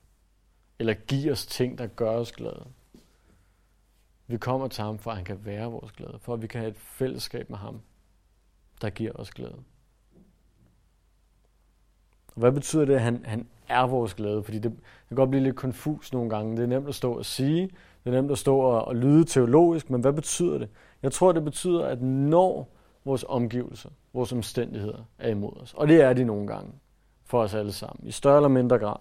Eller 0.78 0.94
give 0.94 1.32
os 1.32 1.46
ting, 1.46 1.78
der 1.78 1.86
gør 1.86 2.10
os 2.10 2.32
glade. 2.32 2.66
Vi 4.26 4.38
kommer 4.38 4.68
til 4.68 4.84
ham, 4.84 4.98
for 4.98 5.10
at 5.10 5.16
han 5.16 5.24
kan 5.24 5.44
være 5.44 5.66
vores 5.66 5.92
glæde. 5.92 6.18
For 6.20 6.34
at 6.34 6.42
vi 6.42 6.46
kan 6.46 6.60
have 6.60 6.70
et 6.70 6.76
fællesskab 6.76 7.50
med 7.50 7.58
ham, 7.58 7.80
der 8.80 8.90
giver 8.90 9.12
os 9.12 9.30
glæde. 9.30 9.62
Og 12.26 12.40
hvad 12.40 12.52
betyder 12.52 12.84
det, 12.84 12.94
at 12.94 13.02
han, 13.02 13.24
han 13.24 13.48
er 13.68 13.86
vores 13.86 14.14
glæde? 14.14 14.42
Fordi 14.42 14.58
det, 14.58 14.72
det 14.72 15.08
kan 15.08 15.16
godt 15.16 15.30
blive 15.30 15.42
lidt 15.42 15.56
konfus 15.56 16.12
nogle 16.12 16.30
gange. 16.30 16.56
Det 16.56 16.62
er 16.62 16.66
nemt 16.66 16.88
at 16.88 16.94
stå 16.94 17.12
og 17.12 17.24
sige, 17.24 17.70
det 18.04 18.14
er 18.14 18.20
nemt 18.20 18.30
at 18.30 18.38
stå 18.38 18.58
og, 18.58 18.84
og 18.84 18.96
lyde 18.96 19.24
teologisk, 19.24 19.90
men 19.90 20.00
hvad 20.00 20.12
betyder 20.12 20.58
det? 20.58 20.68
Jeg 21.02 21.12
tror, 21.12 21.32
det 21.32 21.44
betyder, 21.44 21.86
at 21.86 22.02
når 22.02 22.68
vores 23.04 23.24
omgivelser, 23.28 23.90
vores 24.12 24.32
omstændigheder 24.32 25.04
er 25.18 25.30
imod 25.30 25.52
os, 25.62 25.74
og 25.74 25.88
det 25.88 26.02
er 26.02 26.12
de 26.12 26.24
nogle 26.24 26.46
gange 26.46 26.72
for 27.24 27.42
os 27.42 27.54
alle 27.54 27.72
sammen, 27.72 28.08
i 28.08 28.10
større 28.10 28.36
eller 28.36 28.48
mindre 28.48 28.78
grad, 28.78 28.96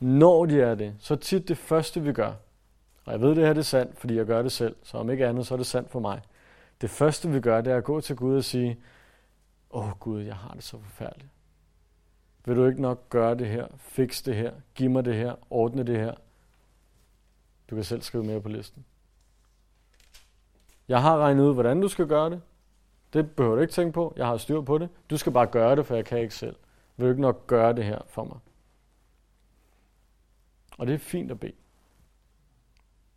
når 0.00 0.46
de 0.46 0.60
er 0.60 0.74
det, 0.74 0.94
så 0.98 1.16
tit 1.16 1.48
det 1.48 1.58
første, 1.58 2.02
vi 2.02 2.12
gør, 2.12 2.32
og 3.04 3.12
jeg 3.12 3.20
ved, 3.20 3.28
det 3.28 3.46
her 3.46 3.52
det 3.52 3.60
er 3.60 3.64
sandt, 3.64 3.98
fordi 3.98 4.16
jeg 4.16 4.26
gør 4.26 4.42
det 4.42 4.52
selv, 4.52 4.76
så 4.82 4.98
om 4.98 5.10
ikke 5.10 5.26
andet, 5.26 5.46
så 5.46 5.54
er 5.54 5.56
det 5.56 5.66
sandt 5.66 5.90
for 5.90 6.00
mig. 6.00 6.20
Det 6.80 6.90
første, 6.90 7.28
vi 7.28 7.40
gør, 7.40 7.60
det 7.60 7.72
er 7.72 7.76
at 7.76 7.84
gå 7.84 8.00
til 8.00 8.16
Gud 8.16 8.36
og 8.36 8.44
sige, 8.44 8.78
åh 9.70 9.86
oh, 9.86 9.92
Gud, 10.00 10.20
jeg 10.20 10.36
har 10.36 10.54
det 10.54 10.64
så 10.64 10.78
forfærdeligt. 10.82 11.30
Vil 12.44 12.56
du 12.56 12.66
ikke 12.66 12.82
nok 12.82 13.08
gøre 13.08 13.34
det 13.34 13.48
her, 13.48 13.66
fix 13.78 14.22
det 14.22 14.36
her, 14.36 14.52
giv 14.74 14.90
mig 14.90 15.04
det 15.04 15.14
her, 15.14 15.34
ordne 15.50 15.82
det 15.82 15.96
her? 15.96 16.14
Du 17.70 17.74
kan 17.74 17.84
selv 17.84 18.02
skrive 18.02 18.24
mere 18.24 18.40
på 18.40 18.48
listen. 18.48 18.84
Jeg 20.88 21.02
har 21.02 21.18
regnet 21.18 21.44
ud, 21.44 21.54
hvordan 21.54 21.80
du 21.80 21.88
skal 21.88 22.06
gøre 22.06 22.30
det. 22.30 22.42
Det 23.12 23.30
behøver 23.30 23.56
du 23.56 23.62
ikke 23.62 23.72
tænke 23.72 23.92
på. 23.92 24.14
Jeg 24.16 24.26
har 24.26 24.36
styr 24.36 24.60
på 24.60 24.78
det. 24.78 24.88
Du 25.10 25.16
skal 25.16 25.32
bare 25.32 25.46
gøre 25.46 25.76
det, 25.76 25.86
for 25.86 25.94
jeg 25.94 26.04
kan 26.04 26.18
ikke 26.18 26.34
selv. 26.34 26.56
Vil 26.96 27.06
du 27.06 27.10
ikke 27.10 27.22
nok 27.22 27.46
gøre 27.46 27.72
det 27.72 27.84
her 27.84 27.98
for 28.08 28.24
mig? 28.24 28.38
Og 30.78 30.86
det 30.86 30.94
er 30.94 30.98
fint 30.98 31.30
at 31.30 31.40
bede. 31.40 31.52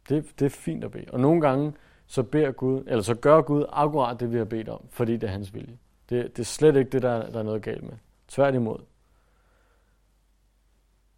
Det, 0.09 0.39
det 0.39 0.45
er 0.45 0.49
fint 0.49 0.83
at 0.83 0.91
bede. 0.91 1.05
Og 1.11 1.19
nogle 1.19 1.41
gange, 1.41 1.73
så 2.07 2.23
beder 2.23 2.51
Gud, 2.51 2.83
eller 2.87 3.01
så 3.01 3.15
gør 3.15 3.41
Gud 3.41 3.65
akkurat 3.69 4.19
det, 4.19 4.31
vi 4.31 4.37
har 4.37 4.45
bedt 4.45 4.69
om, 4.69 4.85
fordi 4.89 5.13
det 5.17 5.23
er 5.23 5.31
hans 5.31 5.53
vilje. 5.53 5.77
Det, 6.09 6.37
det 6.37 6.39
er 6.39 6.45
slet 6.45 6.75
ikke 6.75 6.89
det, 6.89 7.01
der, 7.01 7.31
der 7.31 7.39
er 7.39 7.43
noget 7.43 7.61
galt 7.61 7.83
med. 7.83 7.93
Tværtimod. 8.27 8.79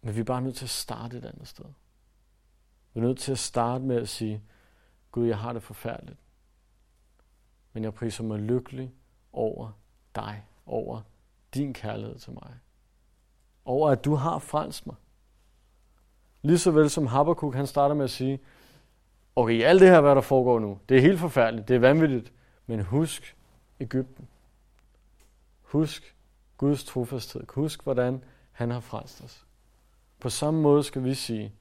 Men 0.02 0.14
vi 0.14 0.20
er 0.20 0.24
bare 0.24 0.42
nødt 0.42 0.56
til 0.56 0.64
at 0.64 0.70
starte 0.70 1.18
et 1.18 1.24
andet 1.24 1.48
sted. 1.48 1.64
Vi 2.94 3.00
er 3.00 3.04
nødt 3.04 3.18
til 3.18 3.32
at 3.32 3.38
starte 3.38 3.84
med 3.84 3.96
at 3.96 4.08
sige, 4.08 4.42
Gud, 5.12 5.26
jeg 5.26 5.38
har 5.38 5.52
det 5.52 5.62
forfærdeligt. 5.62 6.18
Men 7.72 7.84
jeg 7.84 7.94
priser 7.94 8.24
mig 8.24 8.38
lykkelig 8.38 8.94
over 9.32 9.72
dig, 10.14 10.44
over 10.66 11.00
din 11.54 11.74
kærlighed 11.74 12.18
til 12.18 12.32
mig. 12.32 12.54
Over 13.64 13.90
at 13.90 14.04
du 14.04 14.14
har 14.14 14.38
frelst 14.38 14.86
mig. 14.86 14.96
Lige 16.42 16.58
så 16.58 16.70
vel 16.70 16.90
som 16.90 17.06
Habakkuk, 17.06 17.54
han 17.54 17.66
starter 17.66 17.94
med 17.94 18.04
at 18.04 18.10
sige, 18.10 18.40
okay, 19.36 19.62
alt 19.62 19.80
det 19.80 19.88
her, 19.88 20.00
hvad 20.00 20.14
der 20.14 20.20
foregår 20.20 20.58
nu, 20.58 20.78
det 20.88 20.96
er 20.96 21.00
helt 21.00 21.18
forfærdeligt, 21.18 21.68
det 21.68 21.74
er 21.76 21.80
vanvittigt, 21.80 22.32
men 22.66 22.80
husk 22.80 23.36
Ægypten. 23.80 24.28
Husk 25.62 26.16
Guds 26.56 26.84
trofasthed. 26.84 27.44
Husk, 27.48 27.82
hvordan 27.82 28.24
han 28.52 28.70
har 28.70 28.80
frelst 28.80 29.24
os. 29.24 29.46
På 30.20 30.30
samme 30.30 30.60
måde 30.60 30.84
skal 30.84 31.04
vi 31.04 31.14
sige, 31.14 31.54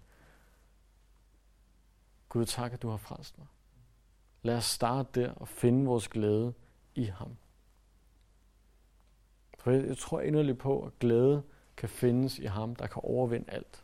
Gud, 2.29 2.45
tak, 2.45 2.73
at 2.73 2.81
du 2.81 2.89
har 2.89 2.97
frelst 2.97 3.37
mig. 3.37 3.47
Lad 4.41 4.57
os 4.57 4.65
starte 4.65 5.21
der 5.21 5.31
og 5.33 5.47
finde 5.47 5.85
vores 5.85 6.07
glæde 6.07 6.53
i 6.95 7.03
ham. 7.03 7.37
For 9.59 9.71
jeg 9.71 9.97
tror 9.97 10.21
inderligt 10.21 10.59
på, 10.59 10.85
at 10.85 10.99
glæde 10.99 11.43
kan 11.77 11.89
findes 11.89 12.39
i 12.39 12.45
ham, 12.45 12.75
der 12.75 12.87
kan 12.87 13.01
overvinde 13.05 13.51
alt 13.51 13.83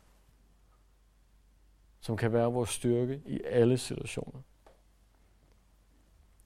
som 2.04 2.16
kan 2.16 2.32
være 2.32 2.52
vores 2.52 2.70
styrke 2.70 3.22
i 3.26 3.40
alle 3.44 3.78
situationer. 3.78 4.40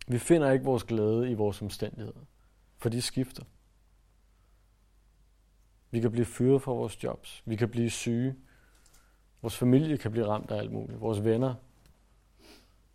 Vi 0.09 0.19
finder 0.19 0.51
ikke 0.51 0.65
vores 0.65 0.85
glæde 0.85 1.31
i 1.31 1.35
vores 1.35 1.63
omstændigheder, 1.63 2.21
for 2.77 2.89
de 2.89 3.03
skifter. 3.03 3.45
Vi 5.91 6.01
kan 6.01 6.11
blive 6.11 6.27
fyret 6.27 6.63
fra 6.63 6.73
vores 6.73 7.05
jobs. 7.05 7.43
Vi 7.47 7.57
kan 7.57 7.69
blive 7.69 7.91
syge. 7.91 8.37
Vores 9.43 9.57
familie 9.57 9.99
kan 9.99 10.11
blive 10.11 10.27
ramt 10.27 10.51
af 10.51 10.57
alt 10.57 10.73
muligt. 10.73 11.01
Vores 11.01 11.25
venner. 11.25 11.55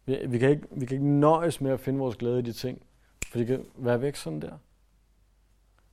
Vi, 0.06 0.26
vi, 0.28 0.38
kan 0.38 0.50
ikke, 0.50 0.68
vi 0.72 0.86
kan 0.86 0.96
ikke 0.96 1.08
nøjes 1.08 1.62
med 1.62 1.72
at 1.72 1.80
finde 1.80 2.00
vores 2.00 2.16
glæde 2.16 2.39
i 2.39 2.41
de 2.41 2.54
ting, 2.54 2.86
for 3.28 3.38
det 3.38 3.48
kan 3.48 3.66
være 3.76 4.02
væk 4.02 4.16
sådan 4.16 4.41
der. 4.41 4.58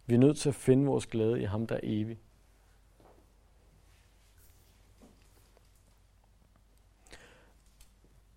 Vi 0.06 0.14
er 0.14 0.18
nødt 0.18 0.38
til 0.38 0.48
at 0.48 0.54
finde 0.54 0.86
vores 0.86 1.06
glæde 1.06 1.40
i 1.40 1.44
ham, 1.44 1.66
der 1.66 1.74
er 1.74 1.80
evig. 1.82 2.18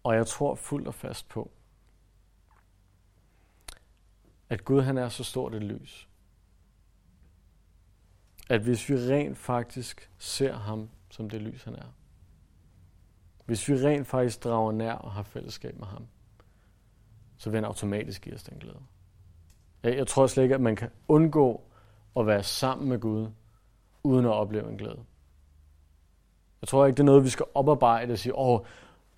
Og 0.03 0.15
jeg 0.15 0.27
tror 0.27 0.55
fuldt 0.55 0.87
og 0.87 0.93
fast 0.93 1.29
på, 1.29 1.51
at 4.49 4.65
Gud 4.65 4.81
han 4.81 4.97
er 4.97 5.09
så 5.09 5.23
stort 5.23 5.55
et 5.55 5.63
lys, 5.63 6.09
at 8.53 8.61
hvis 8.61 8.89
vi 8.89 8.95
rent 8.95 9.37
faktisk 9.37 10.09
ser 10.17 10.53
ham 10.53 10.89
som 11.09 11.29
det 11.29 11.41
lys, 11.41 11.63
han 11.63 11.75
er, 11.75 11.93
hvis 13.45 13.69
vi 13.69 13.73
rent 13.73 14.07
faktisk 14.07 14.43
drager 14.43 14.71
nær 14.71 14.93
og 14.93 15.11
har 15.11 15.23
fællesskab 15.23 15.79
med 15.79 15.87
ham, 15.87 16.07
så 17.37 17.49
vil 17.49 17.57
han 17.57 17.65
automatisk 17.65 18.21
give 18.21 18.35
os 18.35 18.43
den 18.43 18.57
glæde. 18.59 18.79
Jeg, 19.83 19.97
jeg 19.97 20.07
tror 20.07 20.27
slet 20.27 20.43
ikke, 20.43 20.55
at 20.55 20.61
man 20.61 20.75
kan 20.75 20.89
undgå 21.07 21.61
at 22.19 22.27
være 22.27 22.43
sammen 22.43 22.89
med 22.89 22.99
Gud, 22.99 23.27
uden 24.03 24.25
at 24.25 24.31
opleve 24.31 24.69
en 24.69 24.77
glæde. 24.77 24.99
Jeg 26.61 26.67
tror 26.67 26.85
ikke, 26.85 26.95
det 26.95 27.03
er 27.03 27.05
noget, 27.05 27.23
vi 27.23 27.29
skal 27.29 27.45
oparbejde 27.53 28.11
og 28.11 28.17
sige, 28.17 28.37
åh, 28.37 28.59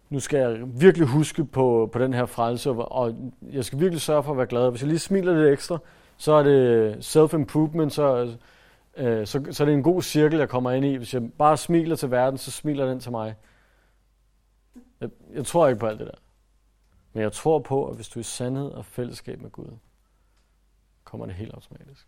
nu 0.09 0.19
skal 0.19 0.39
jeg 0.39 0.81
virkelig 0.81 1.07
huske 1.07 1.45
på, 1.45 1.89
på 1.91 1.99
den 1.99 2.13
her 2.13 2.25
frelse, 2.25 2.69
og 2.71 3.31
jeg 3.51 3.65
skal 3.65 3.79
virkelig 3.79 4.01
sørge 4.01 4.23
for 4.23 4.31
at 4.31 4.37
være 4.37 4.47
glad. 4.47 4.69
Hvis 4.69 4.81
jeg 4.81 4.87
lige 4.87 4.99
smiler 4.99 5.33
lidt 5.33 5.53
ekstra, 5.53 5.77
så 6.17 6.33
er 6.33 6.43
det 6.43 6.95
self-improvement, 7.05 7.89
så, 7.89 8.37
øh, 8.97 9.27
så, 9.27 9.47
så 9.51 9.65
det 9.65 9.71
er 9.71 9.77
en 9.77 9.83
god 9.83 10.01
cirkel, 10.01 10.39
jeg 10.39 10.49
kommer 10.49 10.71
ind 10.71 10.85
i. 10.85 10.95
Hvis 10.95 11.13
jeg 11.13 11.33
bare 11.33 11.57
smiler 11.57 11.95
til 11.95 12.11
verden, 12.11 12.37
så 12.37 12.51
smiler 12.51 12.85
den 12.85 12.99
til 12.99 13.11
mig. 13.11 13.35
Jeg, 15.01 15.09
jeg 15.33 15.45
tror 15.45 15.67
ikke 15.67 15.79
på 15.79 15.87
alt 15.87 15.99
det 15.99 16.07
der. 16.07 16.19
Men 17.13 17.23
jeg 17.23 17.31
tror 17.31 17.59
på, 17.59 17.87
at 17.89 17.95
hvis 17.95 18.09
du 18.09 18.19
er 18.19 18.21
i 18.21 18.23
sandhed 18.23 18.71
og 18.71 18.85
fællesskab 18.85 19.41
med 19.41 19.49
Gud, 19.49 19.77
kommer 21.03 21.25
det 21.25 21.35
helt 21.35 21.53
automatisk. 21.53 22.07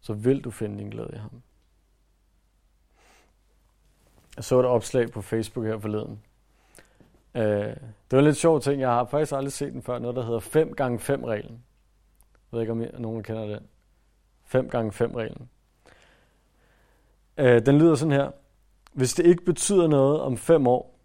Så 0.00 0.12
vil 0.12 0.44
du 0.44 0.50
finde 0.50 0.78
din 0.78 0.90
glæde 0.90 1.10
i 1.12 1.18
ham. 1.18 1.42
Jeg 4.36 4.44
så 4.44 4.60
et 4.60 4.66
opslag 4.66 5.10
på 5.10 5.22
Facebook 5.22 5.66
her 5.66 5.78
forleden. 5.78 6.22
Øh, 7.34 7.42
det 7.42 8.10
var 8.10 8.18
en 8.18 8.24
lidt 8.24 8.36
sjov 8.36 8.60
ting. 8.60 8.80
Jeg 8.80 8.88
har 8.88 9.04
faktisk 9.04 9.32
aldrig 9.32 9.52
set 9.52 9.72
den 9.72 9.82
før. 9.82 9.98
Noget, 9.98 10.16
der 10.16 10.24
hedder 10.24 10.40
5 10.40 10.74
gange 10.74 10.98
5 10.98 11.24
reglen 11.24 11.64
Jeg 12.52 12.56
ved 12.56 12.60
ikke, 12.60 12.72
om 12.72 13.00
nogen 13.00 13.22
kender 13.22 13.46
den. 13.46 13.66
5 14.50 14.68
gange 14.68 14.92
5 14.92 15.14
reglen 15.14 15.48
øh, 17.36 17.66
Den 17.66 17.78
lyder 17.78 17.94
sådan 17.94 18.12
her. 18.12 18.30
Hvis 18.92 19.14
det 19.14 19.26
ikke 19.26 19.44
betyder 19.44 19.88
noget 19.88 20.20
om 20.20 20.36
5 20.36 20.66
år, 20.66 20.98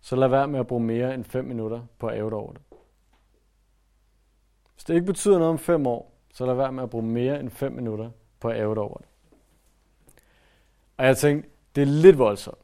så 0.00 0.16
lad 0.16 0.28
være 0.28 0.48
med 0.48 0.60
at 0.60 0.66
bruge 0.66 0.82
mere 0.82 1.14
end 1.14 1.24
5 1.24 1.44
minutter 1.44 1.80
på 1.98 2.06
at 2.06 2.16
æve 2.16 2.34
over 2.34 2.52
det. 2.52 2.62
Hvis 4.74 4.84
det 4.84 4.94
ikke 4.94 5.06
betyder 5.06 5.38
noget 5.38 5.50
om 5.50 5.58
5 5.58 5.86
år, 5.86 6.12
så 6.34 6.46
lad 6.46 6.54
være 6.54 6.72
med 6.72 6.82
at 6.82 6.90
bruge 6.90 7.04
mere 7.04 7.40
end 7.40 7.50
5 7.50 7.72
minutter 7.72 8.10
på 8.40 8.48
at 8.48 8.60
æve 8.60 8.80
over 8.80 8.96
det. 8.96 9.06
Og 10.96 11.06
jeg 11.06 11.16
tænkte, 11.16 11.50
det 11.74 11.82
er 11.82 11.86
lidt 11.86 12.18
voldsomt. 12.18 12.58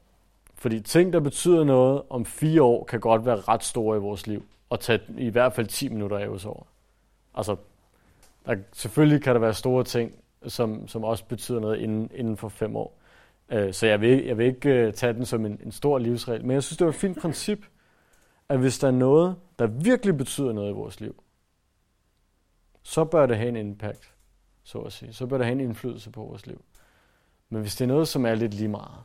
Fordi 0.53 0.81
ting, 0.81 1.13
der 1.13 1.19
betyder 1.19 1.63
noget 1.63 2.01
om 2.09 2.25
fire 2.25 2.63
år, 2.63 2.83
kan 2.83 2.99
godt 2.99 3.25
være 3.25 3.35
ret 3.35 3.63
store 3.63 3.97
i 3.97 3.99
vores 3.99 4.27
liv. 4.27 4.45
Og 4.69 4.79
tage 4.79 5.01
i 5.17 5.29
hvert 5.29 5.53
fald 5.53 5.67
10 5.67 5.89
minutter 5.89 6.17
af 6.17 6.27
os 6.27 6.45
over. 6.45 6.63
Altså, 7.35 7.55
der, 8.45 8.55
selvfølgelig 8.73 9.21
kan 9.21 9.33
der 9.33 9.39
være 9.39 9.53
store 9.53 9.83
ting, 9.83 10.11
som, 10.47 10.87
som 10.87 11.03
også 11.03 11.25
betyder 11.25 11.59
noget 11.59 11.77
inden, 11.77 12.11
inden 12.13 12.37
for 12.37 12.49
fem 12.49 12.75
år. 12.75 12.99
Øh, 13.49 13.73
så 13.73 13.87
jeg 13.87 14.01
vil, 14.01 14.25
jeg 14.25 14.37
vil 14.37 14.45
ikke 14.45 14.69
øh, 14.69 14.93
tage 14.93 15.13
den 15.13 15.25
som 15.25 15.45
en, 15.45 15.59
en 15.63 15.71
stor 15.71 15.97
livsregel. 15.97 16.45
Men 16.45 16.51
jeg 16.51 16.63
synes, 16.63 16.77
det 16.77 16.85
er 16.85 16.89
et 16.89 16.95
fint 16.95 17.21
princip, 17.21 17.65
at 18.49 18.59
hvis 18.59 18.79
der 18.79 18.87
er 18.87 18.91
noget, 18.91 19.35
der 19.59 19.67
virkelig 19.67 20.17
betyder 20.17 20.53
noget 20.53 20.69
i 20.69 20.73
vores 20.73 20.99
liv, 20.99 21.23
så 22.83 23.05
bør 23.05 23.25
det 23.25 23.37
have 23.37 23.49
en 23.49 23.55
impact, 23.55 24.13
så 24.63 24.79
at 24.79 24.93
sige. 24.93 25.13
Så 25.13 25.27
bør 25.27 25.37
det 25.37 25.45
have 25.45 25.59
en 25.59 25.59
indflydelse 25.59 26.11
på 26.11 26.23
vores 26.23 26.47
liv. 26.47 26.61
Men 27.49 27.61
hvis 27.61 27.75
det 27.75 27.85
er 27.85 27.87
noget, 27.87 28.07
som 28.07 28.25
er 28.25 28.35
lidt 28.35 28.53
lige 28.53 28.67
meget, 28.67 28.97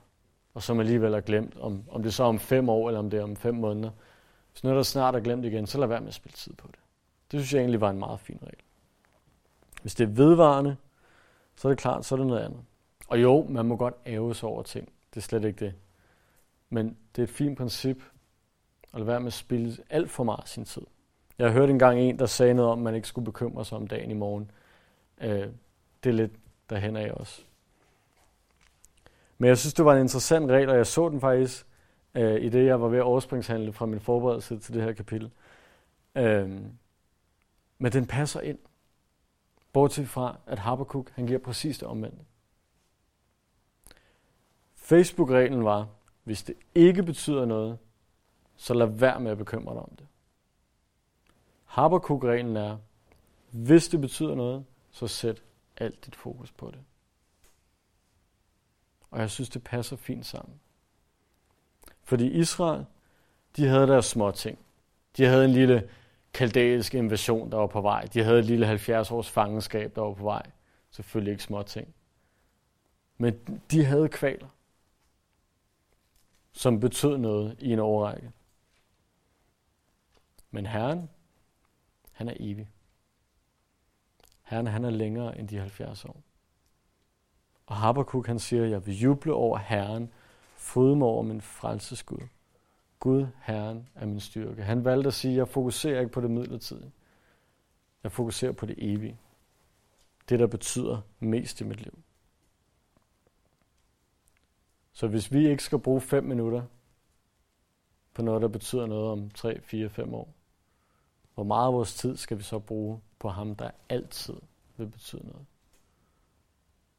og 0.54 0.62
som 0.62 0.80
alligevel 0.80 1.14
er 1.14 1.20
glemt, 1.20 1.56
om, 1.60 1.84
om 1.90 2.02
det 2.02 2.14
så 2.14 2.22
er 2.22 2.28
om 2.28 2.38
fem 2.38 2.68
år, 2.68 2.88
eller 2.88 2.98
om 2.98 3.10
det 3.10 3.20
er 3.20 3.24
om 3.24 3.36
fem 3.36 3.54
måneder, 3.54 3.90
hvis 4.52 4.64
noget, 4.64 4.76
der 4.76 4.82
snart 4.82 5.14
er 5.14 5.20
glemt 5.20 5.44
igen, 5.44 5.66
så 5.66 5.78
lad 5.78 5.88
være 5.88 6.00
med 6.00 6.08
at 6.08 6.14
spille 6.14 6.36
tid 6.36 6.54
på 6.54 6.66
det. 6.66 6.78
Det 7.30 7.40
synes 7.40 7.52
jeg 7.52 7.60
egentlig 7.60 7.80
var 7.80 7.90
en 7.90 7.98
meget 7.98 8.20
fin 8.20 8.38
regel. 8.42 8.64
Hvis 9.82 9.94
det 9.94 10.04
er 10.04 10.12
vedvarende, 10.12 10.76
så 11.56 11.68
er 11.68 11.70
det 11.70 11.78
klart, 11.78 12.04
så 12.04 12.14
er 12.14 12.16
det 12.16 12.26
noget 12.26 12.40
andet. 12.40 12.60
Og 13.08 13.22
jo, 13.22 13.46
man 13.48 13.66
må 13.66 13.76
godt 13.76 13.94
æve 14.06 14.34
sig 14.34 14.48
over 14.48 14.62
ting. 14.62 14.92
Det 15.14 15.16
er 15.16 15.22
slet 15.22 15.44
ikke 15.44 15.64
det. 15.64 15.74
Men 16.70 16.96
det 17.16 17.22
er 17.22 17.26
et 17.26 17.30
fint 17.30 17.58
princip 17.58 18.02
at 18.92 18.98
lade 18.98 19.06
være 19.06 19.20
med 19.20 19.26
at 19.26 19.32
spille 19.32 19.76
alt 19.90 20.10
for 20.10 20.24
meget 20.24 20.48
sin 20.48 20.64
tid. 20.64 20.82
Jeg 21.38 21.52
hørte 21.52 21.72
engang 21.72 22.00
en, 22.00 22.18
der 22.18 22.26
sagde 22.26 22.54
noget 22.54 22.70
om, 22.70 22.78
at 22.78 22.84
man 22.84 22.94
ikke 22.94 23.08
skulle 23.08 23.24
bekymre 23.24 23.64
sig 23.64 23.78
om 23.78 23.86
dagen 23.86 24.10
i 24.10 24.14
morgen. 24.14 24.50
Øh, 25.20 25.48
det 26.04 26.10
er 26.10 26.14
lidt 26.14 26.32
derhen 26.70 26.96
af 26.96 27.10
også. 27.10 27.42
Men 29.38 29.48
jeg 29.48 29.58
synes, 29.58 29.74
det 29.74 29.84
var 29.84 29.94
en 29.94 30.00
interessant 30.00 30.50
regel, 30.50 30.68
og 30.68 30.76
jeg 30.76 30.86
så 30.86 31.08
den 31.08 31.20
faktisk 31.20 31.66
øh, 32.14 32.40
i 32.42 32.48
det, 32.48 32.66
jeg 32.66 32.80
var 32.80 32.88
ved 32.88 32.98
at 32.98 33.04
overspringshandle 33.04 33.72
fra 33.72 33.86
min 33.86 34.00
forberedelse 34.00 34.58
til 34.58 34.74
det 34.74 34.82
her 34.82 34.92
kapitel. 34.92 35.30
Øh, 36.14 36.50
men 37.78 37.92
den 37.92 38.06
passer 38.06 38.40
ind. 38.40 38.58
Bortset 39.72 40.08
fra, 40.08 40.36
at 40.46 40.58
Habakkuk, 40.58 41.10
han 41.10 41.26
giver 41.26 41.38
præcis 41.38 41.78
det 41.78 41.88
omvendte. 41.88 42.24
Facebook-reglen 44.74 45.64
var, 45.64 45.88
hvis 46.24 46.42
det 46.42 46.54
ikke 46.74 47.02
betyder 47.02 47.44
noget, 47.44 47.78
så 48.56 48.74
lad 48.74 48.86
være 48.86 49.20
med 49.20 49.30
at 49.30 49.38
bekymre 49.38 49.74
dig 49.74 49.82
om 49.82 49.96
det. 49.98 50.06
Habakkuk-reglen 51.64 52.56
er, 52.56 52.78
hvis 53.50 53.88
det 53.88 54.00
betyder 54.00 54.34
noget, 54.34 54.64
så 54.90 55.06
sæt 55.06 55.42
alt 55.76 56.06
dit 56.06 56.16
fokus 56.16 56.52
på 56.52 56.70
det. 56.70 56.80
Og 59.10 59.20
jeg 59.20 59.30
synes, 59.30 59.48
det 59.48 59.64
passer 59.64 59.96
fint 59.96 60.26
sammen. 60.26 60.60
Fordi 62.02 62.30
Israel, 62.30 62.86
de 63.56 63.66
havde 63.66 63.86
deres 63.86 64.06
små 64.06 64.30
ting. 64.30 64.58
De 65.16 65.24
havde 65.24 65.44
en 65.44 65.50
lille 65.50 65.90
kaldæiske 66.32 66.98
invasion, 66.98 67.50
der 67.52 67.56
var 67.56 67.66
på 67.66 67.80
vej. 67.80 68.02
De 68.02 68.22
havde 68.22 68.38
et 68.38 68.44
lille 68.44 68.66
70 68.66 69.10
års 69.10 69.30
fangenskab, 69.30 69.96
der 69.96 70.02
var 70.02 70.14
på 70.14 70.24
vej. 70.24 70.50
Selvfølgelig 70.90 71.30
ikke 71.30 71.42
små 71.42 71.62
ting. 71.62 71.94
Men 73.18 73.60
de 73.70 73.84
havde 73.84 74.08
kvaler, 74.08 74.48
som 76.52 76.80
betød 76.80 77.18
noget 77.18 77.56
i 77.58 77.72
en 77.72 77.78
overrække. 77.78 78.32
Men 80.50 80.66
Herren, 80.66 81.10
han 82.12 82.28
er 82.28 82.34
evig. 82.40 82.68
Herren, 84.42 84.66
han 84.66 84.84
er 84.84 84.90
længere 84.90 85.38
end 85.38 85.48
de 85.48 85.58
70 85.58 86.04
år. 86.04 86.22
Og 87.66 87.76
Habakkuk, 87.76 88.26
han 88.26 88.38
siger, 88.38 88.64
jeg 88.64 88.86
vil 88.86 88.98
juble 88.98 89.32
over 89.32 89.58
Herren, 89.58 90.12
fodme 90.56 91.04
over 91.04 91.22
min 91.22 91.40
frelsesgud. 91.40 92.18
Gud, 92.18 92.26
Gud, 93.00 93.26
Herren, 93.42 93.88
er 93.94 94.06
min 94.06 94.20
styrke. 94.20 94.62
Han 94.62 94.84
valgte 94.84 95.08
at 95.08 95.14
sige, 95.14 95.36
jeg 95.36 95.48
fokuserer 95.48 96.00
ikke 96.00 96.12
på 96.12 96.20
det 96.20 96.30
midlertidige. 96.30 96.92
Jeg 98.02 98.12
fokuserer 98.12 98.52
på 98.52 98.66
det 98.66 98.74
evige. 98.78 99.18
Det, 100.28 100.38
der 100.38 100.46
betyder 100.46 101.00
mest 101.18 101.60
i 101.60 101.64
mit 101.64 101.80
liv. 101.80 101.98
Så 104.92 105.08
hvis 105.08 105.32
vi 105.32 105.48
ikke 105.48 105.62
skal 105.62 105.78
bruge 105.78 106.00
fem 106.00 106.24
minutter 106.24 106.62
på 108.14 108.22
noget, 108.22 108.42
der 108.42 108.48
betyder 108.48 108.86
noget 108.86 109.10
om 109.10 109.30
3, 109.30 109.60
4, 109.60 109.88
5 109.88 110.14
år, 110.14 110.34
hvor 111.34 111.44
meget 111.44 111.66
af 111.66 111.72
vores 111.72 111.94
tid 111.94 112.16
skal 112.16 112.38
vi 112.38 112.42
så 112.42 112.58
bruge 112.58 113.00
på 113.18 113.28
ham, 113.28 113.56
der 113.56 113.70
altid 113.88 114.36
vil 114.76 114.86
betyde 114.86 115.26
noget? 115.26 115.46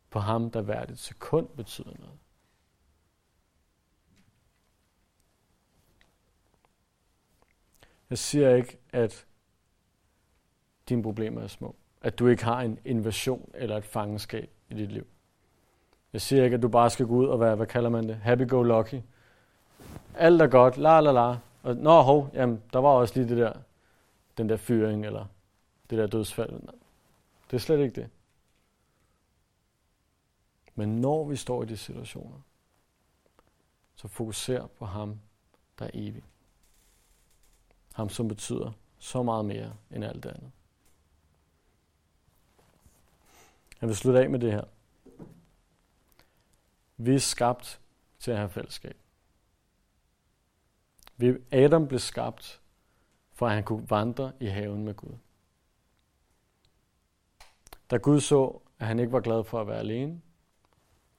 På 0.10 0.20
ham, 0.20 0.52
der 0.52 0.62
hvert 0.62 0.92
et 0.92 1.00
sekund 1.00 1.48
betyder 1.48 1.92
noget. 2.00 2.20
Jeg 8.12 8.18
siger 8.18 8.56
ikke, 8.56 8.78
at 8.94 9.26
dine 10.90 11.04
problemer 11.04 11.42
er 11.42 11.48
små. 11.48 11.76
At 12.02 12.20
du 12.20 12.28
ikke 12.28 12.44
har 12.44 12.62
en 12.62 12.80
invasion 12.86 13.52
eller 13.54 13.78
et 13.78 13.86
fangenskab 13.86 14.50
i 14.70 14.74
dit 14.74 14.92
liv. 14.92 15.08
Jeg 16.14 16.22
siger 16.22 16.44
ikke, 16.44 16.56
at 16.56 16.62
du 16.62 16.68
bare 16.68 16.90
skal 16.90 17.06
gå 17.06 17.16
ud 17.16 17.26
og 17.26 17.40
være, 17.40 17.56
hvad 17.56 17.68
kalder 17.68 17.90
man 17.90 18.10
det, 18.10 18.16
happy-go-lucky. 18.16 19.02
Alt 20.16 20.42
er 20.42 20.48
godt, 20.48 20.78
la 20.78 21.00
la 21.00 21.12
la. 21.12 21.38
Og, 21.64 21.76
nå, 21.76 22.02
hov, 22.02 22.30
jamen, 22.34 22.64
der 22.74 22.80
var 22.80 22.90
også 22.90 23.16
lige 23.16 23.30
det 23.30 23.38
der, 23.38 23.54
den 24.38 24.50
der 24.50 24.58
fyring, 24.58 25.06
eller 25.06 25.26
det 25.90 25.98
der 25.98 26.08
dødsfald. 26.08 26.62
Det 27.52 27.54
er 27.54 27.58
slet 27.58 27.80
ikke 27.80 28.02
det. 28.02 28.10
Men 30.76 31.02
når 31.02 31.24
vi 31.24 31.36
står 31.36 31.64
i 31.64 31.66
de 31.66 31.78
situationer, 31.78 32.42
så 33.96 34.08
fokuser 34.08 34.68
på 34.68 34.86
ham, 34.86 35.20
der 35.80 35.86
er 35.86 35.92
evig. 35.94 36.24
Ham, 38.02 38.10
som 38.10 38.28
betyder 38.28 38.72
så 39.00 39.24
meget 39.24 39.46
mere 39.46 39.74
end 39.92 40.06
alt 40.06 40.26
andet. 40.26 40.52
Jeg 43.82 43.90
vil 43.90 43.96
slutte 43.96 44.20
af 44.20 44.30
med 44.30 44.40
det 44.40 44.52
her. 44.52 44.64
Vi 46.98 47.16
er 47.16 47.20
skabt 47.20 47.82
til 48.20 48.32
at 48.32 48.38
have 48.38 48.50
fællesskab. 48.50 48.98
Adam 51.52 51.88
blev 51.88 52.00
skabt, 52.00 52.62
for 53.34 53.48
at 53.48 53.54
han 53.54 53.64
kunne 53.64 53.90
vandre 53.90 54.32
i 54.40 54.46
haven 54.46 54.86
med 54.86 54.94
Gud. 54.94 55.18
Da 57.92 57.98
Gud 57.98 58.20
så, 58.20 58.60
at 58.80 58.88
han 58.88 59.00
ikke 59.00 59.12
var 59.12 59.22
glad 59.22 59.44
for 59.44 59.62
at 59.62 59.68
være 59.68 59.80
alene, 59.80 60.22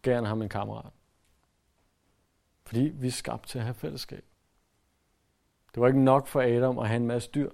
gav 0.03 0.15
han 0.15 0.25
ham 0.25 0.43
en 0.43 0.49
kammerat. 0.49 0.93
Fordi 2.65 2.81
vi 2.81 3.07
er 3.07 3.11
skabt 3.11 3.49
til 3.49 3.59
at 3.59 3.65
have 3.65 3.75
fællesskab. 3.75 4.25
Det 5.75 5.81
var 5.81 5.87
ikke 5.87 6.05
nok 6.05 6.27
for 6.27 6.41
Adam 6.41 6.79
at 6.79 6.89
have 6.89 6.97
en 6.97 7.07
masse 7.07 7.31
dyr. 7.35 7.51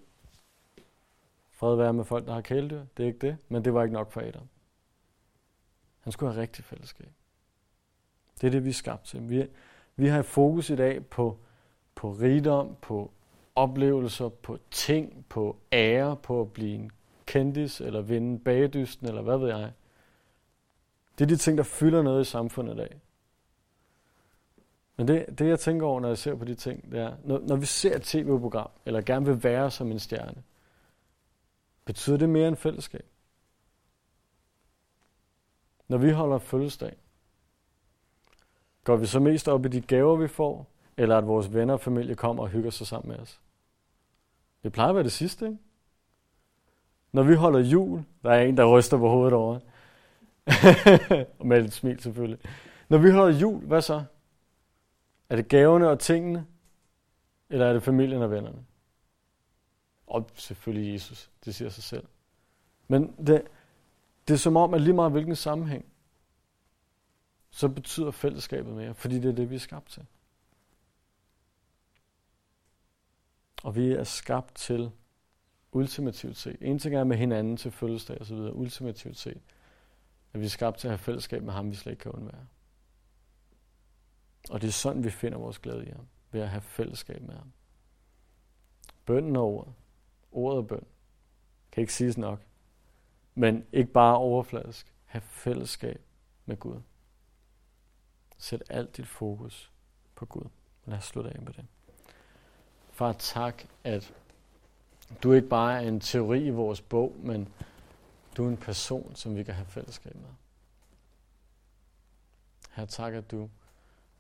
Fred 1.51 1.77
være 1.77 1.93
med 1.93 2.05
folk, 2.05 2.27
der 2.27 2.35
har 2.35 2.41
kæledyr. 2.41 2.85
Det 2.97 3.03
er 3.03 3.07
ikke 3.07 3.27
det, 3.27 3.37
men 3.49 3.65
det 3.65 3.75
var 3.75 3.83
ikke 3.83 3.95
nok 3.95 4.11
for 4.11 4.21
Adam. 4.21 4.49
Han 6.01 6.13
skulle 6.13 6.33
have 6.33 6.43
rigtig 6.43 6.65
fællesskab. 6.65 7.09
Det 8.41 8.47
er 8.47 8.51
det, 8.51 8.65
vi 8.65 8.69
er 8.69 8.75
skabt 8.75 9.05
til. 9.05 9.31
Vi, 9.31 9.47
vi 9.97 10.09
har 10.09 10.23
fokus 10.23 10.71
i 10.71 10.77
dag 10.77 11.07
på, 11.07 11.39
på 11.95 12.11
rigdom, 12.11 12.77
på 12.81 13.11
oplevelser, 13.55 14.29
på 14.29 14.59
ting, 14.71 15.27
på 15.29 15.57
ære, 15.73 16.17
på 16.17 16.41
at 16.41 16.53
blive 16.53 16.75
en 16.75 16.91
kendis, 17.27 17.81
eller 17.81 18.01
vinde 18.01 18.39
bagedysten, 18.39 19.07
eller 19.07 19.23
hvad 19.23 19.39
ved 19.39 19.49
jeg. 19.49 19.73
Det 21.19 21.25
er 21.25 21.29
de 21.29 21.37
ting, 21.37 21.59
der 21.59 21.65
fylder 21.65 22.03
noget 22.03 22.21
i 22.21 22.31
samfundet 22.31 22.75
i 22.75 22.77
dag. 22.77 23.01
Men 24.99 25.09
det, 25.09 25.39
det 25.39 25.49
jeg 25.49 25.61
tænker 25.61 25.87
over, 25.87 26.01
når 26.01 26.09
jeg 26.09 26.19
ser 26.19 26.35
på 26.35 26.45
de 26.45 26.55
ting, 26.55 26.93
det 26.93 27.01
er, 27.01 27.17
når, 27.25 27.39
når 27.39 27.57
vi 27.57 27.67
ser 27.67 27.97
et 27.97 28.03
tv-program, 28.03 28.71
eller 28.87 29.01
gerne 29.01 29.27
vil 29.27 29.45
være 29.45 29.71
som 29.71 29.91
en 29.91 29.99
stjerne, 29.99 30.43
betyder 31.85 32.17
det 32.17 32.29
mere 32.29 32.49
end 32.49 32.57
fællesskab? 32.57 33.07
Når 35.89 35.99
vi 35.99 36.11
holder 36.11 36.39
fødselsdag, 36.39 36.97
går 38.85 38.97
vi 38.97 39.07
så 39.07 39.21
mest 39.21 39.49
op 39.49 39.67
i 39.67 39.69
de 39.69 39.81
gaver, 39.81 40.17
vi 40.17 40.29
får, 40.29 40.67
eller 40.97 41.19
at 41.19 41.27
vores 41.27 41.55
venner 41.55 41.75
og 41.75 41.81
familie 41.81 42.15
kommer 42.15 42.43
og 42.43 42.49
hygger 42.49 42.71
sig 42.71 42.87
sammen 42.87 43.09
med 43.09 43.19
os? 43.19 43.41
Det 44.63 44.73
plejer 44.73 44.89
at 44.89 44.95
være 44.95 45.05
det 45.05 45.13
sidste, 45.13 45.47
ikke? 45.47 45.59
Når 47.13 47.23
vi 47.23 47.35
holder 47.35 47.61
jul, 47.61 48.05
der 48.23 48.31
er 48.31 48.43
en, 48.43 48.57
der 48.57 48.79
ryster 48.79 48.99
på 48.99 49.09
hovedet 49.09 49.33
over. 49.35 49.59
og 51.39 51.47
med 51.47 51.65
et 51.65 51.73
smil 51.73 52.01
selvfølgelig. 52.01 52.39
Når 52.89 52.99
vi 52.99 53.11
holder 53.11 53.39
jul, 53.39 53.61
hvad 53.61 53.83
så? 53.83 54.05
Er 55.31 55.37
det 55.37 55.49
gaverne 55.49 55.89
og 55.89 56.01
tingene? 56.01 56.47
Eller 57.51 57.67
er 57.67 57.73
det 57.73 57.83
familien 57.83 58.23
og 58.23 58.31
vennerne? 58.31 58.65
Og 60.07 60.31
selvfølgelig 60.35 60.93
Jesus, 60.93 61.31
det 61.45 61.55
siger 61.55 61.69
sig 61.69 61.85
selv. 61.85 62.07
Men 62.89 63.15
det, 63.27 63.43
det 64.29 64.35
er 64.35 64.39
som 64.39 64.57
om, 64.57 64.75
at 64.75 64.81
lige 64.81 64.95
meget 64.95 65.13
hvilken 65.13 65.37
sammenhæng, 65.37 65.85
så 67.51 67.69
betyder 67.69 68.11
fællesskabet 68.11 68.75
mere, 68.75 68.95
fordi 68.95 69.15
det 69.15 69.29
er 69.29 69.35
det, 69.35 69.51
vi 69.51 69.55
er 69.55 69.59
skabt 69.59 69.91
til. 69.91 70.07
Og 73.63 73.77
vi 73.77 73.93
er 73.93 74.05
skabt 74.05 74.55
til 74.55 74.91
ultimativt 75.73 76.37
set. 76.37 76.57
En 76.61 76.79
ting 76.79 76.95
er 76.95 77.05
med 77.05 77.17
hinanden 77.17 77.57
til 77.57 77.71
fødselsdag 77.71 78.21
osv. 78.21 78.37
Ultimativt 78.37 79.19
set. 79.19 79.41
At 80.33 80.41
vi 80.41 80.45
er 80.45 80.51
skabt 80.51 80.79
til 80.79 80.89
at 80.89 80.91
have 80.91 80.99
fællesskab 80.99 81.43
med 81.43 81.53
ham, 81.53 81.71
vi 81.71 81.77
slet 81.77 81.93
ikke 81.93 82.03
kan 82.03 82.13
undvære. 82.13 82.47
Og 84.51 84.61
det 84.61 84.69
er 84.69 84.73
sådan, 84.73 85.05
vi 85.05 85.11
finder 85.11 85.39
vores 85.39 85.59
glæde 85.59 85.87
i 85.87 85.91
ham. 85.91 86.07
Ved 86.31 86.41
at 86.41 86.49
have 86.49 86.61
fællesskab 86.61 87.23
med 87.23 87.35
ham. 87.35 87.53
Bønden 89.07 89.37
og 89.37 89.45
ordet. 89.45 89.75
Ordet 90.33 90.59
og 90.59 90.67
bøn. 90.67 90.87
Kan 91.73 91.81
ikke 91.81 91.95
siges 91.95 92.19
nok. 92.19 92.41
Men 93.35 93.67
ikke 93.73 93.93
bare 93.93 94.17
overfladisk. 94.17 94.95
Have 95.05 95.23
fællesskab 95.23 96.01
med 96.47 96.57
Gud. 96.57 96.81
Sæt 98.39 98.63
alt 98.71 98.97
dit 98.97 99.07
fokus 99.07 99.73
på 100.15 100.27
Gud. 100.27 100.49
Lad 100.87 100.99
os 100.99 101.05
slutte 101.05 101.31
af 101.31 101.43
med 101.43 101.53
det. 101.53 101.67
Far, 102.91 103.13
tak, 103.13 103.63
at 103.85 104.15
du 105.23 105.33
ikke 105.33 105.49
bare 105.49 105.83
er 105.83 105.89
en 105.89 106.01
teori 106.01 106.47
i 106.47 106.51
vores 106.51 106.81
bog, 106.81 107.17
men 107.19 107.49
du 108.37 108.45
er 108.45 108.49
en 108.49 108.57
person, 108.57 109.15
som 109.15 109.37
vi 109.37 109.43
kan 109.43 109.55
have 109.55 109.67
fællesskab 109.67 110.15
med. 110.15 110.31
Her 112.71 112.85
tak, 112.85 113.15
at 113.15 113.31
du 113.31 113.51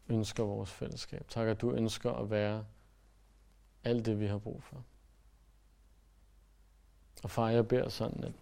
ønsker 0.09 0.44
vores 0.44 0.70
fællesskab. 0.70 1.28
Tak, 1.28 1.48
at 1.48 1.61
du 1.61 1.72
ønsker 1.72 2.12
at 2.12 2.30
være 2.30 2.64
alt 3.84 4.06
det, 4.06 4.20
vi 4.20 4.26
har 4.26 4.38
brug 4.38 4.62
for. 4.62 4.84
Og 7.22 7.30
far, 7.30 7.50
jeg 7.50 7.68
beder 7.68 7.88
sådan, 7.88 8.24
at 8.24 8.32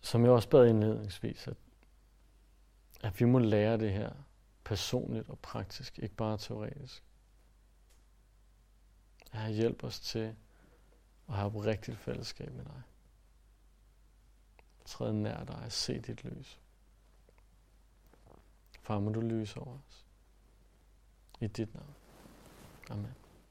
som 0.00 0.24
jeg 0.24 0.30
også 0.30 0.48
bad 0.48 0.68
indledningsvis, 0.68 1.48
at, 1.48 1.56
at 3.02 3.20
vi 3.20 3.24
må 3.24 3.38
lære 3.38 3.78
det 3.78 3.92
her 3.92 4.12
personligt 4.64 5.28
og 5.28 5.38
praktisk, 5.38 5.98
ikke 5.98 6.14
bare 6.14 6.38
teoretisk. 6.38 7.02
At 9.32 9.52
hjælp 9.52 9.84
os 9.84 10.00
til 10.00 10.34
at 11.28 11.34
have 11.34 11.48
et 11.48 11.66
rigtigt 11.66 11.98
fællesskab 11.98 12.52
med 12.52 12.64
dig. 12.64 12.82
Træde 14.84 15.22
nær 15.22 15.44
dig 15.44 15.62
og 15.64 15.72
se 15.72 16.00
dit 16.00 16.24
lys. 16.24 16.60
Far, 18.86 19.00
må 19.00 19.10
du 19.10 19.20
lyse 19.20 19.60
over 19.60 19.78
os. 19.88 20.06
I 21.40 21.46
dit 21.46 21.74
navn. 21.74 21.94
Amen. 22.90 23.25